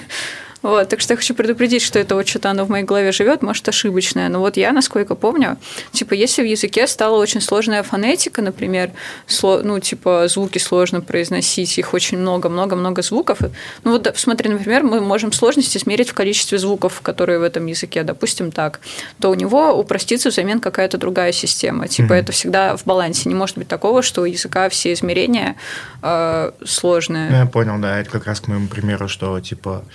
Вот, 0.61 0.89
так 0.89 0.99
что 0.99 1.13
я 1.13 1.17
хочу 1.17 1.33
предупредить, 1.33 1.81
что 1.81 1.99
это 1.99 2.15
вот 2.15 2.27
что-то 2.27 2.49
оно 2.49 2.65
в 2.65 2.69
моей 2.69 2.83
голове 2.83 3.11
живет, 3.11 3.41
может, 3.41 3.67
ошибочное. 3.69 4.29
Но 4.29 4.39
вот 4.39 4.57
я, 4.57 4.71
насколько 4.71 5.15
помню, 5.15 5.57
типа, 5.91 6.13
если 6.13 6.41
в 6.41 6.45
языке 6.45 6.87
стала 6.87 7.17
очень 7.17 7.41
сложная 7.41 7.83
фонетика, 7.83 8.41
например, 8.41 8.91
сло, 9.27 9.61
ну, 9.63 9.79
типа, 9.79 10.27
звуки 10.27 10.57
сложно 10.57 11.01
произносить, 11.01 11.77
их 11.77 11.93
очень 11.93 12.17
много-много-много 12.17 13.01
звуков. 13.01 13.39
Ну, 13.83 13.91
вот, 13.91 14.11
смотри, 14.17 14.49
например, 14.49 14.83
мы 14.83 14.99
можем 15.01 15.31
сложности 15.31 15.77
измерить 15.77 16.09
в 16.09 16.13
количестве 16.13 16.57
звуков, 16.57 17.01
которые 17.01 17.39
в 17.39 17.43
этом 17.43 17.65
языке, 17.65 18.03
допустим, 18.03 18.51
так, 18.51 18.79
то 19.19 19.29
у 19.29 19.35
него 19.35 19.73
упростится 19.73 20.29
взамен 20.29 20.59
какая-то 20.59 20.97
другая 20.97 21.31
система. 21.31 21.87
Типа, 21.87 22.13
mm-hmm. 22.13 22.19
это 22.19 22.31
всегда 22.31 22.75
в 22.75 22.85
балансе. 22.85 23.29
Не 23.29 23.35
может 23.35 23.57
быть 23.57 23.67
такого, 23.67 24.01
что 24.01 24.21
у 24.21 24.25
языка 24.25 24.69
все 24.69 24.93
измерения 24.93 25.55
э, 26.01 26.51
сложные. 26.65 27.29
Ну, 27.29 27.37
я 27.37 27.45
понял, 27.45 27.77
да, 27.79 27.99
это 27.99 28.09
как 28.09 28.25
раз 28.25 28.39
к 28.39 28.47
моему 28.47 28.67
примеру, 28.67 29.07
что, 29.07 29.39
типа, 29.39 29.85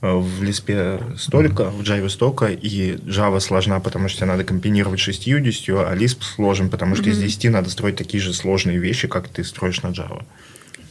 в 0.00 0.42
Лиспе 0.42 1.00
столько, 1.16 1.70
в 1.70 1.80
Java 1.80 2.08
столько, 2.08 2.46
и 2.46 2.96
Java 2.96 3.40
сложна, 3.40 3.80
потому 3.80 4.08
что 4.08 4.18
тебе 4.18 4.26
надо 4.26 4.44
комбинировать 4.44 5.00
60, 5.00 5.68
а 5.76 5.94
Lisp 5.94 6.22
сложен, 6.22 6.68
потому 6.68 6.94
что 6.94 7.04
mm-hmm. 7.04 7.12
из 7.12 7.18
10 7.18 7.50
надо 7.50 7.70
строить 7.70 7.96
такие 7.96 8.22
же 8.22 8.34
сложные 8.34 8.78
вещи, 8.78 9.08
как 9.08 9.28
ты 9.28 9.44
строишь 9.44 9.82
на 9.82 9.88
Java. 9.88 10.24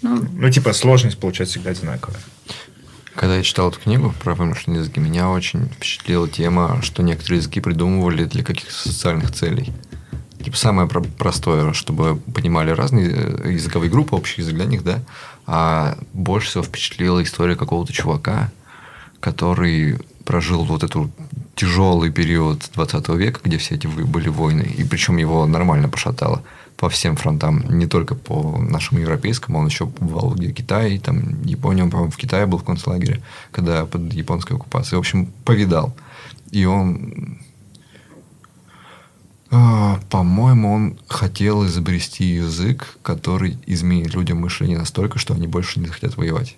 Ну, 0.01 0.25
ну 0.33 0.49
типа, 0.49 0.73
сложность 0.73 1.17
получается 1.17 1.55
всегда 1.55 1.71
одинаковая. 1.71 2.19
Когда 3.15 3.37
я 3.37 3.43
читал 3.43 3.69
эту 3.69 3.79
книгу 3.79 4.13
про 4.23 4.33
вымышленные 4.33 4.79
языки, 4.79 4.99
меня 4.99 5.29
очень 5.29 5.67
впечатлила 5.67 6.27
тема, 6.27 6.81
что 6.81 7.03
некоторые 7.03 7.39
языки 7.39 7.61
придумывали 7.61 8.25
для 8.25 8.43
каких-то 8.43 8.73
социальных 8.73 9.31
целей. 9.31 9.71
Типа 10.43 10.57
самое 10.57 10.89
простое, 10.89 11.71
чтобы 11.73 12.17
понимали 12.33 12.71
разные 12.71 13.11
э, 13.11 13.51
языковые 13.51 13.89
группы, 13.89 14.15
общий 14.15 14.41
язык 14.41 14.55
для 14.55 14.65
них, 14.65 14.83
да. 14.83 15.01
А 15.45 15.97
больше 16.11 16.49
всего 16.49 16.63
впечатлила 16.63 17.23
история 17.23 17.55
какого-то 17.55 17.93
чувака, 17.93 18.51
который 19.24 19.99
прожил 20.26 20.65
вот 20.65 20.84
эту 20.84 21.09
тяжелый 21.55 22.11
период 22.11 22.69
20 22.74 23.07
века, 23.09 23.39
где 23.41 23.57
все 23.57 23.76
эти 23.76 23.88
были 23.88 24.28
войны, 24.28 24.63
и 24.63 24.84
причем 24.84 25.15
его 25.15 25.45
нормально 25.45 25.88
пошатало 25.88 26.43
по 26.76 26.89
всем 26.89 27.15
фронтам, 27.15 27.63
не 27.69 27.88
только 27.88 28.15
по 28.15 28.57
нашему 28.57 28.99
европейскому, 28.99 29.59
он 29.59 29.67
еще 29.67 29.86
бывал 29.86 30.34
где 30.34 30.51
Китай, 30.51 30.99
там 30.99 31.41
Япония, 31.45 31.84
он, 31.84 31.89
по-моему, 31.89 32.11
в 32.11 32.17
Китае 32.17 32.47
был 32.47 32.57
в 32.57 32.65
концлагере, 32.65 33.21
когда 33.51 33.86
под 33.86 34.11
японской 34.11 34.57
оккупацией. 34.57 34.97
В 34.97 34.99
общем, 34.99 35.28
повидал. 35.45 35.95
И 36.51 36.65
он, 36.65 37.39
а, 39.51 40.01
по-моему, 40.09 40.74
он 40.74 40.97
хотел 41.07 41.65
изобрести 41.65 42.26
язык, 42.26 42.97
который 43.01 43.57
изменит 43.67 44.13
людям 44.13 44.39
мышление 44.39 44.78
настолько, 44.78 45.17
что 45.17 45.34
они 45.34 45.47
больше 45.47 45.80
не 45.80 45.86
захотят 45.86 46.17
воевать. 46.17 46.57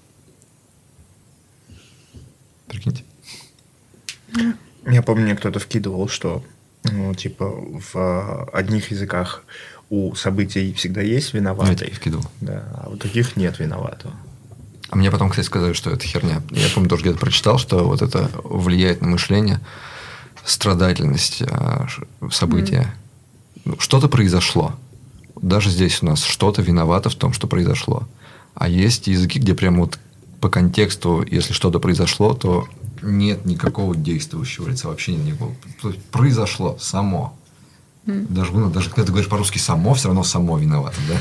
Прикиньте. 2.68 3.03
Я 4.86 5.01
помню, 5.01 5.24
мне 5.24 5.36
кто-то 5.36 5.59
вкидывал, 5.59 6.07
что 6.07 6.43
ну, 6.84 7.13
типа 7.16 7.45
в 7.45 7.95
а, 7.95 8.47
одних 8.53 8.91
языках 8.91 9.43
у 9.89 10.16
событий 10.16 10.74
всегда 10.74 11.01
есть 11.01 11.34
виноватый. 11.34 11.88
Я 11.89 11.95
вкидывал. 11.95 12.26
Да, 12.41 12.63
а 12.76 12.89
у 12.89 12.95
других 12.95 13.36
нет 13.36 13.59
виноватого. 13.59 14.13
А 14.89 14.95
мне 14.95 15.11
потом, 15.11 15.30
кстати, 15.30 15.45
сказали, 15.45 15.74
что 15.74 15.89
это 15.89 16.05
херня. 16.05 16.41
Я 16.51 16.68
помню, 16.74 16.89
тоже 16.89 17.03
где-то 17.03 17.18
прочитал, 17.18 17.57
что 17.57 17.86
вот 17.86 18.01
это 18.01 18.30
влияет 18.43 19.01
на 19.01 19.07
мышление, 19.07 19.59
страдательность 20.43 21.41
а, 21.41 21.88
события. 22.32 22.93
Mm. 23.66 23.78
Что-то 23.80 24.07
произошло. 24.07 24.76
Даже 25.41 25.70
здесь 25.70 26.01
у 26.01 26.05
нас 26.05 26.24
что-то 26.24 26.61
виновато 26.61 27.09
в 27.09 27.16
том, 27.16 27.34
что 27.34 27.47
произошло. 27.47 28.07
А 28.53 28.70
есть 28.70 29.07
языки, 29.07 29.39
где 29.39 29.53
прям 29.55 29.80
вот 29.80 29.99
по 30.45 30.49
контексту, 30.49 31.25
если 31.27 31.53
что-то 31.53 31.79
произошло, 31.79 32.35
то 32.35 32.67
нет 33.01 33.47
никакого 33.47 33.95
действующего 33.95 34.69
лица, 34.69 34.87
вообще 34.87 35.13
нет 35.13 35.25
никакого. 35.25 35.55
То 35.81 35.89
есть 35.89 36.03
произошло 36.11 36.77
само. 36.79 37.35
Mm. 38.05 38.27
Даже, 38.29 38.51
ну, 38.51 38.69
даже 38.69 38.89
когда 38.89 39.05
ты 39.05 39.11
говоришь 39.11 39.27
по-русски 39.27 39.57
само, 39.57 39.95
все 39.95 40.09
равно 40.09 40.21
само 40.21 40.59
виновато, 40.59 40.97
да? 41.09 41.15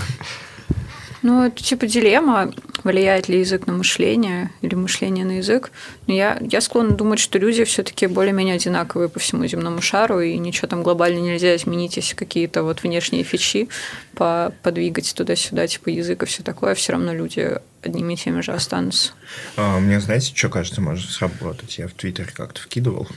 Ну, 1.25 1.43
это 1.43 1.63
типа 1.63 1.87
дилемма, 1.87 2.53
влияет 2.83 3.31
ли 3.31 3.39
язык 3.39 3.67
на 3.67 3.73
мышление 3.73 4.51
или 4.61 4.75
мышление 4.75 5.25
на 5.25 5.39
язык. 5.39 5.73
Но 6.07 6.13
я, 6.13 6.39
я 6.43 6.61
склонна 6.61 6.95
думать, 6.95 7.19
что 7.19 7.39
люди 7.39 7.65
все-таки 7.65 8.07
более-менее 8.07 8.57
одинаковые 8.57 9.09
по 9.09 9.19
всему 9.19 9.47
земному 9.47 9.81
шару, 9.81 10.21
и 10.21 10.37
ничего 10.37 10.69
там 10.69 10.83
глобально 10.83 11.21
нельзя 11.21 11.57
изменить, 11.57 11.97
если 11.97 12.15
какие-то 12.15 12.63
вот 12.63 12.83
внешние 12.83 13.25
фичи 13.25 13.71
по, 14.15 14.53
подвигать 14.63 15.15
туда-сюда, 15.15 15.67
типа 15.67 15.89
язык 15.89 16.23
и 16.25 16.27
все 16.27 16.43
такое, 16.43 16.75
все 16.75 16.93
равно 16.93 17.15
люди 17.15 17.59
одними 17.81 18.13
и 18.13 18.17
теми 18.19 18.43
же 18.43 18.53
останутся. 18.53 19.13
А, 19.57 19.81
мне, 19.81 20.01
знаете, 20.01 20.31
что 20.35 20.51
кажется, 20.51 20.83
может 20.83 21.09
сработать? 21.09 21.79
Я 21.79 21.89
в 21.89 21.95
Твиттере 21.95 22.29
как-то 22.35 22.61
вкидывал. 22.61 23.09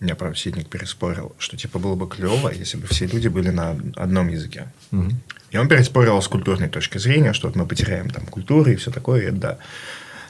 Меня, 0.00 0.14
правда, 0.14 0.36
Сидник 0.36 0.68
переспорил, 0.68 1.34
что 1.38 1.58
типа 1.58 1.78
было 1.78 1.94
бы 1.94 2.08
клево, 2.08 2.50
если 2.50 2.78
бы 2.78 2.86
все 2.86 3.06
люди 3.06 3.28
были 3.28 3.50
на 3.50 3.78
одном 3.96 4.28
языке. 4.28 4.66
Угу. 4.92 5.10
И 5.50 5.56
он 5.58 5.68
переспорил 5.68 6.20
с 6.22 6.28
культурной 6.28 6.68
точки 6.68 6.98
зрения, 6.98 7.34
что 7.34 7.48
вот 7.48 7.56
мы 7.56 7.66
потеряем 7.66 8.08
там 8.08 8.24
культуру 8.24 8.70
и 8.70 8.76
все 8.76 8.90
такое, 8.90 9.22
и 9.22 9.24
это 9.26 9.36
да. 9.36 9.58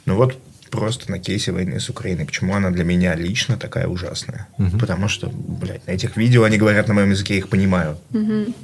Но 0.06 0.16
вот 0.16 0.36
просто 0.70 1.10
на 1.10 1.18
кейсе 1.18 1.52
войны 1.52 1.78
с 1.78 1.88
Украиной. 1.88 2.24
Почему 2.24 2.54
она 2.54 2.70
для 2.70 2.84
меня 2.84 3.14
лично 3.14 3.56
такая 3.56 3.86
ужасная? 3.86 4.48
Угу. 4.58 4.78
Потому 4.78 5.08
что, 5.08 5.28
блядь, 5.32 5.86
на 5.86 5.92
этих 5.92 6.16
видео 6.16 6.44
они 6.44 6.56
говорят 6.58 6.88
на 6.88 6.94
моем 6.94 7.10
языке, 7.10 7.34
я 7.34 7.38
их 7.40 7.48
понимаю. 7.48 7.98
Угу. 8.12 8.54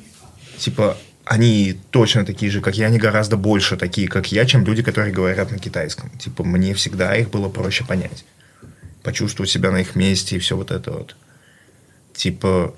Типа, 0.58 0.96
они 1.24 1.78
точно 1.90 2.24
такие 2.24 2.50
же, 2.50 2.60
как 2.60 2.76
я, 2.76 2.86
они 2.86 2.98
гораздо 2.98 3.36
больше 3.36 3.76
такие, 3.76 4.08
как 4.08 4.32
я, 4.32 4.46
чем 4.46 4.64
люди, 4.64 4.82
которые 4.82 5.12
говорят 5.12 5.50
на 5.50 5.58
китайском. 5.58 6.10
Типа, 6.18 6.44
мне 6.44 6.72
всегда 6.74 7.14
их 7.16 7.30
было 7.30 7.48
проще 7.48 7.84
понять. 7.84 8.24
Почувствовать 9.06 9.48
себя 9.48 9.70
на 9.70 9.82
их 9.82 9.94
месте 9.94 10.34
и 10.34 10.40
все 10.40 10.56
вот 10.56 10.72
это 10.72 10.90
вот. 10.90 11.14
Типа, 12.12 12.74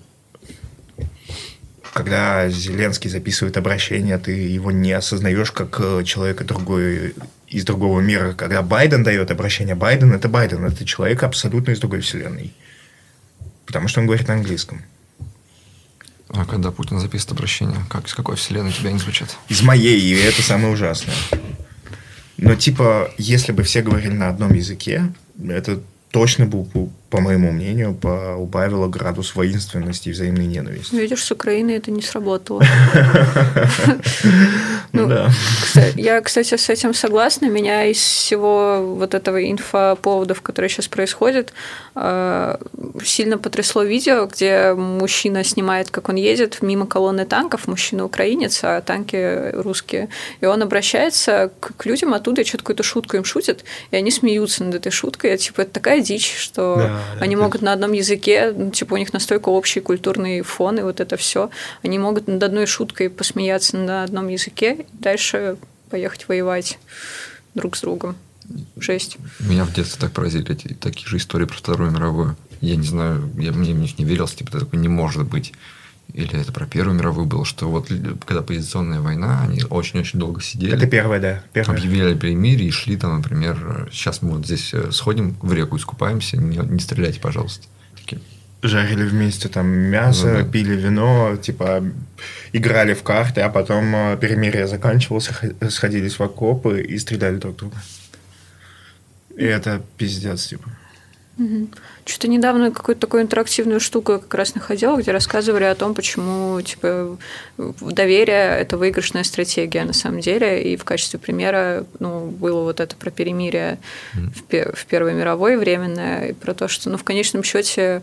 когда 1.94 2.50
Зеленский 2.50 3.08
записывает 3.08 3.56
обращение, 3.56 4.18
ты 4.18 4.32
его 4.32 4.70
не 4.70 4.92
осознаешь 4.92 5.52
как 5.52 5.80
э, 5.80 6.04
человека 6.04 6.44
другой, 6.44 7.14
из 7.46 7.64
другого 7.64 8.02
мира. 8.02 8.34
Когда 8.34 8.60
Байден 8.60 9.04
дает 9.04 9.30
обращение, 9.30 9.74
Байден– 9.74 10.12
это 10.14 10.28
Байден, 10.28 10.66
это 10.66 10.84
человек 10.84 11.22
абсолютно 11.22 11.70
из 11.70 11.80
другой 11.80 12.00
вселенной. 12.00 12.52
Потому 13.64 13.88
что 13.88 14.00
он 14.00 14.06
говорит 14.06 14.28
на 14.28 14.34
английском. 14.34 14.82
А 16.28 16.44
когда 16.44 16.70
Путин 16.72 17.00
записывает 17.00 17.38
обращение, 17.38 17.78
как, 17.88 18.06
из 18.06 18.12
какой 18.12 18.36
вселенной 18.36 18.72
тебя 18.72 18.92
не 18.92 18.98
звучат? 18.98 19.34
Из 19.48 19.62
моей, 19.62 19.98
и 19.98 20.14
это 20.14 20.42
самое 20.42 20.74
ужасное. 20.74 21.14
Но 22.36 22.54
типа, 22.54 23.14
если 23.16 23.52
бы 23.52 23.62
все 23.62 23.80
говорили 23.80 24.12
на 24.12 24.28
одном 24.28 24.52
языке, 24.52 25.10
это 25.42 25.80
точно 26.10 26.46
бы, 26.46 26.66
по 27.10 27.20
моему 27.20 27.52
мнению, 27.52 27.98
убавило 28.38 28.86
градус 28.86 29.34
воинственности 29.34 30.10
и 30.10 30.12
взаимной 30.12 30.46
ненависти. 30.46 30.94
Видишь, 30.94 31.24
с 31.24 31.30
Украиной 31.30 31.76
это 31.76 31.90
не 31.90 32.02
сработало. 32.02 32.62
Ну, 34.92 35.02
ну, 35.02 35.08
да. 35.08 35.30
Я, 35.96 36.18
кстати, 36.22 36.56
с 36.56 36.70
этим 36.70 36.94
согласна. 36.94 37.46
Меня 37.46 37.84
из 37.84 37.98
всего 37.98 38.94
вот 38.96 39.12
этого 39.12 39.38
инфоповодов, 39.50 40.40
которые 40.40 40.70
сейчас 40.70 40.88
происходят, 40.88 41.52
э, 41.94 42.56
сильно 43.04 43.36
потрясло 43.36 43.82
видео, 43.82 44.24
где 44.24 44.72
мужчина 44.72 45.44
снимает, 45.44 45.90
как 45.90 46.08
он 46.08 46.14
едет 46.14 46.62
мимо 46.62 46.86
колонны 46.86 47.26
танков, 47.26 47.68
мужчина 47.68 48.06
украинец, 48.06 48.60
а 48.62 48.80
танки 48.80 49.50
русские. 49.52 50.08
И 50.40 50.46
он 50.46 50.62
обращается 50.62 51.50
к 51.60 51.84
людям 51.84 52.14
оттуда, 52.14 52.40
и 52.40 52.44
что-то 52.44 52.64
какую-то 52.64 52.82
шутку 52.82 53.18
им 53.18 53.24
шутит, 53.24 53.64
и 53.90 53.96
они 53.96 54.10
смеются 54.10 54.64
над 54.64 54.76
этой 54.76 54.90
шуткой. 54.90 55.36
Типа, 55.36 55.60
это 55.60 55.72
такая 55.72 56.00
дичь, 56.00 56.34
что 56.34 56.97
они 57.20 57.36
да, 57.36 57.42
могут 57.42 57.62
на 57.62 57.72
одном 57.72 57.92
языке, 57.92 58.52
ну, 58.56 58.70
типа, 58.70 58.94
у 58.94 58.96
них 58.96 59.12
настолько 59.12 59.48
общий 59.48 59.80
культурный 59.80 60.42
фон, 60.42 60.78
и 60.78 60.82
вот 60.82 61.00
это 61.00 61.16
все. 61.16 61.50
Они 61.82 61.98
могут 61.98 62.28
над 62.28 62.42
одной 62.42 62.66
шуткой 62.66 63.10
посмеяться 63.10 63.76
на 63.76 64.04
одном 64.04 64.28
языке, 64.28 64.86
дальше 64.92 65.56
поехать 65.90 66.28
воевать 66.28 66.78
друг 67.54 67.76
с 67.76 67.80
другом. 67.80 68.16
Жесть. 68.76 69.18
Меня 69.40 69.64
в 69.64 69.72
детстве 69.74 70.00
так 70.00 70.12
поразили 70.12 70.52
эти 70.52 70.68
такие 70.74 71.06
же 71.06 71.18
истории 71.18 71.44
про 71.44 71.56
Вторую 71.56 71.90
мировую. 71.90 72.36
Я 72.60 72.76
не 72.76 72.86
знаю, 72.86 73.30
я 73.36 73.52
мне 73.52 73.74
в 73.74 73.78
них 73.78 73.98
не 73.98 74.04
верил, 74.04 74.26
типа, 74.26 74.50
такое 74.50 74.80
не 74.80 74.88
может 74.88 75.26
быть. 75.26 75.52
Или 76.14 76.40
это 76.40 76.52
про 76.52 76.66
Первую 76.66 76.96
мировую 76.96 77.26
было, 77.26 77.44
что 77.44 77.68
вот 77.68 77.88
когда 78.26 78.42
позиционная 78.42 79.00
война, 79.00 79.42
они 79.42 79.62
очень-очень 79.68 80.18
долго 80.18 80.40
сидели. 80.40 80.74
Это 80.74 80.86
первая, 80.86 81.20
да. 81.20 81.42
Первая. 81.52 81.78
Объявили 81.78 82.14
перемирие 82.14 82.68
и 82.68 82.72
шли 82.72 82.96
там, 82.96 83.18
например, 83.18 83.88
сейчас 83.92 84.22
мы 84.22 84.36
вот 84.36 84.46
здесь 84.46 84.72
э, 84.72 84.90
сходим 84.90 85.36
в 85.42 85.52
реку, 85.52 85.76
искупаемся, 85.76 86.38
не, 86.38 86.56
не 86.56 86.80
стреляйте, 86.80 87.20
пожалуйста. 87.20 87.66
Такие, 87.94 88.22
жарили 88.62 89.04
вместе 89.04 89.48
там 89.48 89.68
мясо, 89.68 90.26
ну, 90.26 90.44
да. 90.44 90.50
пили 90.50 90.74
вино, 90.74 91.36
типа 91.36 91.84
играли 92.52 92.94
в 92.94 93.02
карты, 93.02 93.42
а 93.42 93.50
потом 93.50 93.94
э, 93.94 94.18
перемирие 94.20 94.66
заканчивалось, 94.66 95.30
сходились 95.68 96.18
в 96.18 96.22
окопы 96.22 96.80
и 96.80 96.98
стреляли 96.98 97.36
друг 97.36 97.56
друга. 97.56 97.76
И 99.36 99.44
это 99.44 99.82
пиздец, 99.96 100.46
типа. 100.46 100.70
Что-то 102.04 102.28
недавно 102.28 102.72
какую-то 102.72 103.00
такую 103.00 103.22
интерактивную 103.22 103.80
штуку 103.80 104.12
я 104.12 104.18
как 104.18 104.34
раз 104.34 104.54
находила, 104.54 104.96
где 104.96 105.12
рассказывали 105.12 105.64
о 105.64 105.74
том, 105.74 105.94
почему 105.94 106.60
типа, 106.62 107.16
доверие– 107.56 108.58
это 108.60 108.76
выигрышная 108.76 109.22
стратегия 109.24 109.84
на 109.84 109.92
самом 109.92 110.20
деле. 110.20 110.62
И 110.62 110.76
в 110.76 110.84
качестве 110.84 111.18
примера 111.18 111.86
ну, 112.00 112.26
было 112.26 112.62
вот 112.62 112.80
это 112.80 112.96
про 112.96 113.10
перемирие 113.10 113.78
mm. 114.14 114.72
в, 114.72 114.76
в 114.76 114.86
Первой 114.86 115.14
мировой 115.14 115.56
временное, 115.56 116.28
и 116.28 116.32
про 116.32 116.54
то, 116.54 116.66
что 116.66 116.90
ну, 116.90 116.96
в 116.96 117.04
конечном 117.04 117.44
счете 117.44 118.02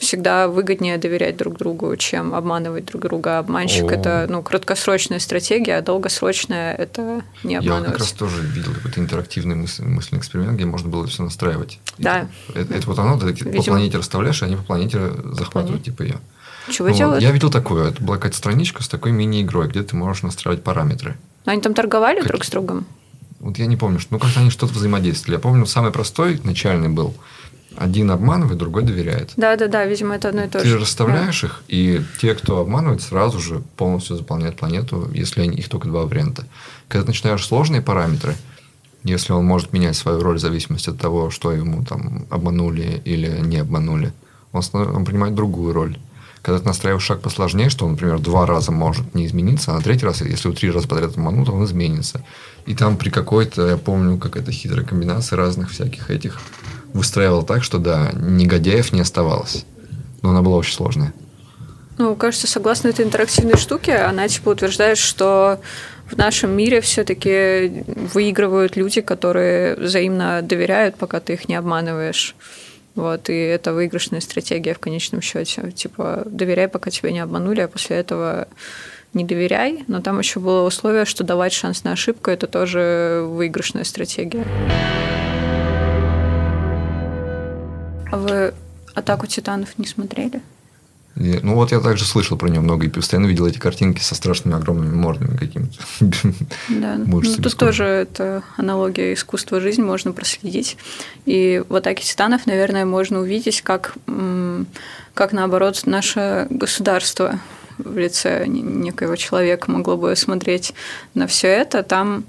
всегда 0.00 0.48
выгоднее 0.48 0.96
доверять 0.96 1.36
друг 1.36 1.58
другу, 1.58 1.94
чем 1.96 2.34
обманывать 2.34 2.86
друг 2.86 3.02
друга. 3.02 3.38
Обманщик 3.38 3.84
О. 3.84 3.94
это 3.94 4.26
ну, 4.28 4.42
краткосрочная 4.42 5.18
стратегия, 5.18 5.76
а 5.76 5.82
долгосрочная 5.82 6.74
это 6.74 7.22
не 7.44 7.56
обманывать. 7.56 7.88
Я 7.88 7.92
как 7.92 7.98
раз 8.00 8.12
тоже 8.12 8.42
видел 8.42 8.72
какой-то 8.72 8.98
интерактивный 8.98 9.56
мысль, 9.56 9.84
мысленный 9.84 10.20
эксперимент, 10.20 10.54
где 10.54 10.64
можно 10.64 10.88
было 10.88 11.06
все 11.06 11.22
настраивать. 11.22 11.78
Да. 11.98 12.28
Это, 12.54 12.74
это 12.74 12.86
вот 12.86 12.98
оно, 12.98 13.18
ты 13.18 13.26
Видимо... 13.26 13.52
по 13.52 13.62
планете 13.62 13.98
расставляешь, 13.98 14.40
и 14.40 14.46
они 14.46 14.56
по 14.56 14.62
планете 14.62 15.12
захватывают, 15.32 15.84
типа 15.84 16.02
я. 16.02 16.16
Чего 16.70 16.88
ну, 16.88 16.94
делают? 16.94 17.22
Я 17.22 17.30
видел 17.30 17.50
такое. 17.50 17.90
Это 17.90 18.02
была 18.02 18.16
какая-то 18.16 18.38
страничка 18.38 18.82
с 18.82 18.88
такой 18.88 19.12
мини-игрой, 19.12 19.68
где 19.68 19.82
ты 19.82 19.96
можешь 19.96 20.22
настраивать 20.22 20.64
параметры. 20.64 21.18
Но 21.44 21.52
они 21.52 21.60
там 21.60 21.74
торговали 21.74 22.20
как... 22.20 22.28
друг 22.28 22.44
с 22.44 22.50
другом? 22.50 22.86
Вот 23.38 23.58
я 23.58 23.66
не 23.66 23.76
помню, 23.76 23.98
что, 23.98 24.14
ну 24.14 24.18
как-то 24.18 24.40
они 24.40 24.48
что-то 24.48 24.72
взаимодействовали. 24.72 25.36
Я 25.36 25.40
помню, 25.40 25.66
самый 25.66 25.92
простой, 25.92 26.40
начальный 26.42 26.88
был– 26.88 27.14
один 27.80 28.10
обманывает, 28.10 28.58
другой 28.58 28.82
доверяет. 28.82 29.32
Да, 29.38 29.56
да, 29.56 29.66
да, 29.66 29.86
видимо, 29.86 30.14
это 30.14 30.28
одно 30.28 30.44
и 30.44 30.48
то 30.48 30.62
же. 30.62 30.76
Ты 30.76 30.78
расставляешь 30.78 31.40
да. 31.40 31.46
их, 31.46 31.62
и 31.68 32.02
те, 32.20 32.34
кто 32.34 32.58
обманывает, 32.58 33.00
сразу 33.00 33.40
же 33.40 33.62
полностью 33.78 34.16
заполняют 34.16 34.56
планету, 34.56 35.10
если 35.14 35.40
они, 35.40 35.56
их 35.56 35.70
только 35.70 35.88
два 35.88 36.04
варианта. 36.04 36.44
Когда 36.88 37.04
ты 37.04 37.08
начинаешь 37.08 37.46
сложные 37.46 37.80
параметры, 37.80 38.36
если 39.02 39.32
он 39.32 39.46
может 39.46 39.72
менять 39.72 39.96
свою 39.96 40.20
роль 40.20 40.36
в 40.36 40.40
зависимости 40.40 40.90
от 40.90 40.98
того, 40.98 41.30
что 41.30 41.52
ему 41.52 41.82
там 41.82 42.26
обманули 42.28 43.00
или 43.06 43.40
не 43.40 43.56
обманули, 43.56 44.12
он, 44.52 44.62
он 44.74 45.06
принимает 45.06 45.34
другую 45.34 45.72
роль. 45.72 45.96
Когда 46.42 46.58
ты 46.58 46.66
настраиваешь 46.66 47.02
шаг 47.02 47.22
посложнее, 47.22 47.70
что 47.70 47.86
он, 47.86 47.92
например, 47.92 48.18
два 48.18 48.44
раза 48.44 48.72
может 48.72 49.14
не 49.14 49.24
измениться, 49.24 49.72
а 49.72 49.76
на 49.76 49.80
третий 49.80 50.04
раз, 50.04 50.20
если 50.20 50.48
у 50.48 50.52
три 50.52 50.70
раза 50.70 50.86
подряд 50.86 51.12
обманут, 51.12 51.48
он 51.48 51.64
изменится. 51.64 52.22
И 52.66 52.74
там 52.74 52.98
при 52.98 53.08
какой-то, 53.08 53.68
я 53.68 53.78
помню, 53.78 54.18
какая-то 54.18 54.52
хитрая 54.52 54.84
комбинация 54.84 55.38
разных 55.38 55.70
всяких 55.70 56.10
этих 56.10 56.38
выстраивал 56.92 57.42
так, 57.42 57.62
что 57.62 57.78
да, 57.78 58.10
негодяев 58.14 58.92
не 58.92 59.00
оставалось. 59.00 59.64
Но 60.22 60.30
она 60.30 60.42
была 60.42 60.56
очень 60.56 60.74
сложная. 60.74 61.12
Ну, 61.98 62.16
кажется, 62.16 62.46
согласно 62.46 62.88
этой 62.88 63.04
интерактивной 63.04 63.56
штуке, 63.56 63.96
она 63.96 64.26
типа 64.26 64.50
утверждает, 64.50 64.96
что 64.96 65.60
в 66.10 66.16
нашем 66.16 66.50
мире 66.50 66.80
все-таки 66.80 67.84
выигрывают 67.86 68.76
люди, 68.76 69.00
которые 69.00 69.76
взаимно 69.76 70.40
доверяют, 70.42 70.96
пока 70.96 71.20
ты 71.20 71.34
их 71.34 71.48
не 71.48 71.54
обманываешь. 71.56 72.34
Вот, 72.94 73.28
и 73.28 73.34
это 73.34 73.72
выигрышная 73.72 74.20
стратегия 74.20 74.74
в 74.74 74.78
конечном 74.78 75.20
счете. 75.20 75.70
Типа, 75.72 76.22
доверяй, 76.26 76.68
пока 76.68 76.90
тебя 76.90 77.12
не 77.12 77.20
обманули, 77.20 77.60
а 77.60 77.68
после 77.68 77.96
этого 77.96 78.48
не 79.14 79.24
доверяй. 79.24 79.84
Но 79.86 80.00
там 80.00 80.18
еще 80.18 80.40
было 80.40 80.66
условие, 80.66 81.04
что 81.04 81.22
давать 81.22 81.52
шанс 81.52 81.84
на 81.84 81.92
ошибку 81.92 82.30
это 82.30 82.46
тоже 82.46 83.24
выигрышная 83.28 83.84
стратегия. 83.84 84.44
А 88.10 88.16
вы 88.16 88.54
«Атаку 88.94 89.26
титанов» 89.26 89.78
не 89.78 89.86
смотрели? 89.86 90.42
Ну 91.16 91.54
вот 91.54 91.72
я 91.72 91.80
также 91.80 92.04
слышал 92.04 92.38
про 92.38 92.48
нее 92.48 92.60
много 92.60 92.86
и 92.86 92.88
постоянно 92.88 93.26
видел 93.26 93.46
эти 93.46 93.58
картинки 93.58 94.00
со 94.00 94.14
страшными 94.14 94.56
огромными 94.56 94.94
мордами 94.94 95.36
какими-то. 95.36 95.78
Да, 96.68 96.96
ну, 97.04 97.20
тут 97.20 97.56
тоже 97.56 97.84
это 97.84 98.42
аналогия 98.56 99.12
искусства 99.12 99.60
жизни 99.60 99.82
можно 99.82 100.12
проследить. 100.12 100.76
И 101.26 101.62
в 101.68 101.74
«Атаке 101.74 102.04
титанов», 102.04 102.46
наверное, 102.46 102.84
можно 102.84 103.20
увидеть, 103.20 103.60
как, 103.62 103.94
как 105.14 105.32
наоборот, 105.32 105.82
наше 105.84 106.46
государство 106.48 107.40
в 107.78 107.96
лице 107.98 108.46
некоего 108.46 109.16
человека 109.16 109.70
могло 109.70 109.96
бы 109.96 110.14
смотреть 110.16 110.74
на 111.14 111.26
все 111.26 111.48
это. 111.48 111.82
Там 111.82 112.24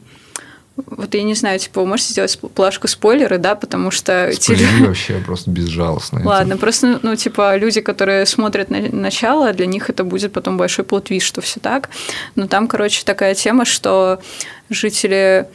вот 0.87 1.13
я 1.13 1.23
не 1.23 1.35
знаю, 1.35 1.59
типа, 1.59 1.81
вы 1.81 1.87
можете 1.87 2.11
сделать 2.11 2.39
плашку 2.55 2.87
спойлеры, 2.87 3.37
да, 3.37 3.55
потому 3.55 3.91
что... 3.91 4.31
Спойлеры 4.33 4.87
вообще 4.87 5.21
просто 5.25 5.49
безжалостно. 5.51 6.21
Ладно, 6.23 6.57
просто, 6.57 6.99
ну, 7.01 7.15
типа, 7.15 7.55
люди, 7.57 7.81
которые 7.81 8.25
смотрят 8.25 8.69
на 8.69 8.79
начало, 8.91 9.53
для 9.53 9.65
них 9.65 9.89
это 9.89 10.03
будет 10.03 10.33
потом 10.33 10.57
большой 10.57 10.85
плод 10.85 11.09
что 11.19 11.41
все 11.41 11.59
так. 11.59 11.89
Но 12.35 12.47
там, 12.47 12.67
короче, 12.67 13.03
такая 13.03 13.35
тема, 13.35 13.65
что 13.65 14.21
жители 14.69 15.47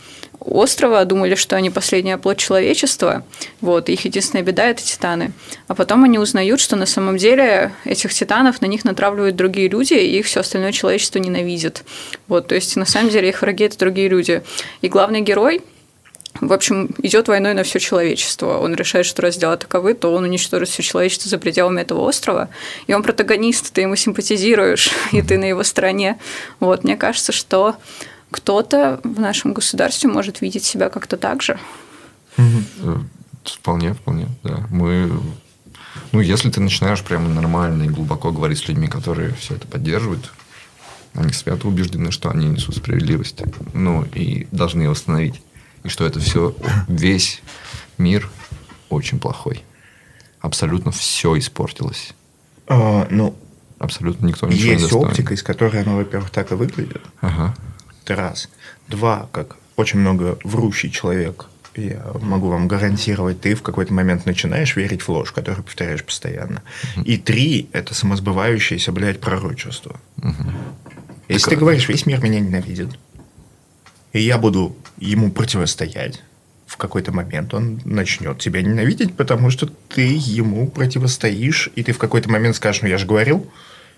острова, 0.47 1.05
думали, 1.05 1.35
что 1.35 1.57
они 1.57 1.71
последняя 1.71 2.17
плоть 2.17 2.39
человечества, 2.39 3.25
вот, 3.61 3.89
их 3.89 4.05
единственная 4.05 4.45
беда– 4.45 4.67
это 4.67 4.83
титаны. 4.83 5.33
А 5.69 5.75
потом 5.75 6.05
они 6.05 6.19
узнают, 6.19 6.61
что 6.61 6.77
на 6.77 6.87
самом 6.87 7.17
деле 7.17 7.73
этих 7.85 8.13
титанов 8.13 8.61
на 8.61 8.67
них 8.67 8.85
натравливают 8.85 9.37
другие 9.37 9.69
люди, 9.69 9.95
и 9.95 10.19
их 10.19 10.27
все 10.27 10.41
остальное 10.41 10.73
человечество 10.73 11.19
ненавидит. 11.19 11.85
Вот, 12.29 12.49
то 12.49 12.55
есть, 12.55 12.77
на 12.77 12.87
самом 12.87 13.11
деле, 13.11 13.29
их 13.29 13.43
враги– 13.43 13.65
это 13.67 13.79
другие 13.79 14.09
люди. 14.09 14.43
И 14.81 14.89
главный 14.89 15.21
герой, 15.21 15.63
в 16.41 16.53
общем, 16.53 16.91
идет 17.03 17.29
войной 17.29 17.55
на 17.55 17.63
все 17.63 17.79
человечество. 17.79 18.59
Он 18.59 18.75
решает, 18.75 19.07
что 19.07 19.23
раз 19.23 19.37
дела 19.37 19.57
таковы, 19.57 19.95
то 19.95 20.13
он 20.13 20.25
уничтожит 20.25 20.69
все 20.69 20.83
человечество 20.83 21.31
за 21.31 21.39
пределами 21.39 21.81
этого 21.81 22.01
острова. 22.01 22.49
И 22.87 22.95
он 22.95 23.03
протагонист, 23.03 23.73
ты 23.73 23.83
ему 23.83 23.97
симпатизируешь, 23.97 24.91
и 25.13 25.23
ты 25.23 25.39
на 25.39 25.45
его 25.45 25.63
стороне. 25.63 26.19
Вот, 26.61 26.85
мне 26.85 26.97
кажется, 26.97 27.33
что 27.33 27.77
кто-то 28.31 29.01
в 29.05 29.21
нашем 29.21 29.53
государстве 29.53 30.11
может 30.11 30.41
видеть 30.41 30.65
себя 30.65 30.89
как-то 30.89 31.17
так 31.17 31.43
же. 31.43 31.59
Вполне, 33.45 33.95
вполне, 33.95 34.29
да. 34.43 34.67
Мы 34.71 35.11
ну, 36.13 36.21
если 36.21 36.51
ты 36.51 36.61
начинаешь 36.61 37.03
прямо 37.03 37.29
нормально 37.29 37.85
и 37.85 37.89
глубоко 37.89 38.33
говорить 38.33 38.59
с 38.59 38.69
людьми, 38.69 38.89
которые 38.89 39.33
все 39.35 39.55
это 39.55 39.67
поддерживают, 39.67 40.33
они 41.15 41.33
свято 41.33 41.69
убеждены, 41.69 42.11
что 42.11 42.31
они 42.31 42.47
несут 42.47 42.77
справедливость. 42.77 43.43
Ну, 43.73 44.05
и 44.15 44.47
должны 44.51 44.83
ее 44.83 44.91
восстановить. 44.91 45.41
И 45.85 45.89
что 45.89 46.07
это 46.07 46.21
все, 46.21 46.55
весь 46.89 47.43
мир 47.99 48.31
очень 48.91 49.19
плохой. 49.19 49.63
Абсолютно 50.41 50.91
все 50.91 51.39
испортилось. 51.39 52.15
А, 52.67 53.07
ну, 53.11 53.37
Абсолютно 53.79 54.27
никто 54.27 54.47
ничего 54.47 54.73
есть 54.73 54.77
не 54.77 54.83
Есть 54.85 54.95
оптика, 54.95 55.35
из 55.35 55.43
которой 55.43 55.83
оно, 55.83 55.97
во-первых, 55.97 56.31
так 56.31 56.51
и 56.51 56.55
выглядит. 56.55 57.03
Ага. 57.21 57.55
Это 58.07 58.15
раз. 58.15 58.49
Два, 58.87 59.29
как 59.33 59.57
очень 59.75 59.99
много 59.99 60.39
врущий 60.45 60.93
человек, 60.93 61.47
я 61.75 62.07
могу 62.21 62.49
вам 62.49 62.69
гарантировать, 62.69 63.41
ты 63.41 63.57
в 63.57 63.63
какой-то 63.63 63.93
момент 63.93 64.27
начинаешь 64.27 64.77
верить 64.77 65.03
в 65.03 65.09
ложь, 65.09 65.33
которую 65.33 65.65
повторяешь 65.65 66.05
постоянно. 66.05 66.63
И 67.05 67.19
три– 67.19 67.69
это 67.73 67.95
самосбывающееся, 67.95 68.93
блядь, 68.93 69.21
пророчество. 69.21 70.01
Если 71.27 71.45
так... 71.47 71.55
ты 71.55 71.57
говоришь, 71.57 71.89
весь 71.89 72.07
мир 72.07 72.23
меня 72.23 72.39
ненавидит, 72.39 72.97
и 74.13 74.21
я 74.21 74.39
буду 74.39 74.77
ему 74.99 75.33
противостоять, 75.33 76.23
в 76.69 76.77
какой-то 76.77 77.11
момент 77.11 77.55
он 77.55 77.81
начнет 77.85 78.39
тебя 78.39 78.63
ненавидеть, 78.63 79.17
потому 79.17 79.51
что 79.51 79.67
ты 79.67 80.17
ему 80.17 80.69
противостоишь, 80.69 81.71
и 81.75 81.83
ты 81.83 81.91
в 81.91 81.99
какой-то 81.99 82.31
момент 82.31 82.55
скажешь, 82.55 82.83
ну 82.83 82.89
я 82.89 82.99
же 82.99 83.07
говорил, 83.07 83.51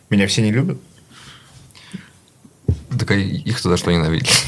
меня 0.08 0.26
все 0.26 0.40
не 0.40 0.50
любят. 0.50 0.78
Так 2.98 3.10
их 3.12 3.60
туда 3.60 3.76
что 3.76 3.92
ненавидели? 3.92 4.28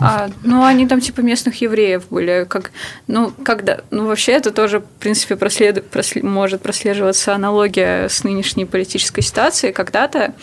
А, 0.00 0.28
ну, 0.42 0.64
они 0.64 0.88
там 0.88 1.00
типа 1.00 1.20
местных 1.20 1.60
евреев 1.60 2.08
были. 2.10 2.46
Как, 2.48 2.72
ну, 3.06 3.32
когда, 3.44 3.80
ну, 3.90 4.06
вообще 4.06 4.32
это 4.32 4.50
тоже, 4.50 4.80
в 4.80 4.84
принципе, 4.98 5.36
прослед, 5.36 5.88
прослед, 5.88 6.24
может 6.24 6.62
прослеживаться 6.62 7.32
аналогия 7.32 8.08
с 8.08 8.24
нынешней 8.24 8.64
политической 8.64 9.22
ситуацией. 9.22 9.72
Когда-то 9.72 10.34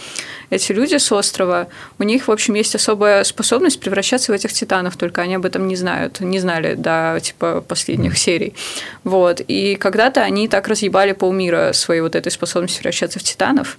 эти 0.52 0.74
люди 0.74 0.98
с 0.98 1.12
острова, 1.12 1.70
у 1.98 2.04
них, 2.04 2.28
в 2.28 2.32
общем, 2.32 2.56
есть 2.56 2.76
особая 2.76 3.24
способность 3.24 3.80
превращаться 3.80 4.32
в 4.32 4.36
этих 4.36 4.52
титанов, 4.52 4.98
только 4.98 5.22
они 5.22 5.36
об 5.36 5.46
этом 5.46 5.66
не 5.68 5.78
знают, 5.78 6.20
не 6.20 6.40
знали 6.40 6.76
до 6.76 7.18
типа 7.22 7.64
последних 7.66 8.18
серий. 8.18 8.54
Вот. 9.06 9.42
И 9.48 9.76
когда-то 9.76 10.22
они 10.22 10.50
так 10.50 10.68
разъебали 10.68 11.14
полмира 11.14 11.72
своей 11.74 12.02
вот 12.02 12.16
этой 12.16 12.32
способностью 12.32 12.82
превращаться 12.82 13.18
в 13.18 13.24
титанов, 13.24 13.78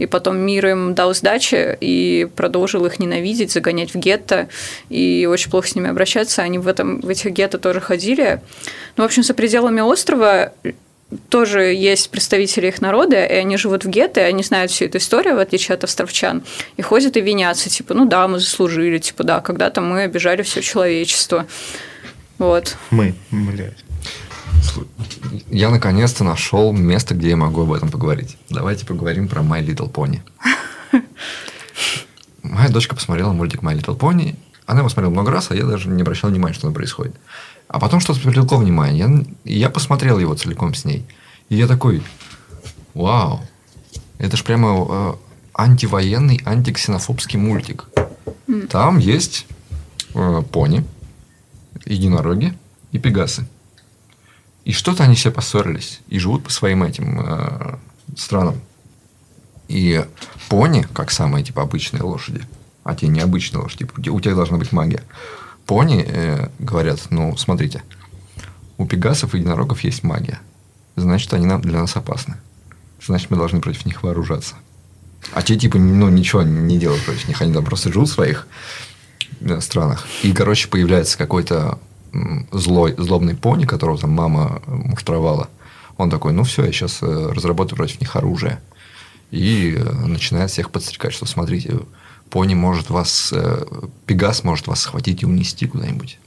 и 0.00 0.06
потом 0.06 0.38
мир 0.38 0.66
им 0.66 0.94
дал 0.94 1.14
сдачи 1.14 1.76
и 1.78 2.26
продолжил 2.34 2.86
их 2.86 2.98
ненавидеть, 2.98 3.52
загонять 3.52 3.92
в 3.92 3.98
гетто 3.98 4.48
и 4.88 5.28
очень 5.30 5.50
плохо 5.50 5.68
с 5.68 5.74
ними 5.74 5.90
обращаться. 5.90 6.40
Они 6.40 6.58
в, 6.58 6.66
этом, 6.68 7.02
в 7.02 7.08
этих 7.10 7.32
гетто 7.32 7.58
тоже 7.58 7.82
ходили. 7.82 8.40
Ну, 8.96 9.04
в 9.04 9.06
общем, 9.06 9.22
за 9.22 9.34
пределами 9.34 9.82
острова 9.82 10.52
тоже 11.28 11.72
есть 11.72 12.10
представители 12.10 12.68
их 12.68 12.80
народа, 12.80 13.24
и 13.24 13.34
они 13.34 13.56
живут 13.56 13.84
в 13.84 13.88
гетто, 13.88 14.20
и 14.20 14.24
они 14.24 14.42
знают 14.42 14.70
всю 14.70 14.86
эту 14.86 14.98
историю, 14.98 15.36
в 15.36 15.38
отличие 15.38 15.74
от 15.74 15.84
островчан, 15.84 16.42
и 16.76 16.82
ходят 16.82 17.16
и 17.16 17.20
винятся, 17.20 17.70
типа, 17.70 17.94
ну 17.94 18.04
да, 18.06 18.26
мы 18.28 18.40
заслужили, 18.40 18.98
типа, 18.98 19.24
да, 19.24 19.40
когда-то 19.40 19.80
мы 19.80 20.02
обижали 20.02 20.42
все 20.42 20.60
человечество. 20.60 21.46
Вот. 22.38 22.76
Мы, 22.90 23.14
блядь. 23.30 23.84
Я 25.50 25.70
наконец-то 25.70 26.24
нашел 26.24 26.72
место, 26.72 27.14
где 27.14 27.30
я 27.30 27.36
могу 27.36 27.62
об 27.62 27.72
этом 27.72 27.90
поговорить. 27.90 28.36
Давайте 28.50 28.86
поговорим 28.86 29.28
про 29.28 29.42
My 29.42 29.64
Little 29.64 29.90
Pony. 29.90 30.20
Моя 32.42 32.68
дочка 32.68 32.94
посмотрела 32.94 33.32
мультик 33.32 33.62
My 33.62 33.78
Little 33.78 33.96
Pony. 33.96 34.36
Она 34.66 34.80
его 34.80 34.88
смотрела 34.88 35.12
много 35.12 35.30
раз, 35.30 35.50
а 35.50 35.54
я 35.54 35.64
даже 35.64 35.88
не 35.88 36.02
обращал 36.02 36.30
внимания, 36.30 36.54
что 36.54 36.62
там 36.62 36.74
происходит. 36.74 37.14
А 37.68 37.80
потом 37.80 38.00
что-то 38.00 38.20
привлекло 38.20 38.58
внимание. 38.58 39.24
Я, 39.44 39.62
я 39.64 39.70
посмотрел 39.70 40.18
его 40.18 40.34
целиком 40.34 40.74
с 40.74 40.84
ней. 40.84 41.04
И 41.48 41.56
я 41.56 41.66
такой, 41.66 42.02
вау, 42.94 43.42
это 44.18 44.36
ж 44.36 44.44
прямо 44.44 44.86
э, 44.88 45.14
антивоенный, 45.54 46.40
антиксенофобский 46.44 47.38
мультик. 47.38 47.86
Там 48.70 48.98
есть 48.98 49.46
э, 50.14 50.42
пони, 50.50 50.84
единороги 51.84 52.56
и 52.92 52.98
пегасы. 52.98 53.46
И 54.64 54.72
что-то 54.72 55.04
они 55.04 55.14
все 55.14 55.30
поссорились 55.30 56.00
и 56.08 56.18
живут 56.18 56.44
по 56.44 56.50
своим 56.50 56.82
этим 56.82 57.20
э, 57.20 57.76
странам. 58.16 58.60
И 59.68 60.04
пони, 60.48 60.86
как 60.92 61.10
самые 61.10 61.44
типа 61.44 61.62
обычные 61.62 62.02
лошади, 62.02 62.42
а 62.82 62.94
те 62.94 63.08
необычные 63.08 63.62
лошади, 63.62 63.88
у 64.08 64.20
тебя 64.20 64.34
должна 64.34 64.56
быть 64.58 64.72
магия. 64.72 65.02
Пони 65.66 66.04
э, 66.06 66.48
говорят, 66.58 67.00
ну, 67.10 67.36
смотрите, 67.36 67.82
у 68.76 68.86
пегасов 68.86 69.34
и 69.34 69.38
единорогов 69.38 69.80
есть 69.80 70.02
магия. 70.02 70.40
Значит, 70.96 71.32
они 71.32 71.46
нам, 71.46 71.62
для 71.62 71.80
нас 71.80 71.96
опасны. 71.96 72.36
Значит, 73.04 73.30
мы 73.30 73.36
должны 73.36 73.60
против 73.60 73.86
них 73.86 74.02
вооружаться. 74.02 74.56
А 75.32 75.42
те, 75.42 75.56
типа, 75.56 75.78
ну, 75.78 76.08
ничего 76.10 76.42
не 76.42 76.78
делают 76.78 77.04
против 77.04 77.28
них. 77.28 77.40
Они 77.40 77.52
там 77.52 77.64
просто 77.64 77.92
живут 77.92 78.08
в 78.10 78.12
своих 78.12 78.46
э, 79.40 79.60
странах. 79.60 80.06
И, 80.22 80.32
короче, 80.32 80.68
появляется 80.68 81.16
какой-то 81.16 81.78
злой, 82.52 82.94
злобный 82.98 83.34
пони, 83.34 83.64
которого 83.64 83.98
там 83.98 84.10
мама 84.10 84.62
э, 84.66 84.70
муштровала. 84.70 85.48
Он 85.96 86.10
такой, 86.10 86.32
ну 86.32 86.42
все, 86.42 86.64
я 86.64 86.72
сейчас 86.72 87.02
разработаю 87.02 87.76
против 87.76 88.00
них 88.00 88.16
оружие. 88.16 88.60
И 89.30 89.80
начинает 90.04 90.50
всех 90.50 90.70
подстрекать, 90.70 91.12
что 91.12 91.24
смотрите, 91.24 91.80
пони 92.34 92.54
может 92.54 92.90
вас, 92.90 93.30
э, 93.32 93.64
пегас 94.06 94.42
может 94.42 94.66
вас 94.66 94.80
схватить 94.80 95.22
и 95.22 95.26
унести 95.26 95.68
куда-нибудь. 95.68 96.18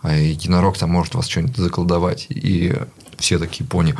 А 0.00 0.14
единорог 0.14 0.78
там 0.78 0.90
может 0.90 1.16
вас 1.16 1.26
что-нибудь 1.26 1.56
заколдовать. 1.56 2.26
И 2.30 2.72
все 3.18 3.38
такие 3.40 3.64
пони, 3.68 3.92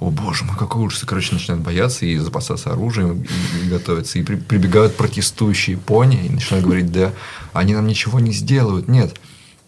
о 0.00 0.10
боже 0.10 0.44
мой, 0.44 0.56
какой 0.56 0.82
ужас. 0.86 1.02
И, 1.02 1.06
короче, 1.06 1.34
начинают 1.34 1.62
бояться 1.62 2.06
и 2.06 2.16
запасаться 2.16 2.72
оружием, 2.72 3.22
и, 3.22 3.26
и 3.66 3.68
готовиться. 3.68 4.18
И 4.18 4.22
при- 4.22 4.36
прибегают 4.36 4.96
протестующие 4.96 5.76
пони 5.76 6.24
и 6.26 6.30
начинают 6.30 6.64
говорить, 6.64 6.90
да, 6.90 7.12
они 7.52 7.74
нам 7.74 7.86
ничего 7.86 8.18
не 8.18 8.32
сделают, 8.32 8.88
нет. 8.88 9.16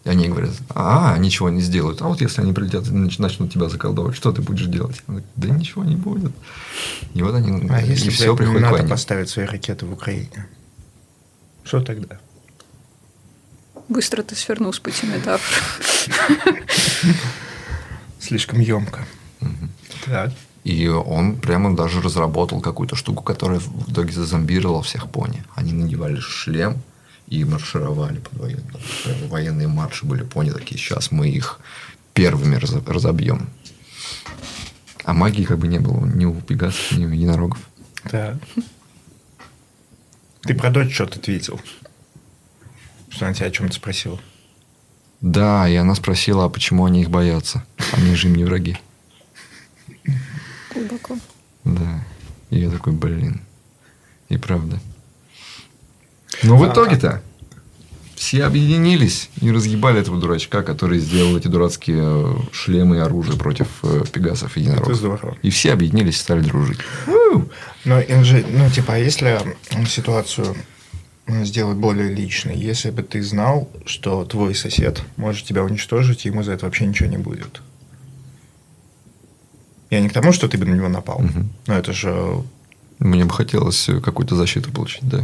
И 0.05 0.09
они 0.09 0.29
говорят, 0.29 0.53
а, 0.73 1.15
ничего 1.19 1.49
не 1.49 1.61
сделают. 1.61 2.01
А 2.01 2.07
вот 2.07 2.21
если 2.21 2.41
они 2.41 2.53
прилетят 2.53 2.87
и 2.87 2.91
нач- 2.91 3.21
начнут 3.21 3.53
тебя 3.53 3.69
заколдовать, 3.69 4.15
что 4.15 4.31
ты 4.31 4.41
будешь 4.41 4.65
делать? 4.65 4.95
Он 5.07 5.15
такой, 5.17 5.23
да 5.35 5.49
ничего 5.49 5.83
не 5.83 5.95
будет. 5.95 6.31
И 7.13 7.21
вот 7.21 7.35
они, 7.35 7.69
А 7.69 7.81
и 7.83 7.89
если 7.89 8.09
все 8.09 8.35
приходит 8.35 8.61
к 8.61 8.63
НАТО 8.63 8.73
войне. 8.73 8.89
поставит 8.89 9.29
свои 9.29 9.45
ракеты 9.45 9.85
в 9.85 9.93
Украине? 9.93 10.47
Что 11.69 11.81
тогда? 11.81 12.17
Быстро 13.89 14.23
ты 14.23 14.35
свернул 14.35 14.73
с 14.73 14.79
пути 14.79 15.05
метафор. 15.05 15.63
Слишком 18.19 18.59
емко. 18.59 19.05
Так. 20.03 20.31
И 20.63 20.87
он 20.87 21.37
прямо 21.37 21.75
даже 21.75 22.01
разработал 22.01 22.59
какую-то 22.59 22.95
штуку, 22.95 23.21
которая 23.21 23.59
в 23.59 23.91
итоге 23.91 24.11
зазомбировала 24.11 24.81
всех 24.81 25.11
пони. 25.11 25.43
Они 25.53 25.71
надевали 25.71 26.19
шлем 26.19 26.81
и 27.27 27.43
маршировали 27.45 28.17
под 28.17 28.33
военные. 28.39 28.79
Прямо 29.03 29.27
военные 29.27 29.67
марши 29.67 30.07
были 30.07 30.23
пони 30.23 30.49
такие. 30.49 30.79
Сейчас 30.81 31.11
мы 31.11 31.29
их 31.29 31.59
первыми 32.15 32.55
разо- 32.55 32.83
разобьем. 32.91 33.47
А 35.03 35.13
магии 35.13 35.43
как 35.43 35.59
бы 35.59 35.67
не 35.67 35.77
было 35.77 36.03
ни 36.03 36.25
у 36.25 36.33
пегасов, 36.33 36.93
ни 36.97 37.05
у 37.05 37.09
единорогов. 37.09 37.59
Так. 38.09 38.37
Ты 40.41 40.53
про 40.53 40.69
дочь 40.69 40.93
что-то 40.93 41.19
ответил? 41.19 41.59
Что 43.09 43.25
она 43.25 43.33
тебя 43.33 43.47
о 43.47 43.51
чем-то 43.51 43.73
спросила? 43.73 44.19
Да, 45.21 45.67
и 45.67 45.75
она 45.75 45.95
спросила, 45.95 46.45
а 46.45 46.49
почему 46.49 46.85
они 46.85 47.01
их 47.01 47.09
боятся? 47.09 47.65
Они 47.93 48.15
же 48.15 48.27
им 48.29 48.35
не 48.35 48.45
враги. 48.45 48.77
Глубоко. 50.73 51.17
Да. 51.65 52.03
И 52.49 52.59
я 52.59 52.69
такой, 52.69 52.93
блин. 52.93 53.41
И 54.29 54.37
правда. 54.37 54.79
Но 56.43 56.55
в 56.57 56.63
А- 56.63 56.71
итоге-то 56.71 57.21
все 58.19 58.43
объединились 58.43 59.29
и 59.39 59.49
разъебали 59.49 60.01
этого 60.01 60.19
дурачка, 60.19 60.61
который 60.61 60.99
сделал 60.99 61.37
эти 61.37 61.47
дурацкие 61.47 62.01
э, 62.01 62.35
шлемы 62.51 62.97
и 62.97 62.99
оружие 62.99 63.37
против 63.37 63.67
э, 63.83 64.03
пегасов 64.11 64.57
и 64.57 64.59
Это 64.59 64.69
единорогов. 64.71 64.97
здорово. 64.97 65.37
И 65.41 65.49
все 65.49 65.71
объединились 65.71 66.15
и 66.17 66.19
стали 66.19 66.41
дружить. 66.41 66.79
Но, 67.85 68.01
Инжи, 68.01 68.45
ну, 68.49 68.69
типа, 68.69 68.95
а 68.95 68.97
если 68.97 69.39
ситуацию 69.87 70.53
м, 71.27 71.45
сделать 71.45 71.77
более 71.77 72.13
личной, 72.13 72.57
если 72.57 72.89
бы 72.91 73.03
ты 73.03 73.23
знал, 73.23 73.69
что 73.85 74.25
твой 74.25 74.53
сосед 74.53 75.01
может 75.15 75.45
тебя 75.45 75.63
уничтожить, 75.63 76.25
и 76.25 76.27
ему 76.27 76.43
за 76.43 76.51
это 76.51 76.65
вообще 76.65 76.85
ничего 76.87 77.07
не 77.07 77.17
будет. 77.17 77.61
Я 79.89 80.01
не 80.01 80.09
к 80.09 80.13
тому, 80.13 80.33
что 80.33 80.49
ты 80.49 80.57
бы 80.57 80.65
на 80.65 80.73
него 80.75 80.89
напал. 80.89 81.19
Мгм. 81.19 81.49
Но 81.67 81.73
это 81.73 81.93
же, 81.93 82.43
Мне 82.99 83.23
бы 83.23 83.31
хотелось 83.33 83.87
э, 83.87 84.01
какую-то 84.01 84.35
защиту 84.35 84.71
получить, 84.73 85.07
да. 85.07 85.23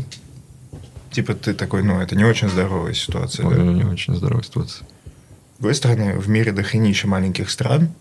Типа, 1.12 1.34
ты 1.34 1.54
такой, 1.54 1.84
ну, 1.84 2.00
это 2.00 2.16
не 2.16 2.24
очень 2.24 2.50
здоровая 2.50 2.94
ситуация. 2.94 3.46
Ой, 3.46 3.56
да? 3.56 3.64
Не 3.64 3.84
очень 3.84 4.16
здоровая 4.16 4.44
ситуация. 4.44 4.86
С 4.86 5.58
другой 5.58 5.76
стороны, 5.76 6.18
в 6.18 6.28
мире 6.28 6.52
дохренища 6.52 7.08
маленьких 7.08 7.50
стран, 7.50 7.94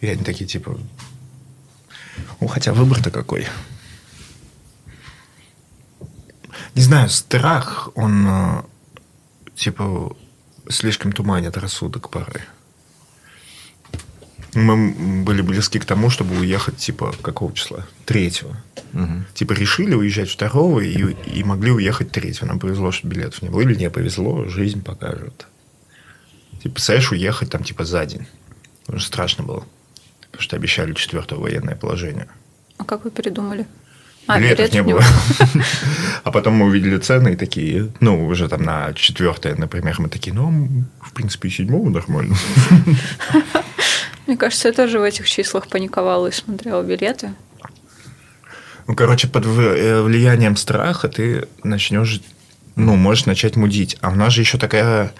и 0.00 0.06
они 0.08 0.22
такие, 0.22 0.46
типа, 0.46 0.78
ну, 2.40 2.46
хотя 2.46 2.72
выбор-то 2.72 3.10
какой. 3.10 3.46
Не 6.74 6.82
знаю, 6.82 7.08
страх, 7.08 7.90
он, 7.94 8.26
э, 8.26 8.62
типа, 9.54 10.16
слишком 10.68 11.12
туманит 11.12 11.56
рассудок 11.56 12.08
порой. 12.08 12.42
Мы 14.54 15.22
были 15.24 15.40
близки 15.40 15.78
к 15.78 15.84
тому, 15.84 16.10
чтобы 16.10 16.38
уехать, 16.38 16.76
типа, 16.76 17.14
какого 17.22 17.54
числа? 17.54 17.86
Третьего. 18.04 18.56
Мгм. 18.92 19.24
Типа, 19.34 19.52
решили 19.52 19.94
уезжать 19.94 20.30
второго 20.30 20.80
и, 20.80 21.14
и 21.26 21.42
могли 21.42 21.70
уехать 21.70 22.12
третьего. 22.12 22.46
Нам 22.46 22.58
повезло, 22.58 22.92
что 22.92 23.08
билетов 23.08 23.40
не 23.40 23.48
было. 23.48 23.62
Или 23.62 23.74
не 23.74 23.88
повезло, 23.88 24.46
жизнь 24.48 24.82
покажет. 24.82 25.46
Типа, 26.62 26.74
представляешь, 26.74 27.10
уехать 27.12 27.50
там, 27.50 27.64
типа, 27.64 27.84
за 27.84 28.04
день. 28.04 28.26
Потому 28.82 28.98
что 29.00 29.08
страшно 29.08 29.44
было. 29.44 29.64
Потому 30.30 30.42
что 30.42 30.56
обещали 30.56 30.92
четвертое 30.92 31.38
военное 31.38 31.76
положение. 31.76 32.28
А 32.76 32.84
как 32.84 33.04
вы 33.04 33.10
передумали? 33.10 33.66
Билетов 34.28 34.58
билетов 34.58 34.74
не 34.74 34.82
было. 34.82 35.02
А 36.24 36.30
потом 36.30 36.54
мы 36.54 36.66
увидели 36.66 36.98
цены 36.98 37.32
и 37.32 37.36
такие, 37.36 37.92
ну, 37.98 38.26
уже 38.26 38.48
там 38.48 38.62
на 38.62 38.92
четвертое, 38.92 39.56
например, 39.56 39.96
мы 39.98 40.08
такие, 40.08 40.32
ну, 40.32 40.84
в 41.00 41.12
принципе, 41.12 41.48
и 41.48 41.50
седьмого 41.50 41.88
нормально. 41.90 42.36
Мне 44.26 44.36
кажется, 44.36 44.68
я 44.68 44.74
тоже 44.74 44.98
в 44.98 45.02
этих 45.02 45.28
числах 45.28 45.68
паниковала 45.68 46.28
и 46.28 46.32
смотрела 46.32 46.82
билеты. 46.82 47.34
Ну, 48.86 48.94
короче, 48.94 49.28
под 49.28 49.46
э, 49.46 50.02
влиянием 50.02 50.56
страха 50.56 51.08
ты 51.08 51.48
начнешь, 51.62 52.20
ну, 52.76 52.96
можешь 52.96 53.26
начать 53.26 53.56
мудить. 53.56 53.96
А 54.00 54.10
у 54.10 54.14
нас 54.14 54.32
же 54.32 54.42
еще 54.42 54.58
такая, 54.58 55.12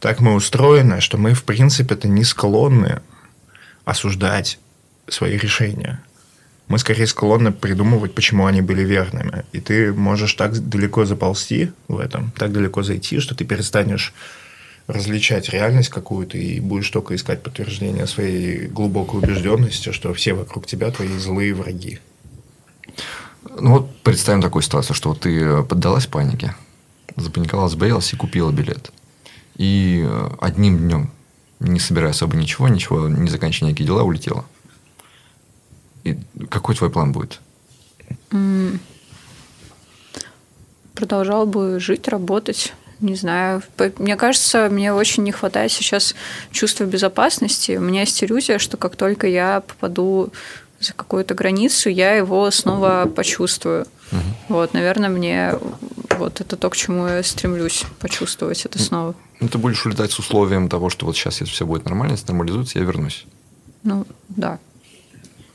так 0.00 0.20
мы 0.20 0.34
устроены, 0.34 1.00
что 1.00 1.18
мы, 1.18 1.34
в 1.34 1.44
принципе-то, 1.44 2.08
не 2.08 2.24
склонны 2.24 3.00
осуждать 3.84 4.58
свои 5.08 5.38
решения. 5.38 6.02
Мы 6.68 6.78
скорее 6.78 7.06
склонны 7.06 7.50
придумывать, 7.50 8.14
почему 8.14 8.44
они 8.44 8.60
были 8.60 8.82
верными. 8.82 9.44
И 9.52 9.60
ты 9.60 9.92
можешь 9.92 10.34
так 10.34 10.68
далеко 10.68 11.06
заползти 11.06 11.72
в 11.88 11.98
этом, 11.98 12.30
так 12.32 12.52
далеко 12.52 12.82
зайти, 12.82 13.20
что 13.20 13.34
ты 13.34 13.46
перестанешь 13.46 14.12
различать 14.88 15.50
реальность 15.50 15.90
какую-то 15.90 16.38
и 16.38 16.60
будешь 16.60 16.90
только 16.90 17.14
искать 17.14 17.42
подтверждение 17.42 18.06
своей 18.06 18.66
глубокой 18.66 19.20
убежденности, 19.20 19.92
что 19.92 20.12
все 20.14 20.32
вокруг 20.32 20.66
тебя 20.66 20.90
твои 20.90 21.16
злые 21.18 21.54
враги. 21.54 22.00
Ну 23.60 23.72
вот 23.72 23.96
представим 24.02 24.40
такую 24.40 24.62
ситуацию, 24.62 24.96
что 24.96 25.10
вот 25.10 25.20
ты 25.20 25.62
поддалась 25.62 26.06
панике, 26.06 26.54
запаниковалась, 27.16 27.74
боялась 27.74 28.12
и 28.12 28.16
купила 28.16 28.50
билет. 28.50 28.90
И 29.56 30.04
э, 30.06 30.30
одним 30.40 30.78
днем, 30.78 31.10
не 31.60 31.80
собирая 31.80 32.10
особо 32.10 32.36
ничего, 32.36 32.68
ничего, 32.68 33.08
не 33.08 33.28
заканчивая 33.28 33.70
никакие 33.70 33.86
дела, 33.86 34.04
улетела. 34.04 34.46
И 36.04 36.18
какой 36.48 36.74
твой 36.74 36.90
план 36.90 37.12
будет? 37.12 37.40
Продолжал 40.94 41.46
бы 41.46 41.78
жить, 41.78 42.08
работать. 42.08 42.72
Не 43.00 43.14
знаю. 43.14 43.62
Мне 43.98 44.16
кажется, 44.16 44.68
мне 44.70 44.92
очень 44.92 45.22
не 45.22 45.32
хватает 45.32 45.70
сейчас 45.70 46.14
чувства 46.50 46.84
безопасности. 46.84 47.76
У 47.76 47.80
меня 47.80 48.00
есть 48.00 48.22
иллюзия, 48.24 48.58
что 48.58 48.76
как 48.76 48.96
только 48.96 49.26
я 49.26 49.60
попаду 49.60 50.32
за 50.80 50.92
какую-то 50.92 51.34
границу, 51.34 51.90
я 51.90 52.14
его 52.14 52.50
снова 52.50 53.10
почувствую. 53.14 53.86
Вот, 54.48 54.74
наверное, 54.74 55.10
мне 55.10 55.54
вот 56.18 56.40
это 56.40 56.56
то, 56.56 56.70
к 56.70 56.76
чему 56.76 57.06
я 57.06 57.22
стремлюсь 57.22 57.84
почувствовать 58.00 58.64
это 58.64 58.78
снова. 58.80 59.14
Ну, 59.40 59.48
ты 59.48 59.58
будешь 59.58 59.84
улетать 59.86 60.10
с 60.10 60.18
условием 60.18 60.68
того, 60.68 60.90
что 60.90 61.06
вот 61.06 61.16
сейчас, 61.16 61.40
если 61.40 61.52
все 61.52 61.66
будет 61.66 61.84
нормально, 61.84 62.12
если 62.12 62.26
нормализуется, 62.28 62.78
я 62.78 62.84
вернусь. 62.84 63.26
Ну, 63.84 64.06
да. 64.28 64.58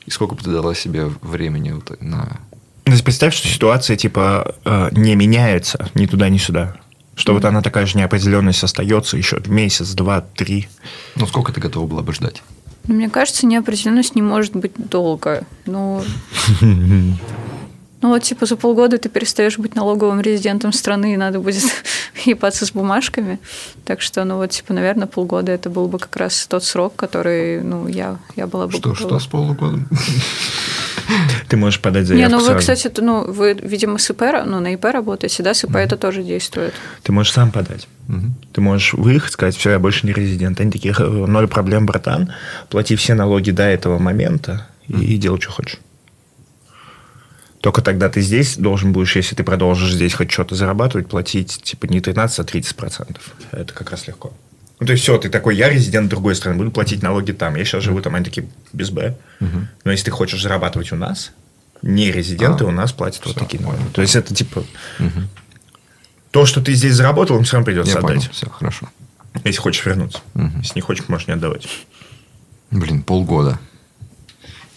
И 0.06 0.10
сколько 0.10 0.34
бы 0.34 0.42
ты 0.42 0.50
дала 0.50 0.74
себе 0.74 1.06
времени 1.20 1.72
вот 1.72 2.00
на... 2.00 2.40
Есть 2.86 3.04
представь, 3.04 3.34
что 3.34 3.48
ситуация 3.48 3.96
типа 3.96 4.54
э, 4.64 4.88
не 4.92 5.14
меняется 5.16 5.90
ни 5.94 6.06
туда, 6.06 6.28
ни 6.28 6.38
сюда. 6.38 6.76
Что 7.16 7.32
вот 7.32 7.44
она 7.44 7.62
такая 7.62 7.86
же 7.86 7.96
неопределенность 7.96 8.64
остается 8.64 9.16
еще 9.16 9.40
месяц, 9.46 9.90
два, 9.92 10.20
три. 10.20 10.68
Ну, 11.16 11.26
сколько 11.26 11.52
ты 11.52 11.60
готова 11.60 11.86
была 11.86 12.02
бы 12.02 12.12
ждать? 12.12 12.42
Ну, 12.86 12.94
Мне 12.94 13.08
кажется, 13.08 13.46
неопределенность 13.46 14.14
не 14.14 14.22
может 14.22 14.54
быть 14.56 14.72
долго. 14.76 15.44
Ну, 15.64 16.02
ну 16.60 17.16
вот 18.02 18.22
типа 18.22 18.46
за 18.46 18.56
полгода 18.56 18.98
ты 18.98 19.08
перестаешь 19.08 19.58
быть 19.58 19.74
налоговым 19.74 20.20
резидентом 20.20 20.72
страны, 20.72 21.14
и 21.14 21.16
надо 21.16 21.40
будет 21.40 21.62
ебаться 22.24 22.66
с 22.66 22.72
бумажками. 22.72 23.38
Так 23.84 24.00
что, 24.00 24.24
ну 24.24 24.36
вот, 24.36 24.50
типа, 24.50 24.72
наверное, 24.74 25.06
полгода 25.06 25.52
это 25.52 25.70
был 25.70 25.88
бы 25.88 25.98
как 25.98 26.16
раз 26.16 26.46
тот 26.46 26.64
срок, 26.64 26.94
который, 26.96 27.62
ну, 27.62 27.88
я, 27.88 28.18
я 28.36 28.46
была 28.46 28.66
бы 28.66 28.72
Что, 28.72 28.90
готова. 28.90 28.96
что 28.96 29.18
с 29.18 29.26
полугодом? 29.26 29.88
Ты 31.48 31.56
можешь 31.56 31.80
подать 31.80 32.02
Не, 32.02 32.08
заявку 32.08 32.32
ну 32.32 32.38
вы, 32.38 32.44
сразу. 32.46 32.58
кстати, 32.60 33.00
ну 33.00 33.30
вы, 33.30 33.54
видимо, 33.54 33.98
с 33.98 34.10
ИП, 34.10 34.22
ну 34.46 34.60
на 34.60 34.74
ИП 34.74 34.84
работаете, 34.86 35.42
да, 35.42 35.54
с 35.54 35.64
ИП 35.64 35.76
это 35.76 35.96
тоже 35.96 36.22
действует. 36.22 36.74
Ты 37.02 37.12
можешь 37.12 37.32
сам 37.32 37.50
подать. 37.50 37.88
Ты 38.52 38.60
можешь 38.60 38.92
выехать, 38.94 39.32
сказать, 39.32 39.56
все, 39.56 39.70
я 39.70 39.78
больше 39.78 40.06
не 40.06 40.12
резидент. 40.12 40.60
Они 40.60 40.70
такие, 40.70 40.92
«Х- 40.92 41.04
ноль 41.04 41.48
проблем, 41.48 41.86
братан. 41.86 42.32
Плати 42.68 42.96
все 42.96 43.14
налоги 43.14 43.50
до 43.50 43.62
этого 43.64 43.98
момента 43.98 44.66
и 44.88 45.16
делай, 45.16 45.40
что 45.40 45.50
хочешь. 45.52 45.78
Только 47.60 47.80
тогда 47.80 48.10
ты 48.10 48.20
здесь 48.20 48.58
должен 48.58 48.92
будешь, 48.92 49.16
если 49.16 49.34
ты 49.34 49.42
продолжишь 49.42 49.94
здесь 49.94 50.12
хоть 50.12 50.30
что-то 50.30 50.54
зарабатывать, 50.54 51.08
платить 51.08 51.62
типа 51.62 51.86
не 51.86 52.00
13, 52.02 52.38
а 52.40 52.44
30 52.44 52.76
процентов. 52.76 53.34
Это 53.52 53.72
как 53.72 53.90
раз 53.90 54.06
легко. 54.06 54.34
Ну, 54.84 54.88
то 54.88 54.92
есть 54.92 55.02
все, 55.02 55.16
ты 55.16 55.30
такой, 55.30 55.56
я 55.56 55.70
резидент 55.70 56.10
другой 56.10 56.36
страны, 56.36 56.58
буду 56.58 56.70
платить 56.70 57.02
налоги 57.02 57.32
там. 57.32 57.54
Я 57.56 57.64
сейчас 57.64 57.82
живу 57.82 58.02
там, 58.02 58.16
они 58.16 58.24
такие, 58.26 58.46
без 58.74 58.90
Б. 58.90 59.16
Но 59.40 59.90
если 59.90 60.04
ты 60.04 60.10
хочешь 60.10 60.42
зарабатывать 60.42 60.92
у 60.92 60.96
нас, 60.96 61.32
не 61.80 62.12
резиденты 62.12 62.64
А, 62.64 62.66
у 62.66 62.70
нас 62.70 62.92
платят 62.92 63.24
вот 63.24 63.34
такие 63.34 63.62
понял. 63.62 63.78
налоги. 63.78 63.94
То 63.94 64.02
есть 64.02 64.14
это 64.14 64.34
типа... 64.34 64.62
То, 66.32 66.44
что 66.44 66.60
ты 66.60 66.74
здесь 66.74 66.92
заработал, 66.92 67.38
им 67.38 67.44
все 67.44 67.54
равно 67.54 67.64
придется 67.64 67.94
Я 67.94 68.00
понял, 68.02 68.18
отдать. 68.18 68.30
все, 68.30 68.50
хорошо. 68.50 68.90
Если 69.42 69.58
хочешь 69.58 69.86
вернуться. 69.86 70.20
Если 70.34 70.72
не 70.74 70.82
хочешь, 70.82 71.08
можешь 71.08 71.28
не 71.28 71.32
отдавать. 71.32 71.66
Блин, 72.70 73.02
полгода. 73.02 73.58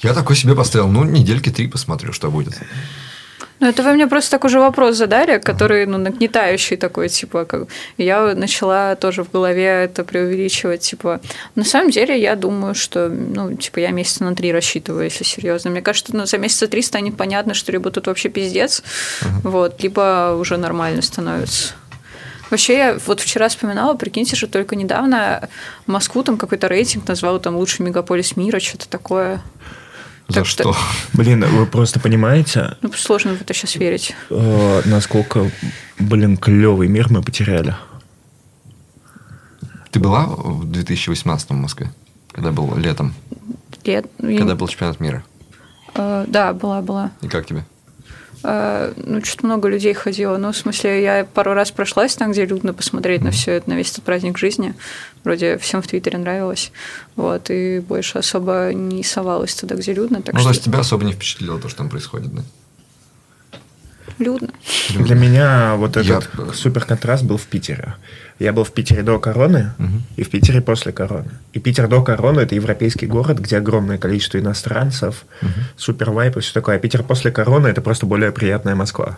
Я 0.01 0.13
такой 0.13 0.37
себе 0.37 0.55
поставил, 0.55 0.87
ну, 0.87 1.03
недельки 1.03 1.49
три 1.49 1.67
посмотрю, 1.67 2.13
что 2.13 2.31
будет. 2.31 2.57
Ну, 3.59 3.67
это 3.67 3.81
вы 3.81 3.93
мне 3.93 4.07
просто 4.07 4.31
такой 4.31 4.49
же 4.51 4.59
вопрос 4.59 4.97
задали, 4.97 5.39
который, 5.39 5.85
ну, 5.87 5.97
нагнетающий 5.97 6.77
такой, 6.77 7.09
типа, 7.09 7.45
как... 7.45 7.67
Я 7.97 8.35
начала 8.35 8.95
тоже 8.95 9.23
в 9.23 9.31
голове 9.31 9.65
это 9.65 10.03
преувеличивать, 10.03 10.81
типа... 10.81 11.19
На 11.55 11.63
самом 11.63 11.89
деле, 11.89 12.19
я 12.19 12.35
думаю, 12.35 12.75
что, 12.75 13.09
ну, 13.09 13.55
типа, 13.55 13.79
я 13.79 13.89
месяца 13.89 14.23
на 14.23 14.35
три 14.35 14.51
рассчитываю, 14.51 15.05
если 15.05 15.23
серьезно. 15.23 15.71
Мне 15.71 15.81
кажется, 15.81 16.15
ну, 16.15 16.25
за 16.25 16.37
месяца 16.37 16.67
три 16.67 16.83
станет 16.83 17.17
понятно, 17.17 17.55
что 17.55 17.71
либо 17.71 17.89
тут 17.89 18.07
вообще 18.07 18.29
пиздец, 18.29 18.83
вот, 19.43 19.81
либо 19.81 20.35
уже 20.39 20.57
нормально 20.57 21.01
становится. 21.01 21.73
Вообще, 22.49 22.77
я 22.77 22.97
вот 23.05 23.19
вчера 23.19 23.49
вспоминала, 23.49 23.95
прикиньте 23.95 24.35
же, 24.35 24.47
только 24.47 24.75
недавно 24.75 25.49
Москву 25.85 26.23
там 26.23 26.37
какой-то 26.37 26.67
рейтинг 26.67 27.07
назвал 27.07 27.39
там 27.39 27.57
лучший 27.57 27.85
мегаполис 27.85 28.37
мира, 28.37 28.59
что-то 28.59 28.87
такое. 28.87 29.41
За 30.27 30.35
Так 30.35 30.45
что- 30.45 30.73
что? 30.73 30.75
Блин, 31.13 31.45
вы 31.45 31.65
просто 31.65 31.99
понимаете, 31.99 32.75
Ну, 32.81 32.91
сложно 32.93 33.35
в 33.35 33.41
это 33.41 33.53
сейчас 33.53 33.75
верить. 33.75 34.13
э, 34.29 34.81
насколько, 34.85 35.49
блин, 35.99 36.37
клевый 36.37 36.87
мир 36.89 37.07
мы 37.09 37.21
потеряли. 37.21 37.75
Ты 39.91 39.99
была 39.99 40.25
в 40.25 40.65
2018 40.65 41.49
в 41.51 41.53
Москве? 41.61 41.91
Когда 42.33 42.51
был 42.51 42.75
летом? 42.75 43.13
Лет, 43.85 44.05
я- 44.19 44.37
Когда 44.37 44.55
был 44.55 44.67
чемпионат 44.67 44.99
мира? 44.99 45.23
Э, 45.95 46.25
да, 46.27 46.53
была, 46.53 46.81
была. 46.81 47.11
И 47.21 47.27
как 47.29 47.45
тебе? 47.45 47.65
Э, 48.43 48.93
ну, 48.95 49.23
что-то 49.23 49.45
много 49.45 49.67
людей 49.67 49.93
ходило. 49.93 50.37
Ну, 50.37 50.51
в 50.51 50.57
смысле, 50.57 51.03
я 51.03 51.25
пару 51.25 51.53
раз 51.53 51.71
прошлась 51.71 52.15
там, 52.15 52.31
где 52.31 52.45
людно 52.45 52.73
посмотреть 52.73 53.21
на 53.21 53.31
все 53.31 53.53
это, 53.53 53.69
на 53.69 53.73
весь 53.75 53.91
этот 53.91 54.03
праздник 54.03 54.37
жизни. 54.37 54.73
Вроде 55.23 55.57
всем 55.57 55.81
в 55.81 55.87
Твиттере 55.87 56.17
нравилось. 56.17 56.71
Вот, 57.15 57.49
и 57.49 57.79
больше 57.79 58.19
особо 58.19 58.71
не 58.73 59.03
совалась 59.03 59.55
туда, 59.55 59.75
где 59.75 59.93
людно. 59.93 60.21
Так 60.21 60.33
ну, 60.35 60.39
что 60.39 60.49
то 60.49 60.53
есть 60.53 60.63
тебя 60.63 60.79
особо 60.79 61.05
не 61.05 61.13
впечатлило 61.13 61.59
то, 61.59 61.69
что 61.69 61.79
там 61.79 61.89
происходит, 61.89 62.33
да? 62.33 62.43
людно. 64.19 64.49
Для 64.89 65.15
меня 65.15 65.75
вот 65.75 65.95
Я- 65.97 66.19
этот 66.19 66.55
супер 66.55 66.85
контраст 66.85 67.23
был 67.23 67.37
в 67.37 67.45
Питере. 67.45 67.95
Я 68.39 68.53
был 68.53 68.63
в 68.63 68.71
Питере 68.71 69.01
до 69.01 69.19
короны 69.19 69.71
Мгм. 69.79 70.03
и 70.15 70.23
в 70.23 70.29
Питере 70.29 70.61
после 70.61 70.91
короны. 70.91 71.31
И 71.53 71.59
Питер 71.59 71.87
до 71.87 72.03
короны 72.03 72.41
это 72.41 72.53
европейский 72.55 73.07
город, 73.07 73.39
где 73.39 73.57
огромное 73.57 73.97
количество 73.97 74.37
иностранцев, 74.37 75.25
супер 75.75 76.11
вайп 76.11 76.37
и 76.37 76.39
все 76.41 76.53
такое. 76.53 76.75
А 76.75 76.79
Питер 76.79 77.01
после 77.03 77.31
короны 77.31 77.67
это 77.67 77.81
просто 77.81 78.05
более 78.05 78.31
приятная 78.31 78.75
Москва. 78.75 79.17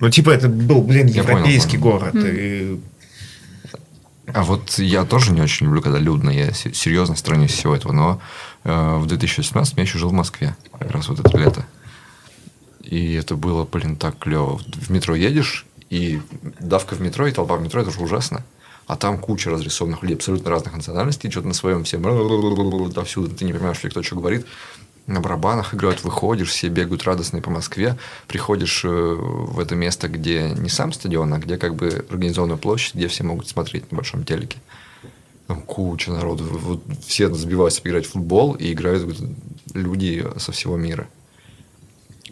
Ну, 0.00 0.10
типа, 0.10 0.30
это 0.30 0.48
был, 0.48 0.82
блин, 0.82 1.06
Я 1.06 1.22
понял, 1.22 1.38
европейский 1.38 1.78
понял. 1.78 1.98
город. 1.98 2.14
И 2.16 2.80
А 4.32 4.42
вот 4.44 4.78
я 4.78 5.04
тоже 5.04 5.32
не 5.32 5.40
очень 5.40 5.66
люблю, 5.66 5.82
когда 5.82 5.98
людно. 5.98 6.30
Я 6.30 6.52
се- 6.52 6.72
серьезно 6.72 7.16
сторонюсь 7.16 7.50
всего 7.52 7.74
этого. 7.74 7.92
Но 7.92 8.20
э, 8.64 8.96
в 8.98 9.06
2018 9.06 9.76
я 9.76 9.82
еще 9.82 9.98
жил 9.98 10.08
в 10.10 10.12
Москве. 10.12 10.56
Как 10.78 10.90
раз 10.92 11.08
вот 11.08 11.20
это 11.20 11.36
лето. 11.36 11.64
И 12.82 13.14
это 13.14 13.34
было, 13.36 13.64
блин, 13.64 13.96
так 13.96 14.18
клево. 14.18 14.58
В 14.58 14.90
метро 14.90 15.14
едешь, 15.14 15.66
и 15.92 16.22
давка 16.58 16.94
в 16.94 17.02
метро, 17.02 17.26
и 17.26 17.32
толпа 17.32 17.56
в 17.56 17.62
метро, 17.62 17.82
это 17.82 17.90
же 17.90 18.00
ужасно. 18.00 18.42
А 18.86 18.96
там 18.96 19.18
куча 19.18 19.50
разрисованных 19.50 20.02
людей 20.02 20.16
абсолютно 20.16 20.50
разных 20.50 20.74
национальностей, 20.74 21.30
что-то 21.30 21.48
на 21.48 21.54
своем 21.54 21.84
всем 21.84 22.02
отовсюду. 22.88 23.28
Ты 23.36 23.44
не 23.44 23.52
понимаешь, 23.52 23.84
ли 23.84 23.90
кто 23.90 24.02
что 24.02 24.16
говорит. 24.16 24.46
На 25.06 25.20
барабанах 25.20 25.74
играют, 25.74 26.02
выходишь, 26.02 26.48
все 26.48 26.68
бегают 26.68 27.02
радостные 27.04 27.42
по 27.42 27.50
Москве, 27.50 27.98
приходишь 28.26 28.84
э, 28.84 28.88
в 28.88 29.58
это 29.58 29.74
место, 29.74 30.08
где 30.08 30.50
не 30.56 30.70
сам 30.70 30.94
стадион, 30.94 31.34
а 31.34 31.38
где 31.38 31.58
как 31.58 31.74
бы 31.74 32.06
организованная 32.08 32.56
площадь, 32.56 32.94
где 32.94 33.08
все 33.08 33.24
могут 33.24 33.46
смотреть 33.46 33.90
на 33.92 33.96
большом 33.96 34.24
телеке. 34.24 34.58
Там 35.46 35.60
куча 35.60 36.10
народу. 36.10 36.44
Вот 36.44 36.82
все 37.06 37.28
забиваются 37.34 37.82
поиграть 37.82 38.06
в 38.06 38.12
футбол, 38.12 38.54
и 38.54 38.72
играют 38.72 39.14
люди 39.74 40.24
со 40.38 40.52
всего 40.52 40.78
мира. 40.78 41.06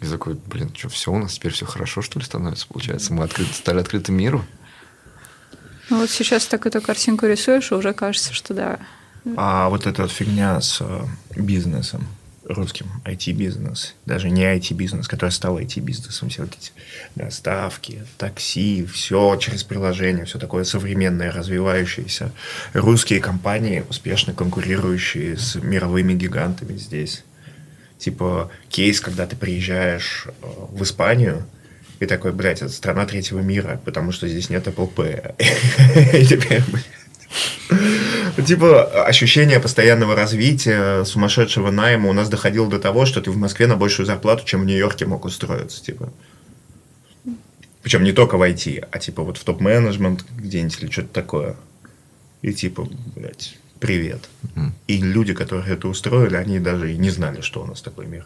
И 0.01 0.05
такой, 0.05 0.33
блин, 0.33 0.71
что, 0.75 0.89
все 0.89 1.11
у 1.11 1.17
нас 1.17 1.35
теперь 1.35 1.51
все 1.51 1.65
хорошо, 1.65 2.01
что 2.01 2.19
ли, 2.19 2.25
становится, 2.25 2.67
получается? 2.67 3.13
Мы 3.13 3.23
открыты, 3.23 3.53
стали 3.53 3.79
открыты 3.79 4.11
миру? 4.11 4.43
Ну, 5.89 5.99
вот 5.99 6.09
сейчас 6.09 6.47
так 6.47 6.65
эту 6.65 6.81
картинку 6.81 7.27
рисуешь, 7.27 7.71
и 7.71 7.75
уже 7.75 7.93
кажется, 7.93 8.33
что 8.33 8.53
да. 8.53 8.79
А 9.37 9.69
вот 9.69 9.85
эта 9.85 10.01
вот 10.01 10.11
фигня 10.11 10.59
с 10.59 10.81
э, 10.81 11.05
бизнесом 11.35 12.07
русским, 12.45 12.87
IT-бизнес, 13.05 13.95
даже 14.05 14.29
не 14.29 14.43
IT-бизнес, 14.43 15.07
который 15.07 15.29
стал 15.29 15.59
IT-бизнесом, 15.59 16.29
все 16.29 16.43
вот 16.43 16.53
эти 16.59 16.71
доставки, 17.15 18.03
такси, 18.17 18.85
все 18.85 19.37
через 19.37 19.63
приложение, 19.63 20.25
все 20.25 20.39
такое 20.39 20.63
современное, 20.63 21.31
развивающееся. 21.31 22.31
Русские 22.73 23.19
компании, 23.19 23.85
успешно 23.89 24.33
конкурирующие 24.33 25.37
с 25.37 25.55
мировыми 25.55 26.13
гигантами 26.13 26.77
здесь. 26.77 27.23
Типа 28.01 28.49
кейс, 28.67 28.99
когда 28.99 29.27
ты 29.27 29.35
приезжаешь 29.35 30.25
э, 30.25 30.31
в 30.71 30.81
Испанию, 30.81 31.45
и 31.99 32.07
такой, 32.07 32.31
блядь, 32.31 32.63
это 32.63 32.71
страна 32.71 33.05
третьего 33.05 33.41
мира, 33.41 33.79
потому 33.85 34.11
что 34.11 34.27
здесь 34.27 34.49
нет 34.49 34.65
Apple 34.65 34.91
Pay. 34.91 35.35
Типа 38.43 39.05
ощущение 39.05 39.59
постоянного 39.59 40.15
развития, 40.15 41.03
сумасшедшего 41.03 41.69
найма 41.69 42.09
у 42.09 42.13
нас 42.13 42.27
доходило 42.27 42.67
до 42.67 42.79
того, 42.79 43.05
что 43.05 43.21
ты 43.21 43.29
в 43.29 43.37
Москве 43.37 43.67
на 43.67 43.77
большую 43.77 44.07
зарплату, 44.07 44.47
чем 44.47 44.61
в 44.61 44.65
Нью-Йорке 44.65 45.05
мог 45.05 45.23
устроиться, 45.25 45.83
типа. 45.83 46.11
Причем 47.83 48.03
не 48.03 48.13
только 48.13 48.35
в 48.37 48.41
IT, 48.41 48.87
а 48.91 48.97
типа 48.97 49.21
вот 49.21 49.37
в 49.37 49.43
топ-менеджмент 49.43 50.25
где-нибудь 50.35 50.81
или 50.81 50.89
что-то 50.89 51.09
такое. 51.09 51.55
И 52.41 52.51
типа, 52.51 52.89
блядь, 53.15 53.57
привет. 53.81 54.29
Мгм. 54.55 54.73
И 54.87 55.01
люди, 55.01 55.33
которые 55.33 55.73
это 55.73 55.87
устроили, 55.89 56.35
они 56.35 56.59
даже 56.59 56.93
и 56.93 56.97
не 56.97 57.09
знали, 57.09 57.41
что 57.41 57.63
у 57.63 57.65
нас 57.65 57.81
такой 57.81 58.05
мир. 58.05 58.25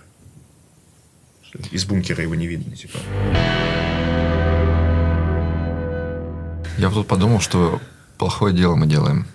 Из 1.71 1.85
бункера 1.85 2.21
его 2.21 2.35
не 2.35 2.45
видно, 2.45 2.75
типа. 2.75 2.99
Я 6.77 6.89
тут 6.89 7.07
подумал, 7.07 7.39
что 7.39 7.81
плохое 8.17 8.53
дело 8.53 8.75
мы 8.75 8.85
делаем. 8.85 9.25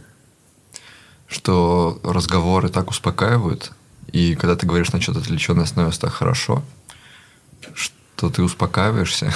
Что 1.26 1.98
разговоры 2.04 2.68
так 2.68 2.90
успокаивают, 2.90 3.72
и 4.12 4.34
когда 4.34 4.56
ты 4.56 4.66
говоришь 4.66 4.92
на 4.92 5.00
что-то 5.00 5.20
отвлеченное, 5.20 5.64
становится 5.64 6.02
так 6.02 6.12
хорошо, 6.12 6.62
что 7.74 8.28
ты 8.28 8.42
успокаиваешься. 8.42 9.32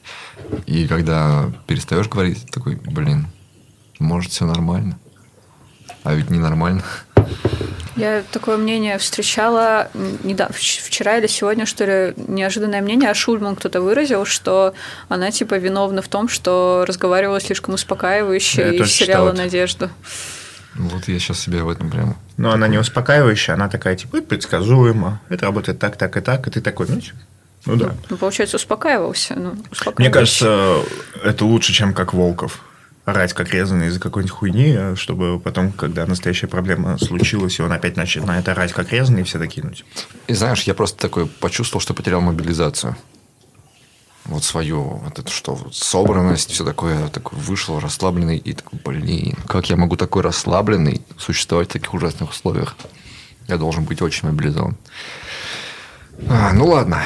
И 0.66 0.86
когда 0.86 1.52
перестаешь 1.66 2.08
говорить, 2.08 2.50
такой, 2.50 2.76
блин, 2.76 3.26
может, 3.98 4.32
все 4.32 4.46
нормально. 4.46 4.98
А 6.04 6.14
ведь 6.14 6.30
ненормально. 6.30 6.82
Я 7.94 8.22
такое 8.32 8.56
мнение 8.56 8.96
встречала 8.98 9.90
недавно, 10.24 10.54
вчера 10.54 11.18
или 11.18 11.26
сегодня, 11.26 11.66
что 11.66 11.84
ли, 11.84 12.14
неожиданное 12.16 12.80
мнение, 12.80 13.10
а 13.10 13.14
Шульман 13.14 13.54
кто-то 13.54 13.80
выразил, 13.82 14.24
что 14.24 14.74
она 15.08 15.30
типа 15.30 15.58
виновна 15.58 16.00
в 16.00 16.08
том, 16.08 16.28
что 16.28 16.84
разговаривала 16.88 17.40
слишком 17.40 17.74
успокаивающе 17.74 18.62
Я 18.62 18.72
и 18.72 18.86
читал 18.86 19.28
это. 19.28 19.36
надежду. 19.36 19.90
Вот 20.74 21.06
я 21.06 21.18
сейчас 21.18 21.40
себе 21.40 21.62
в 21.62 21.68
этом 21.68 21.90
прямо... 21.90 22.16
Но 22.38 22.50
она 22.50 22.66
не 22.66 22.78
успокаивающая, 22.78 23.54
она 23.54 23.68
такая, 23.68 23.94
типа, 23.94 24.16
это 24.16 24.26
предсказуемо, 24.26 25.20
это 25.28 25.44
работает 25.44 25.78
так, 25.78 25.96
так 25.96 26.16
и 26.16 26.20
так, 26.20 26.46
и 26.46 26.50
ты 26.50 26.62
такой, 26.62 26.86
ну, 26.88 26.98
Ну 27.66 27.76
да. 27.76 27.94
Ну, 28.08 28.16
получается, 28.16 28.56
успокаивался. 28.56 29.34
Ну, 29.34 29.54
Мне 29.98 30.08
кажется, 30.08 30.80
это 31.22 31.44
лучше, 31.44 31.74
чем 31.74 31.92
как 31.92 32.14
Волков. 32.14 32.60
Орать 33.04 33.32
как 33.32 33.52
резанный 33.52 33.88
из-за 33.88 33.98
какой-нибудь 33.98 34.32
хуйни, 34.32 34.74
а 34.76 34.94
чтобы 34.96 35.40
потом, 35.40 35.72
когда 35.72 36.06
настоящая 36.06 36.46
проблема 36.46 36.98
случилась, 36.98 37.58
и 37.58 37.62
он 37.62 37.72
опять 37.72 37.96
начинает 37.96 38.48
орать 38.48 38.72
как 38.72 38.92
резанный, 38.92 39.22
и 39.22 39.24
все 39.24 39.38
ну, 39.38 39.46
типа, 39.46 39.88
И 40.28 40.34
знаешь, 40.34 40.62
я 40.62 40.74
просто 40.74 40.98
такой 41.00 41.26
почувствовал, 41.26 41.80
что 41.80 41.94
потерял 41.94 42.20
мобилизацию. 42.20 42.96
Вот 44.26 44.44
свою, 44.44 44.82
вот 44.82 45.18
это 45.18 45.28
что, 45.28 45.54
вот 45.56 45.74
собранность, 45.74 46.52
все 46.52 46.64
такое, 46.64 47.08
такой 47.08 47.36
вышел 47.40 47.80
расслабленный 47.80 48.38
и 48.38 48.52
такой, 48.52 48.78
блин, 48.84 49.36
как 49.48 49.68
я 49.68 49.76
могу 49.76 49.96
такой 49.96 50.22
расслабленный 50.22 51.02
существовать 51.18 51.70
в 51.70 51.72
таких 51.72 51.92
ужасных 51.92 52.30
условиях? 52.30 52.76
Я 53.48 53.56
должен 53.58 53.82
быть 53.82 54.00
очень 54.00 54.28
мобилизован. 54.28 54.76
А, 56.28 56.52
ну 56.52 56.66
ладно. 56.66 57.02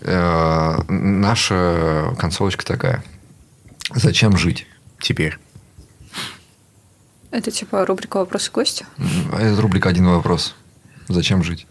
Э, 0.00 0.78
наша 0.88 2.14
концовочка 2.20 2.64
такая. 2.64 3.02
Зачем 3.92 4.36
жить? 4.36 4.67
Теперь. 5.00 5.38
Это 7.30 7.50
типа 7.50 7.84
рубрика 7.84 8.18
«Вопросы 8.18 8.50
гостя». 8.50 8.86
М, 8.96 9.34
Это 9.34 9.60
рубрика 9.60 9.88
«Один 9.88 10.06
вопрос». 10.06 10.54
Зачем 11.08 11.42
жить? 11.42 11.66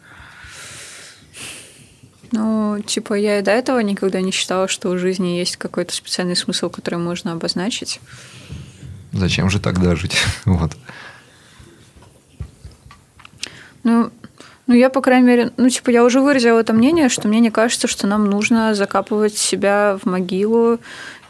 Ну, 2.32 2.82
типа, 2.86 3.14
я 3.14 3.40
и 3.40 3.42
до 3.42 3.52
этого 3.52 3.80
никогда 3.80 4.22
не 4.22 4.32
считала, 4.32 4.68
что 4.68 4.90
у 4.90 4.98
жизни 4.98 5.38
есть 5.38 5.58
какой-то 5.58 5.94
специальный 5.94 6.36
смысл, 6.36 6.70
который 6.70 7.00
можно 7.00 7.32
обозначить. 7.32 8.00
Зачем 9.14 9.50
же 9.50 9.60
тогда 9.60 9.96
жить? 9.96 10.18
Вот. 10.46 10.76
Ну, 13.84 14.12
ну, 14.68 14.74
я, 14.76 14.90
по 14.90 15.00
крайней 15.00 15.26
мере, 15.26 15.52
ну, 15.56 15.70
типа, 15.70 15.92
я 15.92 16.04
уже 16.04 16.20
выразила 16.20 16.60
это 16.60 16.74
мнение, 16.74 17.08
что 17.08 17.30
мне 17.30 17.40
не 17.40 17.52
кажется, 17.52 17.88
что 17.88 18.06
нам 18.06 18.26
нужно 18.26 18.76
закапывать 18.76 19.38
себя 19.38 19.98
в 20.04 20.06
могилу 20.06 20.80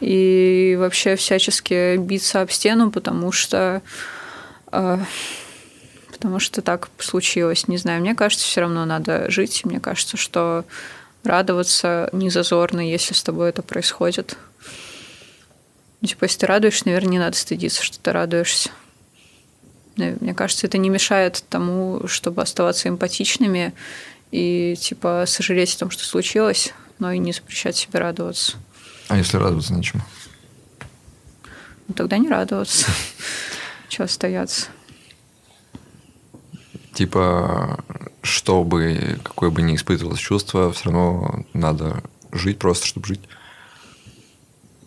и 0.00 0.76
вообще 0.78 1.16
всячески 1.16 1.96
биться 1.96 2.40
об 2.40 2.50
стену, 2.50 2.90
потому 2.90 3.32
что 3.32 3.82
э, 4.70 4.98
потому 6.18 6.40
что 6.40 6.62
так 6.62 6.88
случилось. 6.98 7.68
Не 7.68 7.76
знаю, 7.76 8.00
мне 8.00 8.14
кажется, 8.14 8.44
все 8.44 8.62
равно 8.62 8.84
надо 8.84 9.30
жить. 9.30 9.64
Мне 9.64 9.78
кажется, 9.80 10.16
что 10.16 10.64
радоваться 11.22 12.08
не 12.12 12.30
зазорно, 12.30 12.80
если 12.80 13.14
с 13.14 13.22
тобой 13.22 13.50
это 13.50 13.62
происходит. 13.62 14.36
Типа, 16.04 16.24
если 16.24 16.40
ты 16.40 16.46
радуешься, 16.46 16.86
наверное, 16.86 17.10
не 17.10 17.18
надо 17.18 17.36
стыдиться, 17.36 17.82
что 17.82 17.98
ты 17.98 18.12
радуешься. 18.12 18.70
Мне 19.96 20.32
кажется, 20.32 20.66
это 20.66 20.78
не 20.78 20.90
мешает 20.90 21.44
тому, 21.48 22.06
чтобы 22.06 22.42
оставаться 22.42 22.88
эмпатичными 22.88 23.74
и, 24.30 24.76
типа, 24.78 25.24
сожалеть 25.26 25.74
о 25.74 25.78
том, 25.80 25.90
что 25.90 26.04
случилось, 26.04 26.72
но 27.00 27.10
и 27.10 27.18
не 27.18 27.32
запрещать 27.32 27.76
себе 27.76 27.98
радоваться. 27.98 28.56
А 29.08 29.16
если 29.16 29.36
радоваться 29.38 29.72
нечему? 29.72 30.02
Ну, 31.88 31.94
тогда 31.94 32.18
не 32.18 32.28
радоваться. 32.28 32.90
Чего 33.88 34.04
остается? 34.04 34.66
Типа, 36.92 37.82
чтобы, 38.22 39.18
какое 39.22 39.50
бы 39.50 39.62
ни 39.62 39.74
испытывалось 39.76 40.18
чувство, 40.18 40.72
все 40.72 40.86
равно 40.90 41.44
надо 41.54 42.02
жить 42.32 42.58
просто, 42.58 42.86
чтобы 42.86 43.06
жить. 43.06 43.20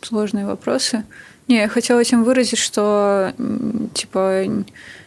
Сложные 0.01 0.45
вопросы. 0.45 1.03
Не, 1.47 1.57
я 1.57 1.69
хотела 1.69 1.99
этим 1.99 2.23
выразить, 2.23 2.59
что, 2.59 3.33
типа, 3.93 4.45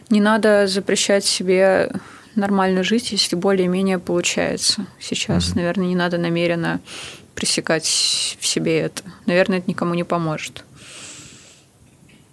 не 0.09 0.21
надо 0.21 0.67
запрещать 0.67 1.25
себе 1.25 1.91
нормально 2.35 2.83
жить, 2.83 3.11
если 3.11 3.35
более-менее 3.35 3.99
получается. 3.99 4.85
Сейчас, 4.99 5.49
Мгм. 5.49 5.57
наверное, 5.57 5.87
не 5.87 5.95
надо 5.95 6.17
намеренно 6.17 6.81
пресекать 7.35 7.85
в 8.39 8.47
себе 8.47 8.79
это. 8.79 9.03
Наверное, 9.25 9.59
это 9.59 9.69
никому 9.69 9.93
не 9.93 10.03
поможет. 10.03 10.63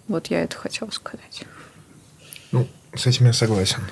Вот 0.07 0.27
я 0.27 0.43
это 0.43 0.57
хотела 0.57 0.89
сказать. 0.89 1.43
Ну, 2.51 2.67
с 2.95 3.05
этим 3.05 3.27
я 3.27 3.33
согласен. 3.33 3.83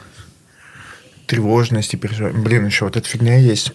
Тревожность 1.28 1.94
и 1.94 1.98
переживание. 1.98 2.42
Блин, 2.42 2.66
еще 2.66 2.86
вот 2.86 2.98
эта 2.98 3.08
фигня 3.08 3.38
есть 3.38 3.74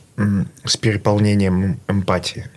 с 0.64 0.76
переполнением 0.76 1.80
эмпатии. 1.89 2.49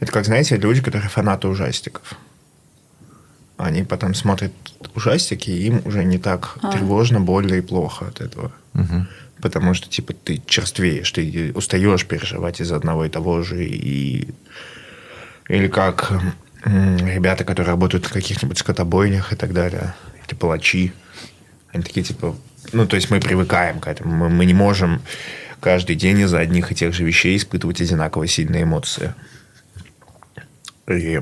Это 0.00 0.12
как, 0.12 0.24
знаете, 0.24 0.56
люди, 0.56 0.80
которые 0.80 1.08
фанаты 1.08 1.48
ужастиков. 1.48 2.16
Они 3.58 3.82
потом 3.82 4.14
смотрят 4.14 4.52
ужастики, 4.94 5.50
и 5.50 5.66
им 5.66 5.82
уже 5.84 6.04
не 6.04 6.18
так 6.18 6.58
А. 6.62 6.72
тревожно, 6.72 7.20
больно 7.20 7.54
и 7.54 7.60
плохо 7.60 8.06
от 8.06 8.20
этого. 8.20 8.52
Мгм. 8.72 9.08
Потому 9.42 9.74
что, 9.74 9.88
типа, 9.88 10.12
ты 10.12 10.40
черствеешь, 10.46 11.10
ты 11.10 11.52
устаешь 11.54 12.06
переживать 12.06 12.60
из 12.60 12.70
одного 12.72 13.04
и 13.04 13.08
того 13.08 13.42
же. 13.42 13.64
И... 13.64 14.28
Или 15.48 15.68
как 15.68 16.12
ребята, 16.64 17.44
которые 17.44 17.72
работают 17.72 18.06
в 18.06 18.12
каких-нибудь 18.12 18.58
скотобойнях 18.58 19.32
и 19.32 19.36
так 19.36 19.52
далее. 19.52 19.94
Или 20.26 20.36
палачи. 20.36 20.92
Они 21.72 21.82
такие, 21.82 22.04
типа... 22.04 22.36
Ну, 22.72 22.86
то 22.86 22.96
есть 22.96 23.10
мы 23.10 23.20
привыкаем 23.20 23.80
к 23.80 23.88
этому. 23.88 24.14
Мы, 24.14 24.28
мы 24.28 24.44
не 24.44 24.54
можем 24.54 25.00
каждый 25.60 25.96
день 25.96 26.20
из-за 26.20 26.38
одних 26.38 26.70
и 26.70 26.74
тех 26.74 26.94
же 26.94 27.04
вещей 27.04 27.36
испытывать 27.36 27.80
одинаково 27.80 28.26
сильные 28.26 28.62
эмоции. 28.62 29.14
И 30.86 31.20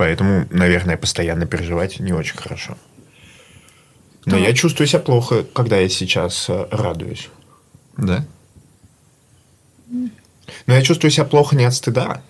поэтому, 0.00 0.46
наверное, 0.50 0.96
постоянно 0.96 1.44
переживать 1.44 2.00
не 2.00 2.14
очень 2.14 2.38
хорошо. 2.38 2.78
Но 4.24 4.36
Да. 4.38 4.38
я 4.38 4.54
чувствую 4.54 4.86
себя 4.86 5.00
плохо, 5.00 5.44
когда 5.52 5.76
я 5.76 5.90
сейчас 5.90 6.46
э, 6.48 6.66
радуюсь. 6.70 7.28
Да? 7.98 8.24
Но 10.66 10.74
я 10.74 10.80
чувствую 10.82 11.10
себя 11.10 11.24
плохо 11.26 11.54
не 11.54 11.66
от 11.66 11.74
стыда, 11.74 12.22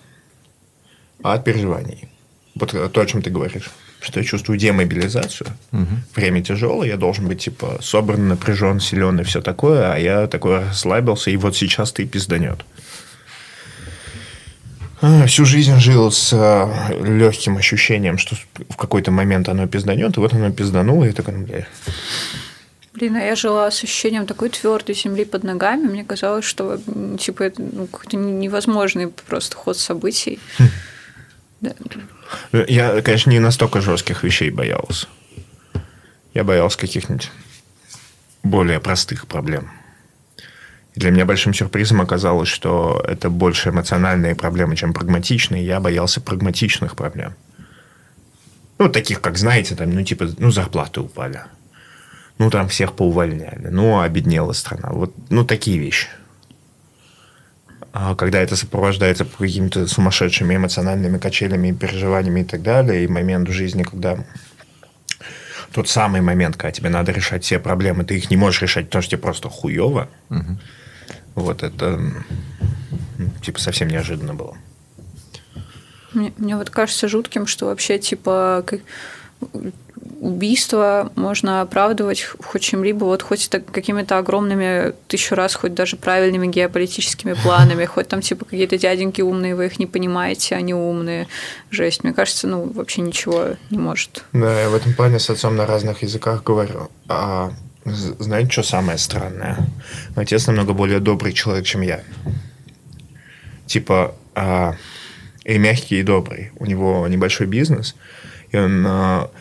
а 1.23 1.33
от 1.33 1.45
переживаний. 1.45 2.09
Вот 2.55 2.73
э, 2.73 2.89
то, 2.89 2.99
о 2.99 3.05
чем 3.05 3.21
ты 3.21 3.29
говоришь. 3.29 3.69
Что 4.01 4.19
я 4.19 4.25
чувствую 4.25 4.59
демобилизацию. 4.59 5.47
Мгм. 5.71 6.03
Время 6.13 6.43
тяжелое, 6.43 6.87
я 6.89 6.97
должен 6.97 7.25
быть, 7.29 7.39
типа, 7.39 7.77
собран, 7.81 8.27
напряжен, 8.27 8.81
силен 8.81 9.21
и 9.21 9.23
все 9.23 9.41
такое, 9.41 9.93
а 9.93 9.97
я 9.97 10.27
такой 10.27 10.59
расслабился, 10.59 11.31
и 11.31 11.37
вот 11.37 11.55
сейчас 11.55 11.93
ты 11.93 12.05
пизданет. 12.05 12.65
А, 15.01 15.25
Всю 15.25 15.45
жизнь 15.45 15.79
жил 15.79 16.11
с 16.11 16.31
легким 17.01 17.57
ощущением, 17.57 18.17
что 18.17 18.35
в 18.69 18.75
какой-то 18.75 19.11
момент 19.11 19.49
оно 19.49 19.67
пизданет, 19.67 20.15
и 20.15 20.19
вот 20.19 20.33
оно 20.33 20.51
пиздануло, 20.51 21.05
и 21.05 21.13
ну, 21.15 21.45
бля, 21.45 21.67
Блин, 22.93 23.15
а 23.15 23.21
я 23.21 23.35
жила 23.35 23.71
с 23.71 23.83
ощущением 23.83 24.25
такой 24.25 24.49
твердой 24.49 24.95
земли 24.95 25.25
под 25.25 25.43
ногами. 25.43 25.87
Мне 25.87 26.03
казалось, 26.03 26.45
что 26.45 26.79
типа 27.17 27.43
это 27.43 27.61
ну, 27.61 27.87
какой-то 27.87 28.17
невозможный 28.17 29.07
просто 29.07 29.55
ход 29.55 29.77
событий. 29.77 30.39
Да. 31.61 31.75
Я, 32.67 33.01
конечно, 33.01 33.29
не 33.29 33.39
настолько 33.39 33.81
жестких 33.81 34.23
вещей 34.23 34.49
боялся. 34.49 35.07
Я 36.33 36.43
боялся 36.43 36.77
каких-нибудь 36.77 37.29
более 38.41 38.79
простых 38.79 39.27
проблем. 39.27 39.69
Для 40.95 41.11
меня 41.11 41.25
большим 41.25 41.53
сюрпризом 41.53 42.01
оказалось, 42.01 42.49
что 42.49 43.03
это 43.07 43.29
больше 43.29 43.69
эмоциональные 43.69 44.35
проблемы, 44.35 44.75
чем 44.75 44.93
прагматичные. 44.93 45.65
Я 45.65 45.79
боялся 45.79 46.19
прагматичных 46.19 46.95
проблем. 46.95 47.33
Ну, 48.77 48.89
таких, 48.89 49.21
как, 49.21 49.37
знаете, 49.37 49.75
там, 49.75 49.91
ну, 49.91 50.03
типа, 50.03 50.27
ну, 50.37 50.51
зарплаты 50.51 51.01
упали. 51.01 51.41
Ну, 52.39 52.49
там 52.49 52.67
всех 52.67 52.93
поувольняли. 52.93 53.69
Ну, 53.69 54.01
обеднела 54.01 54.53
страна. 54.53 54.89
Вот, 54.91 55.13
ну, 55.29 55.45
такие 55.45 55.77
вещи. 55.77 56.07
А 57.93 58.15
когда 58.15 58.39
это 58.39 58.55
сопровождается 58.55 59.25
какими-то 59.25 59.85
сумасшедшими 59.87 60.55
эмоциональными 60.55 61.17
качелями, 61.17 61.69
и 61.69 61.73
переживаниями 61.73 62.41
и 62.41 62.43
так 62.45 62.63
далее, 62.63 63.03
и 63.03 63.07
момент 63.07 63.47
в 63.47 63.51
жизни, 63.51 63.83
когда 63.83 64.17
тот 65.73 65.87
самый 65.87 66.21
момент, 66.21 66.55
когда 66.55 66.71
тебе 66.71 66.89
надо 66.89 67.11
решать 67.11 67.43
все 67.43 67.59
проблемы, 67.59 68.03
ты 68.03 68.17
их 68.17 68.29
не 68.29 68.37
можешь 68.37 68.61
решать, 68.61 68.85
потому 68.87 69.01
что 69.01 69.11
тебе 69.11 69.21
просто 69.21 69.49
хуево. 69.49 70.09
Мгм. 70.29 70.59
Вот 71.35 71.63
это 71.63 71.99
типа 73.41 73.59
совсем 73.59 73.87
неожиданно 73.87 74.33
было. 74.33 74.57
Мне, 76.13 76.33
мне 76.37 76.57
вот 76.57 76.69
кажется 76.69 77.07
жутким, 77.07 77.47
что 77.47 77.67
вообще 77.67 77.97
типа 77.97 78.63
как- 78.65 78.81
убийство 80.19 81.11
можно 81.15 81.61
оправдывать 81.61 82.23
хоть 82.23 82.61
чем-либо, 82.61 83.05
вот 83.05 83.23
хоть 83.23 83.47
это 83.47 83.59
какими-то 83.59 84.17
огромными 84.17 84.93
тысячу 85.07 85.35
раз, 85.35 85.55
хоть 85.55 85.73
даже 85.73 85.95
правильными 85.97 86.47
геополитическими 86.47 87.33
планами, 87.33 87.85
хоть 87.85 88.07
там 88.07 88.21
типа 88.21 88.45
какие-то 88.45 88.77
дяденьки 88.77 89.21
умные, 89.21 89.55
вы 89.55 89.65
их 89.67 89.79
не 89.79 89.87
понимаете, 89.87 90.55
они 90.55 90.73
умные. 90.73 91.27
Жесть. 91.71 92.03
Мне 92.03 92.13
кажется, 92.13 92.47
ну 92.47 92.63
вообще 92.71 93.01
ничего 93.01 93.55
не 93.69 93.77
может. 93.77 94.23
Да, 94.33 94.61
я 94.61 94.69
в 94.69 94.75
этом 94.75 94.93
плане 94.93 95.17
с 95.19 95.29
отцом 95.29 95.55
на 95.55 95.65
разных 95.65 96.03
языках 96.03 96.43
говорю. 96.43 96.89
А 97.07 97.51
знаете, 97.85 98.51
что 98.51 98.63
самое 98.63 98.97
странное? 98.97 99.57
Мой 100.15 100.25
отец 100.25 100.47
намного 100.47 100.73
более 100.73 100.99
добрый 100.99 101.33
человек, 101.33 101.65
чем 101.65 101.81
я. 101.81 102.01
Типа, 103.65 104.15
а, 104.35 104.75
и 105.43 105.57
мягкий, 105.57 105.99
и 105.99 106.03
добрый. 106.03 106.51
У 106.57 106.65
него 106.65 107.07
небольшой 107.07 107.47
бизнес, 107.47 107.95
и 108.51 108.57
он 108.57 108.85
а, 108.87 109.31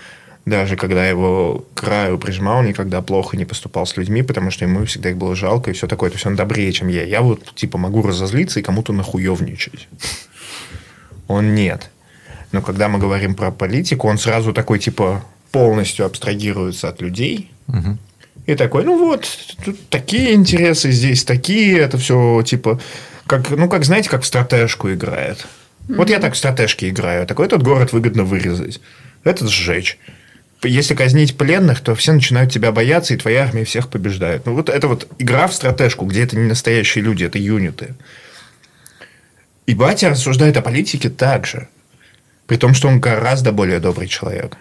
Даже 0.46 0.76
когда 0.76 1.06
его 1.06 1.66
краю 1.74 2.18
прижимал, 2.18 2.62
никогда 2.62 3.02
плохо 3.02 3.36
не 3.36 3.44
поступал 3.44 3.86
с 3.86 3.96
людьми, 3.96 4.22
потому 4.22 4.50
что 4.50 4.64
ему 4.64 4.84
всегда 4.86 5.10
их 5.10 5.16
было 5.16 5.36
жалко 5.36 5.70
и 5.70 5.74
все 5.74 5.86
такое. 5.86 6.10
То 6.10 6.16
есть 6.16 6.26
он 6.26 6.34
добрее, 6.34 6.72
чем 6.72 6.88
я. 6.88 7.04
Я 7.04 7.20
вот, 7.20 7.54
типа, 7.54 7.78
могу 7.78 8.02
разозлиться 8.02 8.58
и 8.58 8.62
кому-то 8.62 8.92
нахуевничать. 8.92 9.88
Он 11.28 11.54
нет. 11.54 11.90
Но 12.52 12.62
когда 12.62 12.88
мы 12.88 12.98
говорим 12.98 13.34
про 13.34 13.52
политику, 13.52 14.08
он 14.08 14.18
сразу 14.18 14.52
такой, 14.52 14.78
типа, 14.78 15.22
полностью 15.52 16.06
абстрагируется 16.06 16.88
от 16.88 17.00
людей. 17.02 17.50
Мгм. 17.66 17.98
И 18.50 18.56
такой, 18.56 18.82
ну 18.82 18.98
вот, 18.98 19.28
тут 19.64 19.78
такие 19.90 20.34
интересы, 20.34 20.90
здесь 20.90 21.22
такие, 21.22 21.78
это 21.78 21.98
все, 21.98 22.42
типа, 22.42 22.80
как, 23.28 23.48
ну, 23.50 23.68
как, 23.68 23.84
знаете, 23.84 24.10
как 24.10 24.22
в 24.22 24.26
стратежку 24.26 24.90
играет. 24.90 25.46
Вот 25.86 26.10
я 26.10 26.18
так 26.18 26.34
в 26.34 26.36
стратежке 26.36 26.88
играю. 26.88 27.28
Такой 27.28 27.46
этот 27.46 27.62
город 27.62 27.92
выгодно 27.92 28.24
вырезать, 28.24 28.80
этот 29.22 29.48
сжечь. 29.50 29.98
Если 30.64 30.96
казнить 30.96 31.36
пленных, 31.36 31.80
то 31.80 31.94
все 31.94 32.12
начинают 32.12 32.50
тебя 32.50 32.72
бояться, 32.72 33.14
и 33.14 33.16
твоя 33.16 33.44
армия 33.44 33.64
всех 33.64 33.88
побеждает. 33.88 34.46
Ну, 34.46 34.54
вот 34.54 34.68
это 34.68 34.88
вот 34.88 35.06
игра 35.20 35.46
в 35.46 35.54
стратежку, 35.54 36.04
где 36.04 36.24
это 36.24 36.36
не 36.36 36.48
настоящие 36.48 37.04
люди, 37.04 37.22
это 37.22 37.38
юниты. 37.38 37.94
И 39.66 39.74
батя 39.76 40.10
рассуждает 40.10 40.56
о 40.56 40.62
политике 40.62 41.08
так 41.08 41.46
же. 41.46 41.68
При 42.48 42.56
том, 42.56 42.74
что 42.74 42.88
он 42.88 42.98
гораздо 42.98 43.52
более 43.52 43.78
добрый 43.78 44.08
человек. 44.08 44.56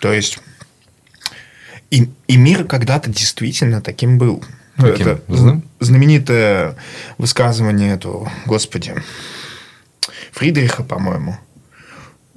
То 0.00 0.12
есть... 0.12 0.40
И, 1.90 2.08
и 2.26 2.36
мир 2.36 2.64
когда-то 2.64 3.10
действительно 3.10 3.80
таким 3.80 4.18
был. 4.18 4.44
Каким? 4.76 5.08
Это 5.08 5.22
Злым? 5.28 5.64
знаменитое 5.80 6.76
высказывание 7.18 7.94
этого, 7.94 8.30
господи, 8.46 8.94
Фридриха, 10.32 10.84
по-моему, 10.84 11.36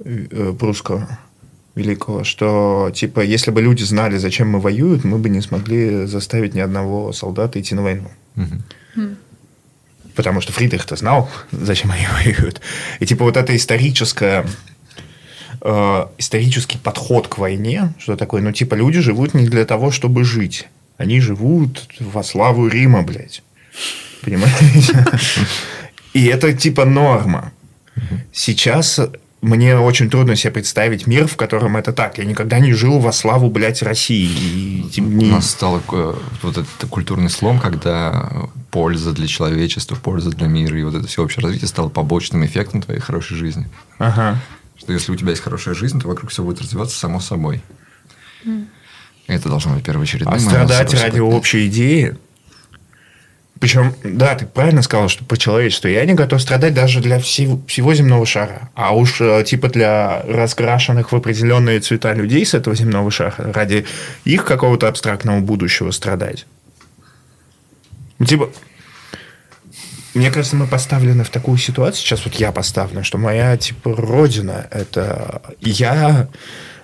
э, 0.04 0.52
прусского 0.58 1.18
великого, 1.74 2.24
что, 2.24 2.90
типа, 2.94 3.20
если 3.20 3.50
бы 3.50 3.62
люди 3.62 3.82
знали, 3.84 4.18
зачем 4.18 4.50
мы 4.50 4.60
воюют, 4.60 5.04
мы 5.04 5.18
бы 5.18 5.28
не 5.28 5.40
смогли 5.40 6.06
заставить 6.06 6.54
ни 6.54 6.60
одного 6.60 7.12
солдата 7.12 7.60
идти 7.60 7.74
на 7.74 7.82
войну. 7.82 8.10
Мгм. 8.34 9.16
Потому 10.14 10.40
что 10.42 10.52
Фридрих-то 10.52 10.96
знал, 10.96 11.30
зачем 11.52 11.90
они 11.90 12.06
воюют. 12.12 12.60
И, 13.00 13.06
типа, 13.06 13.24
вот 13.24 13.36
это 13.36 13.56
историческое 13.56 14.44
э, 15.62 16.06
исторический 16.18 16.78
подход 16.78 17.28
к 17.28 17.38
войне, 17.38 17.94
что 17.98 18.16
такое, 18.16 18.42
ну, 18.42 18.52
типа, 18.52 18.74
люди 18.74 19.00
живут 19.00 19.34
не 19.34 19.46
для 19.48 19.64
того, 19.64 19.90
чтобы 19.90 20.24
жить. 20.24 20.68
Они 20.98 21.20
живут 21.20 21.88
во 22.00 22.22
славу 22.22 22.68
Рима, 22.68 23.02
блядь. 23.02 23.42
Понимаете? 24.22 25.04
И 26.12 26.26
это, 26.26 26.52
типа, 26.52 26.84
норма. 26.84 27.52
Сейчас 28.32 29.00
мне 29.42 29.76
очень 29.76 30.08
трудно 30.08 30.36
себе 30.36 30.52
представить 30.52 31.06
мир, 31.08 31.26
в 31.26 31.36
котором 31.36 31.76
это 31.76 31.92
так. 31.92 32.18
Я 32.18 32.24
никогда 32.24 32.60
не 32.60 32.72
жил 32.72 33.00
во 33.00 33.12
славу, 33.12 33.50
блядь, 33.50 33.82
России. 33.82 34.30
И, 34.30 34.88
типа, 34.88 35.06
У 35.06 35.24
нас 35.26 35.50
стал 35.50 35.82
вот 35.88 36.58
этот 36.58 36.88
культурный 36.88 37.30
слом, 37.30 37.58
когда 37.58 38.30
польза 38.70 39.12
для 39.12 39.26
человечества, 39.26 39.96
польза 39.96 40.30
для 40.30 40.46
мира 40.46 40.78
и 40.78 40.84
вот 40.84 40.94
это 40.94 41.08
всеобщее 41.08 41.42
развитие 41.42 41.68
стало 41.68 41.88
побочным 41.88 42.46
эффектом 42.46 42.82
твоей 42.82 43.00
хорошей 43.00 43.36
жизни. 43.36 43.66
Ага. 43.98 44.40
Что 44.82 44.92
если 44.92 45.12
у 45.12 45.14
тебя 45.16 45.30
есть 45.30 45.42
хорошая 45.42 45.74
жизнь, 45.74 46.00
то 46.00 46.08
вокруг 46.08 46.32
все 46.32 46.42
будет 46.42 46.60
развиваться 46.60 46.98
само 46.98 47.20
собой. 47.20 47.62
Это 49.28 49.48
должно 49.48 49.74
быть 49.74 49.84
первоочередным. 49.84 50.34
А 50.34 50.40
страдать 50.40 50.92
ради 50.94 50.96
всегда- 50.96 51.22
общей 51.22 51.68
идеи. 51.68 52.16
Причем, 53.60 53.94
да, 54.02 54.34
ты 54.34 54.44
правильно 54.44 54.82
сказал, 54.82 55.08
что 55.08 55.24
по 55.24 55.36
человечеству. 55.36 55.88
Я 55.88 56.04
не 56.04 56.14
готов 56.14 56.42
страдать 56.42 56.74
даже 56.74 56.98
для 56.98 57.20
всего, 57.20 57.60
всего 57.68 57.94
земного 57.94 58.26
шара. 58.26 58.70
А 58.74 58.92
уж 58.92 59.20
э, 59.20 59.44
типа 59.46 59.68
для 59.68 60.22
раскрашенных 60.22 61.12
в 61.12 61.14
определенные 61.16 61.78
цвета 61.78 62.12
людей 62.12 62.44
с 62.44 62.54
этого 62.54 62.74
земного 62.74 63.12
шара, 63.12 63.52
ради 63.52 63.86
их 64.24 64.44
какого-то 64.44 64.88
абстрактного 64.88 65.38
будущего 65.38 65.92
страдать. 65.92 66.44
Ну, 68.18 68.26
Типа, 68.26 68.50
мне 70.14 70.30
кажется, 70.30 70.56
мы 70.56 70.66
поставлены 70.66 71.24
в 71.24 71.30
такую 71.30 71.56
ситуацию, 71.58 72.02
сейчас 72.04 72.24
вот 72.24 72.34
я 72.34 72.52
поставлен, 72.52 73.02
что 73.02 73.18
моя, 73.18 73.56
типа, 73.56 73.94
родина– 73.96 74.66
это 74.70 75.42
я, 75.60 76.28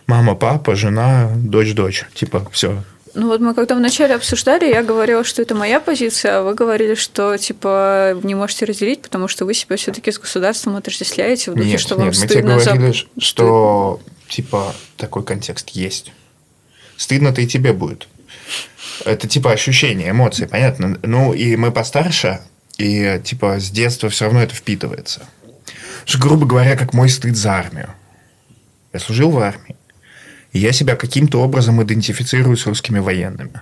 мама, 0.06 0.34
папа, 0.34 0.74
жена, 0.74 1.30
дочь, 1.36 1.74
дочь. 1.74 2.06
Типа, 2.14 2.48
все, 2.50 2.82
Ну 3.14 3.28
вот 3.28 3.40
мы 3.40 3.54
когда 3.54 3.74
вначале 3.74 4.14
обсуждали, 4.14 4.66
я 4.68 4.82
говорила, 4.82 5.24
что 5.24 5.42
это 5.42 5.54
моя 5.54 5.78
позиция, 5.78 6.38
а 6.38 6.42
вы 6.42 6.54
говорили, 6.54 6.94
что 6.94 7.36
типа 7.36 8.18
не 8.22 8.34
можете 8.34 8.64
разделить, 8.64 9.02
потому 9.02 9.28
что 9.28 9.44
вы 9.44 9.54
себя 9.54 9.76
все-таки 9.76 10.10
с 10.10 10.18
государством 10.18 10.76
отождествляете 10.76 11.50
в 11.50 11.54
духе, 11.54 11.70
Нет, 11.70 11.80
что 11.80 11.96
нет, 11.96 11.98
вам 11.98 12.06
мы 12.08 12.14
тебе 12.14 12.28
стыдно 12.28 12.60
за... 12.60 12.72
говорили, 12.72 13.04
что 13.18 14.00
типа 14.28 14.74
такой 14.96 15.22
контекст 15.24 15.70
есть. 15.70 16.12
Стыдно-то 16.96 17.42
и 17.42 17.46
тебе 17.46 17.72
будет. 17.72 18.08
Это 19.04 19.28
типа 19.28 19.52
ощущение, 19.52 20.10
эмоции, 20.10 20.46
понятно. 20.46 20.98
Ну, 21.02 21.32
и 21.32 21.56
мы 21.56 21.70
постарше, 21.70 22.40
и 22.78 23.20
типа 23.22 23.58
с 23.58 23.70
детства 23.70 24.08
все 24.08 24.26
равно 24.26 24.42
это 24.42 24.54
впитывается. 24.54 25.22
Что, 26.04 26.18
грубо 26.18 26.46
говоря, 26.46 26.76
как 26.76 26.94
мой 26.94 27.08
стыд 27.08 27.36
за 27.36 27.52
армию. 27.52 27.90
Я 28.92 29.00
служил 29.00 29.30
в 29.30 29.38
армии. 29.38 29.76
И 30.52 30.58
я 30.58 30.72
себя 30.72 30.96
каким-то 30.96 31.42
образом 31.42 31.82
идентифицирую 31.82 32.56
с 32.56 32.66
русскими 32.66 33.00
военными. 33.00 33.60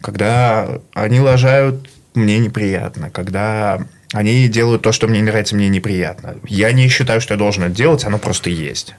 Когда 0.00 0.80
они 0.94 1.20
лажают, 1.20 1.88
мне 2.14 2.38
неприятно. 2.38 3.10
Когда 3.10 3.86
они 4.12 4.48
делают 4.48 4.82
то, 4.82 4.92
что 4.92 5.06
мне 5.06 5.20
не 5.20 5.26
нравится, 5.26 5.54
мне 5.54 5.68
неприятно. 5.68 6.36
Я 6.48 6.72
не 6.72 6.88
считаю, 6.88 7.20
что 7.20 7.34
я 7.34 7.38
должен 7.38 7.64
это 7.64 7.74
делать, 7.74 8.04
оно 8.04 8.18
просто 8.18 8.50
есть. 8.50 8.94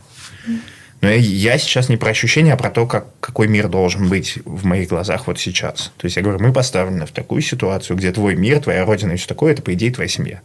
Но 1.02 1.10
я, 1.10 1.58
сейчас 1.60 1.90
не 1.90 1.98
про 1.98 2.10
ощущения, 2.10 2.54
а 2.54 2.58
про 2.58 2.72
то, 2.72 2.88
как, 2.88 3.08
какой 3.20 3.48
мир 3.48 3.68
должен 3.70 4.10
быть 4.10 4.40
в 4.46 4.66
моих 4.66 4.90
глазах 4.90 5.28
вот 5.28 5.40
сейчас. 5.40 5.92
То 5.98 6.06
есть 6.06 6.16
я 6.18 6.24
говорю, 6.24 6.40
мы 6.40 6.52
поставлены 6.52 7.06
в 7.06 7.12
такую 7.12 7.42
ситуацию, 7.42 7.96
где 7.98 8.12
твой 8.12 8.36
мир, 8.36 8.60
твоя 8.62 8.84
родина 8.84 9.12
и 9.12 9.18
все 9.18 9.28
такое, 9.28 9.54
это, 9.54 9.62
по 9.62 9.74
идее, 9.74 9.92
твоя 9.92 10.10
семья. 10.10 10.42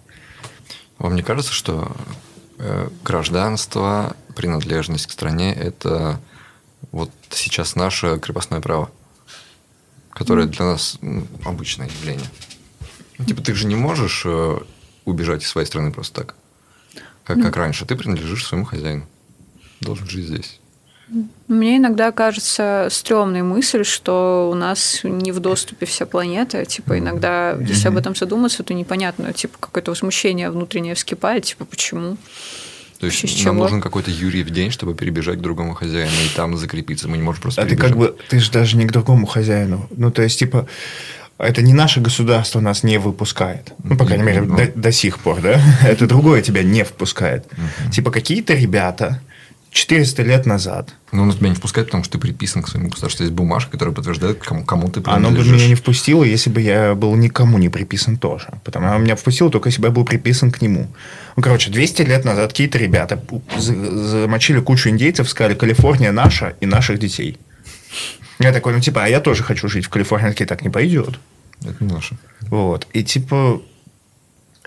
Вам 0.98 1.16
не 1.16 1.22
кажется, 1.22 1.52
что 1.52 1.96
э, 2.58 2.88
гражданство, 3.02 4.14
принадлежность 4.36 5.06
к 5.06 5.12
стране– 5.12 5.54
это 5.54 6.20
вот 6.90 7.10
сейчас 7.30 7.74
наше 7.74 8.18
крепостное 8.18 8.60
право, 8.60 8.90
которое 10.10 10.46
для 10.46 10.66
нас 10.66 10.98
ну, 11.00 11.26
обычное 11.44 11.88
явление? 11.88 12.28
Ну, 13.16 13.24
Типа 13.24 13.42
ты 13.42 13.54
же 13.54 13.66
не 13.66 13.74
можешь 13.74 14.22
э, 14.26 14.58
убежать 15.06 15.42
из 15.42 15.48
своей 15.48 15.66
страны 15.66 15.92
просто 15.92 16.22
так, 16.22 16.34
как, 17.24 17.40
как 17.40 17.56
раньше. 17.56 17.86
Ты 17.86 17.96
принадлежишь 17.96 18.46
своему 18.46 18.66
хозяину. 18.66 19.06
Должен 19.82 20.08
жить 20.08 20.26
здесь. 20.26 20.58
Мне 21.46 21.76
иногда 21.76 22.10
кажется 22.10 22.88
стрёмной 22.90 23.42
мысль, 23.42 23.84
что 23.84 24.48
у 24.50 24.54
нас 24.54 25.00
не 25.02 25.30
в 25.32 25.40
доступе 25.40 25.84
вся 25.84 26.06
планета. 26.06 26.64
Типа, 26.64 26.98
иногда, 26.98 27.52
если 27.60 27.88
об 27.88 27.98
этом 27.98 28.14
задуматься, 28.16 28.62
то 28.62 28.72
непонятно, 28.72 29.32
типа, 29.34 29.58
какое-то 29.60 29.90
возмущение 29.90 30.50
внутреннее 30.50 30.94
вскипает, 30.94 31.44
типа, 31.44 31.66
почему? 31.66 32.16
То 32.98 33.06
есть 33.06 33.20
Вообще 33.20 33.36
с 33.36 33.44
нам 33.44 33.56
чего? 33.56 33.64
нужен 33.64 33.80
какой-то 33.82 34.10
Юрий 34.10 34.42
в 34.44 34.50
день, 34.50 34.70
чтобы 34.70 34.94
перебежать 34.94 35.38
к 35.38 35.42
другому 35.42 35.74
хозяину 35.74 36.12
и 36.24 36.34
там 36.34 36.56
закрепиться. 36.56 37.08
Мы 37.08 37.18
не 37.18 37.22
можем 37.24 37.42
просто 37.42 37.60
А 37.60 37.64
ты 37.64 37.70
перебежать. 37.70 37.90
как 37.90 37.98
бы, 37.98 38.16
ты 38.28 38.38
же 38.38 38.50
даже 38.50 38.76
не 38.78 38.86
к 38.86 38.92
другому 38.92 39.26
хозяину. 39.26 39.88
Ну, 39.94 40.10
то 40.12 40.22
есть, 40.22 40.38
типа, 40.38 40.66
это 41.36 41.60
не 41.62 41.74
наше 41.74 42.00
государство 42.00 42.60
нас 42.60 42.84
не 42.84 42.98
выпускает. 42.98 43.72
Ну, 43.82 43.96
по 43.98 44.06
крайней 44.06 44.22
мере, 44.24 44.42
Ну. 44.42 44.56
до, 44.56 44.66
до 44.68 44.92
сих 44.92 45.18
пор, 45.18 45.40
да? 45.42 45.60
Это 45.84 46.06
другое 46.06 46.40
тебя 46.42 46.62
не 46.62 46.84
впускает. 46.84 47.44
Типа, 47.92 48.10
какие-то 48.12 48.54
ребята 48.54 49.20
400 49.72 50.22
лет 50.22 50.44
назад, 50.44 50.94
Но 51.12 51.22
он 51.22 51.32
тебя 51.32 51.48
не 51.48 51.54
впускает, 51.54 51.88
потому 51.88 52.04
что 52.04 52.12
ты 52.12 52.18
приписан 52.18 52.62
к 52.62 52.68
своему 52.68 52.90
государству. 52.90 53.24
Есть 53.24 53.34
бумажка, 53.34 53.70
которая 53.70 53.94
подтверждает, 53.94 54.38
кому, 54.38 54.64
кому 54.64 54.90
ты 54.90 55.00
оно 55.06 55.30
бы 55.30 55.36
принадлежишь. 55.36 55.54
меня 55.54 55.68
не 55.68 55.74
впустило, 55.74 56.24
если 56.24 56.50
бы 56.50 56.60
я 56.60 56.94
был 56.94 57.14
никому 57.16 57.56
не 57.56 57.70
приписан 57.70 58.18
тоже. 58.18 58.48
Потому 58.64 58.88
что 58.88 58.98
меня 58.98 59.16
впустило 59.16 59.50
только 59.50 59.70
если 59.70 59.80
бы 59.80 59.88
я 59.88 59.92
был 59.92 60.04
приписан 60.04 60.52
к 60.52 60.60
нему. 60.60 60.88
Ну, 61.36 61.42
короче, 61.42 61.70
200 61.70 62.02
лет 62.02 62.24
назад 62.26 62.50
какие-то 62.50 62.76
ребята 62.76 63.22
за- 63.56 64.08
замочили 64.08 64.60
кучу 64.60 64.90
индейцев, 64.90 65.26
сказали, 65.28 65.54
Калифорния 65.54 66.12
наша 66.12 66.54
и 66.60 66.66
наших 66.66 66.98
детей. 66.98 67.38
Я 68.38 68.52
такой, 68.52 68.74
ну, 68.74 68.80
типа, 68.80 69.04
а 69.04 69.08
я 69.08 69.20
тоже 69.20 69.42
хочу 69.42 69.68
жить 69.68 69.86
в 69.86 69.88
Калифорнии. 69.88 70.28
Такие, 70.28 70.46
так 70.46 70.62
не 70.62 70.68
пойдет. 70.68 71.18
Это 71.64 71.82
не 71.82 71.90
наше. 71.90 72.16
Вот. 72.42 72.86
И 72.92 73.02
типа... 73.02 73.62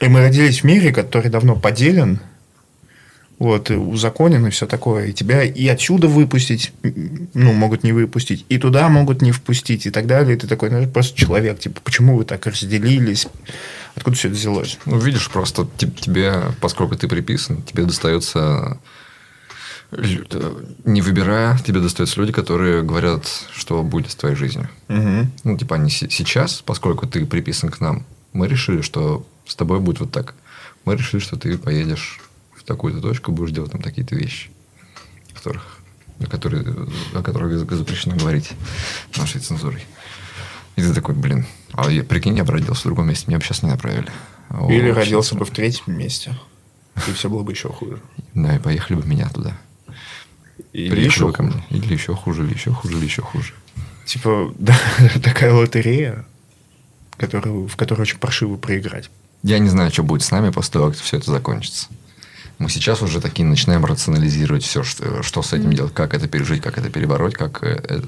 И 0.02 0.08
мы 0.08 0.22
родились 0.22 0.62
в 0.62 0.64
мире, 0.64 0.92
который 0.92 1.30
давно 1.30 1.56
поделен, 1.56 2.20
вот, 3.38 3.70
узаконен 3.70 4.48
и 4.48 4.50
все 4.50 4.66
такое. 4.66 5.08
И 5.08 5.14
тебя 5.14 5.44
и 5.44 5.68
отсюда 5.68 6.08
выпустить, 6.08 6.72
ну, 7.34 7.54
могут 7.54 7.84
не 7.84 7.92
выпустить, 7.92 8.46
и 8.50 8.58
туда 8.58 8.88
могут 8.90 9.22
не 9.22 9.32
впустить, 9.32 9.86
и 9.86 9.92
так 9.92 10.08
далее. 10.08 10.36
И 10.36 10.40
ты 10.40 10.48
такой, 10.48 10.70
ну, 10.70 10.88
просто 10.88 11.18
человек, 11.18 11.60
типа, 11.60 11.82
почему 11.84 12.18
вы 12.18 12.26
так 12.26 12.46
разделились? 12.46 13.28
Откуда 13.96 14.16
все 14.18 14.28
это 14.30 14.38
взялось? 14.38 14.78
Ну, 14.86 14.98
видишь, 15.00 15.30
просто 15.30 15.68
те- 15.78 15.88
тебе, 15.90 16.44
поскольку 16.62 16.96
ты 16.96 17.08
приписан, 17.08 17.62
тебе 17.64 17.84
достается 17.84 18.80
не 20.84 21.02
выбирая, 21.02 21.58
тебе 21.60 21.80
достаются 21.80 22.20
люди, 22.20 22.32
которые 22.34 22.82
говорят, 22.82 23.28
что 23.54 23.82
будет 23.84 24.12
с 24.12 24.16
твоей 24.16 24.36
жизнью. 24.36 24.68
Мгм. 24.88 25.32
Ну, 25.44 25.58
типа, 25.58 25.76
они 25.76 25.90
се- 25.90 26.10
сейчас, 26.10 26.62
поскольку 26.66 27.08
ты 27.08 27.26
приписан 27.26 27.70
к 27.70 27.80
нам, 27.80 28.06
мы 28.34 28.48
решили, 28.48 28.82
что 28.82 29.26
с 29.48 29.56
тобой 29.56 29.80
будет 29.80 30.00
вот 30.00 30.12
так. 30.12 30.34
Мы 30.86 30.96
решили, 30.96 31.22
что 31.22 31.38
ты 31.38 31.58
поедешь 31.58 32.20
такую-то 32.66 33.02
точку, 33.02 33.32
будешь 33.32 33.52
делать 33.52 33.72
там 33.72 33.82
такие-то 33.82 34.16
вещи, 34.16 34.50
которых 35.34 35.80
о 36.20 36.28
которой, 36.28 36.64
о 37.14 37.22
которой 37.22 37.56
запрещено 37.58 38.16
говорить 38.16 38.52
нашей 39.18 39.42
цензурой. 39.42 39.84
И 40.76 40.82
ты 40.82 40.94
такой, 40.94 41.16
блин, 41.16 41.46
а 41.74 41.90
я, 41.90 42.04
прикинь, 42.04 42.38
я 42.38 42.44
бы 42.44 42.54
родился 42.54 42.82
в 42.82 42.86
другом 42.86 43.10
месте, 43.10 43.26
меня 43.28 43.38
бы 43.38 43.44
сейчас 43.44 43.64
не 43.64 43.70
направили. 43.70 44.10
О, 44.50 44.72
Или 44.72 44.90
вообще 44.90 45.04
родился 45.04 45.36
бы 45.36 45.46
супер. 45.46 45.52
в 45.52 45.56
третьем 45.56 45.98
месте, 45.98 46.38
и 47.08 47.12
все 47.12 47.30
было 47.30 47.44
бы 47.44 47.52
еще 47.52 47.70
хуже. 47.70 48.00
Да, 48.34 48.56
и 48.56 48.60
поехали 48.60 48.98
бы 48.98 49.06
меня 49.06 49.30
туда. 49.30 49.58
Или 50.72 50.90
Приехали 50.90 51.06
еще 51.06 51.26
бы 51.28 51.34
ко 51.34 51.44
мне. 51.44 51.66
Или 51.70 51.94
еще 51.94 52.16
хуже, 52.16 52.46
или 52.46 52.54
еще 52.54 52.72
хуже, 52.72 52.98
или 52.98 53.06
еще 53.06 53.22
хуже. 53.22 53.54
Типа, 54.06 54.54
да, 54.58 54.78
такая 55.24 55.54
лотерея, 55.54 56.26
которую, 57.18 57.68
в 57.68 57.76
которую 57.76 58.04
очень 58.04 58.20
паршиво 58.20 58.58
проиграть. 58.58 59.10
Я 59.44 59.60
не 59.60 59.70
знаю, 59.70 59.92
что 59.92 60.04
будет 60.04 60.24
с 60.24 60.32
нами 60.32 60.50
после 60.50 60.74
того, 60.74 60.88
как 60.88 60.98
все 60.98 61.18
это 61.18 61.32
закончится. 61.32 61.88
Мы 62.58 62.70
сейчас 62.70 63.02
уже 63.02 63.20
такие 63.20 63.46
начинаем 63.46 63.84
рационализировать 63.84 64.64
все, 64.64 64.84
что, 64.84 65.22
что 65.24 65.42
с 65.42 65.52
этим 65.52 65.74
делать, 65.74 65.94
как 65.94 66.14
это 66.14 66.28
пережить, 66.28 66.62
как 66.62 66.78
это 66.78 66.90
перебороть, 66.90 67.34
как, 67.34 67.64
э, 67.64 67.82
э, 67.90 68.02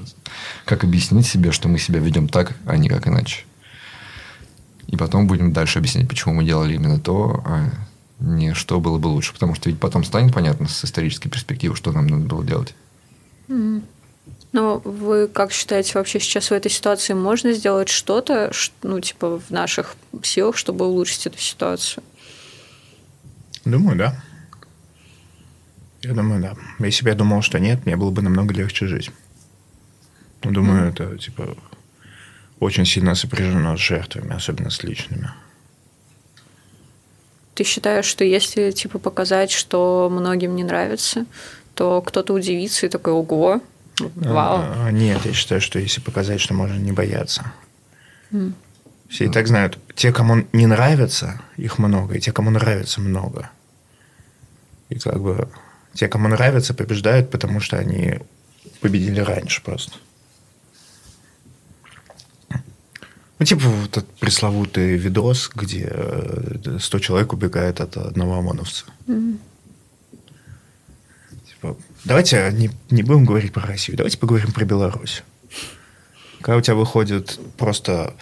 как 0.64 0.84
объяснить 0.84 1.26
себе, 1.26 1.52
что 1.52 1.68
мы 1.68 1.78
себя 1.78 2.00
ведем 2.00 2.28
так, 2.28 2.56
а 2.66 2.76
не 2.76 2.88
как 2.88 3.06
иначе. 3.06 3.44
И 4.86 4.96
потом 4.96 5.26
будем 5.26 5.52
дальше 5.52 5.78
объяснять, 5.78 6.08
почему 6.08 6.34
мы 6.34 6.44
делали 6.44 6.74
именно 6.74 6.98
то, 6.98 7.42
а 7.44 7.70
не 8.20 8.54
что 8.54 8.80
было 8.80 8.98
бы 8.98 9.08
лучше. 9.08 9.34
Потому 9.34 9.54
что 9.54 9.68
ведь 9.68 9.78
потом 9.78 10.02
станет 10.02 10.32
понятно 10.32 10.66
с 10.66 10.84
исторической 10.84 11.28
перспективы, 11.28 11.76
что 11.76 11.92
нам 11.92 12.06
надо 12.06 12.24
было 12.24 12.44
делать. 12.44 12.74
Но 14.52 14.78
вы 14.78 15.28
как 15.28 15.52
считаете, 15.52 15.92
вообще 15.94 16.20
сейчас 16.20 16.50
в 16.50 16.52
этой 16.52 16.70
ситуации 16.70 17.12
можно 17.12 17.52
сделать 17.52 17.90
что-то, 17.90 18.50
ну, 18.82 18.98
типа, 18.98 19.38
в 19.38 19.50
наших 19.50 19.94
силах, 20.22 20.56
чтобы 20.56 20.86
улучшить 20.86 21.26
эту 21.26 21.38
ситуацию? 21.38 22.02
Думаю, 23.66 23.98
да. 23.98 24.22
Я 26.08 26.14
думаю, 26.14 26.40
да. 26.40 26.54
Если 26.86 27.04
бы 27.04 27.10
я 27.10 27.14
думал, 27.14 27.42
что 27.42 27.58
нет, 27.58 27.84
мне 27.84 27.94
было 27.94 28.10
бы 28.10 28.22
намного 28.22 28.54
легче 28.54 28.86
жить. 28.86 29.10
Ну, 30.42 30.52
Думаю, 30.52 30.88
это, 30.88 31.18
типа, 31.18 31.54
очень 32.60 32.86
сильно 32.86 33.14
сопряжено 33.14 33.76
с 33.76 33.80
жертвами, 33.80 34.34
особенно 34.34 34.70
с 34.70 34.82
личными. 34.82 35.30
Ты 37.54 37.64
считаешь, 37.64 38.06
что 38.06 38.24
если, 38.24 38.70
типа, 38.70 38.98
показать, 38.98 39.50
что 39.50 40.08
многим 40.10 40.56
не 40.56 40.64
нравится, 40.64 41.26
то 41.74 42.00
кто-то 42.00 42.32
удивится 42.32 42.86
и 42.86 42.88
такой, 42.88 43.12
ого, 43.12 43.60
вау. 43.98 44.60
А, 44.62 44.90
Нет, 44.90 45.26
я 45.26 45.34
считаю, 45.34 45.60
что 45.60 45.78
если 45.78 46.00
показать, 46.00 46.40
что 46.40 46.54
можно 46.54 46.78
не 46.78 46.92
бояться. 46.92 47.52
Все 49.10 49.26
и 49.26 49.28
так 49.28 49.46
знают, 49.46 49.78
те, 49.94 50.10
кому 50.10 50.46
не 50.54 50.66
нравится, 50.66 51.42
их 51.58 51.78
много, 51.78 52.14
и 52.14 52.20
те, 52.20 52.32
кому 52.32 52.48
нравится, 52.48 53.02
много. 53.02 53.50
И 54.88 54.98
как 54.98 55.20
бы 55.20 55.48
те, 55.94 56.08
кому 56.08 56.28
нравится, 56.28 56.74
побеждают, 56.74 57.30
потому 57.30 57.60
что 57.60 57.78
они 57.78 58.20
победили 58.80 59.20
раньше 59.20 59.62
просто. 59.62 59.92
Ну, 63.38 63.46
типа 63.46 63.68
вот 63.68 63.90
этот 63.90 64.10
пресловутый 64.16 64.96
видос, 64.96 65.50
где 65.54 65.88
э, 65.88 66.78
100 66.80 66.98
человек 66.98 67.32
убегает 67.32 67.80
от 67.80 67.96
одного 67.96 68.38
ОМОНовца. 68.38 68.84
Типа, 71.48 71.76
давайте 72.04 72.50
не, 72.52 72.70
не 72.90 73.04
будем 73.04 73.24
говорить 73.24 73.52
про 73.52 73.64
Россию, 73.64 73.96
давайте 73.96 74.18
поговорим 74.18 74.52
про 74.52 74.64
Беларусь. 74.64 75.22
Когда 76.40 76.56
у 76.56 76.60
тебя 76.60 76.74
выходит 76.74 77.38
просто 77.56 78.14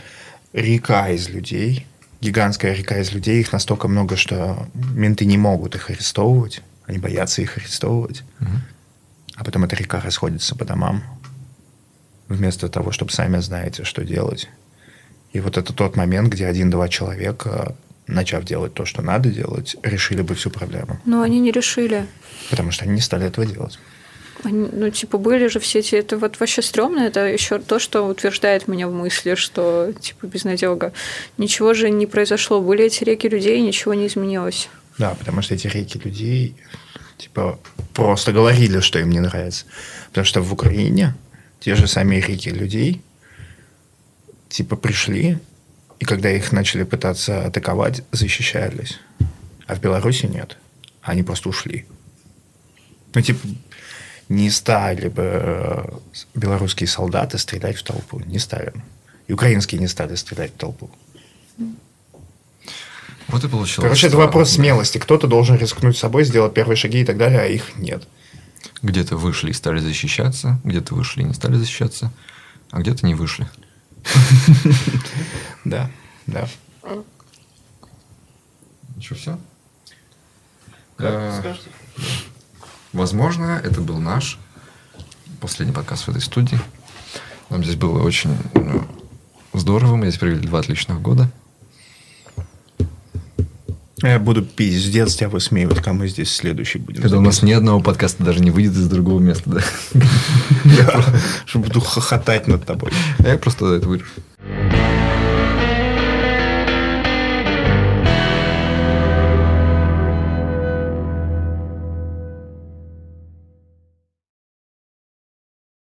река 0.53 1.09
из 1.09 1.31
людей, 1.31 1.87
гигантская 2.21 2.75
река 2.75 2.99
из 2.99 3.13
людей, 3.13 3.41
их 3.41 3.53
настолько 3.53 3.89
много, 3.89 4.17
что 4.17 4.69
менты 4.75 5.25
не 5.25 5.39
могут 5.39 5.75
их 5.75 5.89
арестовывать, 5.89 6.63
они 6.87 6.99
боятся 6.99 7.43
их 7.43 7.59
арестовывать. 7.59 8.23
А 9.35 9.45
потом 9.45 9.65
эта 9.65 9.77
река 9.77 10.01
расходится 10.01 10.57
по 10.57 10.65
домам, 10.65 11.03
вместо 12.29 12.69
того, 12.69 12.91
чтобы 12.91 13.13
сами 13.13 13.39
знаете, 13.39 13.85
что 13.85 14.05
делать. 14.05 14.49
И 15.33 15.41
вот 15.41 15.59
это 15.59 15.73
тот 15.73 15.97
момент, 15.97 16.33
где 16.33 16.47
один-два 16.47 16.89
человека, 16.89 17.77
начав 18.07 18.45
делать 18.45 18.73
то, 18.73 18.87
что 18.87 19.03
надо 19.03 19.31
делать, 19.31 19.77
решили 19.83 20.23
бы 20.23 20.35
всю 20.35 20.51
проблему. 20.51 20.99
Но 21.05 21.21
они 21.21 21.41
не 21.41 21.51
решили. 21.51 22.07
Потому 22.49 22.71
что 22.71 22.85
они 22.85 22.95
не 22.95 23.01
стали 23.01 23.27
этого 23.27 23.47
делать. 23.47 23.79
Они, 24.45 24.69
ну, 24.73 24.91
типа, 24.91 25.19
были 25.19 25.49
же 25.49 25.59
все 25.61 25.81
эти... 25.81 25.97
Это 25.97 26.17
вот 26.17 26.39
вообще 26.41 26.63
стрёмно. 26.63 27.01
Это 27.01 27.27
еще 27.27 27.59
то, 27.59 27.79
что 27.79 28.07
утверждает 28.07 28.69
меня 28.69 28.87
в 28.87 28.93
мысли, 28.93 29.35
что, 29.35 29.93
типа, 29.99 30.27
безнадега. 30.27 30.93
Ничего 31.37 31.75
же 31.75 31.91
не 31.91 32.07
произошло. 32.07 32.61
Были 32.61 32.85
эти 32.85 33.03
реки 33.05 33.29
людей, 33.29 33.61
ничего 33.61 33.95
не 33.95 34.07
изменилось. 34.07 34.69
Да, 34.99 35.15
потому 35.15 35.43
что 35.43 35.55
эти 35.55 35.67
реки 35.67 35.99
людей, 35.99 36.57
типа, 37.19 37.59
просто 37.93 38.33
говорили, 38.33 38.81
что 38.81 38.99
им 38.99 39.11
не 39.11 39.21
нравится. 39.21 39.67
Потому 40.09 40.25
что 40.25 40.43
в 40.43 40.53
Украине 40.53 41.15
те 41.61 41.75
же 41.75 41.87
сами 41.87 42.17
реки 42.17 42.51
людей, 42.51 43.03
типа, 44.49 44.77
пришли, 44.77 45.39
и 45.99 46.05
когда 46.05 46.31
их 46.31 46.53
начали 46.53 46.85
пытаться 46.85 47.47
атаковать, 47.47 48.03
защищались. 48.13 48.99
А 49.67 49.75
в 49.75 49.81
Беларуси 49.81 50.27
нет. 50.27 50.57
Они 51.03 51.23
просто 51.23 51.49
ушли. 51.49 51.87
Ну, 53.15 53.21
типа, 53.21 53.47
не 54.29 54.51
стали 54.51 55.09
бы 55.09 55.23
э, 55.23 55.85
белорусские 56.35 56.89
солдаты 56.89 57.39
стрелять 57.39 57.77
в 57.77 57.83
толпу. 57.83 58.21
Не 58.21 58.39
стали. 58.39 58.73
И 59.27 59.33
украинские 59.33 59.81
не 59.81 59.89
стали 59.89 60.17
стрелять 60.17 60.53
в 60.53 60.57
толпу. 60.57 60.91
Вот 63.29 63.43
и 63.45 63.49
получилось. 63.49 63.83
Короче, 63.83 64.07
это 64.07 64.17
вопрос 64.17 64.51
смелости. 64.51 64.99
Кто-то 64.99 65.27
должен 65.27 65.57
рискнуть 65.57 65.97
собой, 65.97 66.25
сделать 66.25 66.55
первые 66.55 66.77
шаги 66.77 67.01
и 67.01 67.05
так 67.05 67.17
далее, 67.17 67.41
а 67.41 67.47
их 67.47 67.77
нет. 67.77 68.07
Где-то 68.83 69.17
вышли 69.17 69.51
и 69.51 69.53
стали 69.53 69.81
защищаться, 69.81 70.61
где-то 70.65 70.95
вышли 70.95 71.23
и 71.23 71.25
не 71.25 71.35
стали 71.35 71.57
защищаться, 71.57 72.13
а 72.71 72.81
где-то 72.81 73.07
не 73.07 73.15
вышли. 73.15 73.49
Да, 75.65 75.91
да. 76.29 76.49
Что, 79.01 79.15
все? 79.17 79.39
Возможно, 82.93 83.61
это 83.63 83.81
был 83.81 83.99
наш 83.99 84.39
последний 85.41 85.75
подкаст 85.75 86.05
в 86.07 86.11
этой 86.11 86.23
студии. 86.23 86.61
Нам 87.51 87.63
здесь 87.63 87.77
было 87.77 88.03
очень 88.03 88.37
ну, 88.55 88.87
здорово. 89.53 89.97
Мы 89.97 90.07
здесь 90.07 90.19
провели 90.19 90.39
два 90.39 90.61
отличных 90.61 91.01
года. 91.01 91.31
Я 94.03 94.19
буду 94.19 94.43
пиздец 94.43 95.15
тебя 95.15 95.31
высмеивать, 95.31 95.81
мы 95.87 96.09
здесь 96.09 96.35
следующий 96.35 96.79
будем. 96.79 97.01
Когда 97.01 97.17
у 97.19 97.23
нас 97.23 97.43
ни 97.43 97.53
одного 97.53 97.81
подкаста 97.81 98.25
даже 98.25 98.41
не 98.41 98.51
выйдет 98.51 98.75
из 98.75 98.89
другого 98.89 99.21
места, 99.21 99.51
да? 99.51 99.61
что 101.47 101.59
буду 101.59 101.81
хохотать 101.81 102.47
над 102.47 102.67
тобой. 102.67 102.93
Я 103.19 103.39
просто 103.39 103.75
это 103.75 103.89
вырежу. 103.89 104.11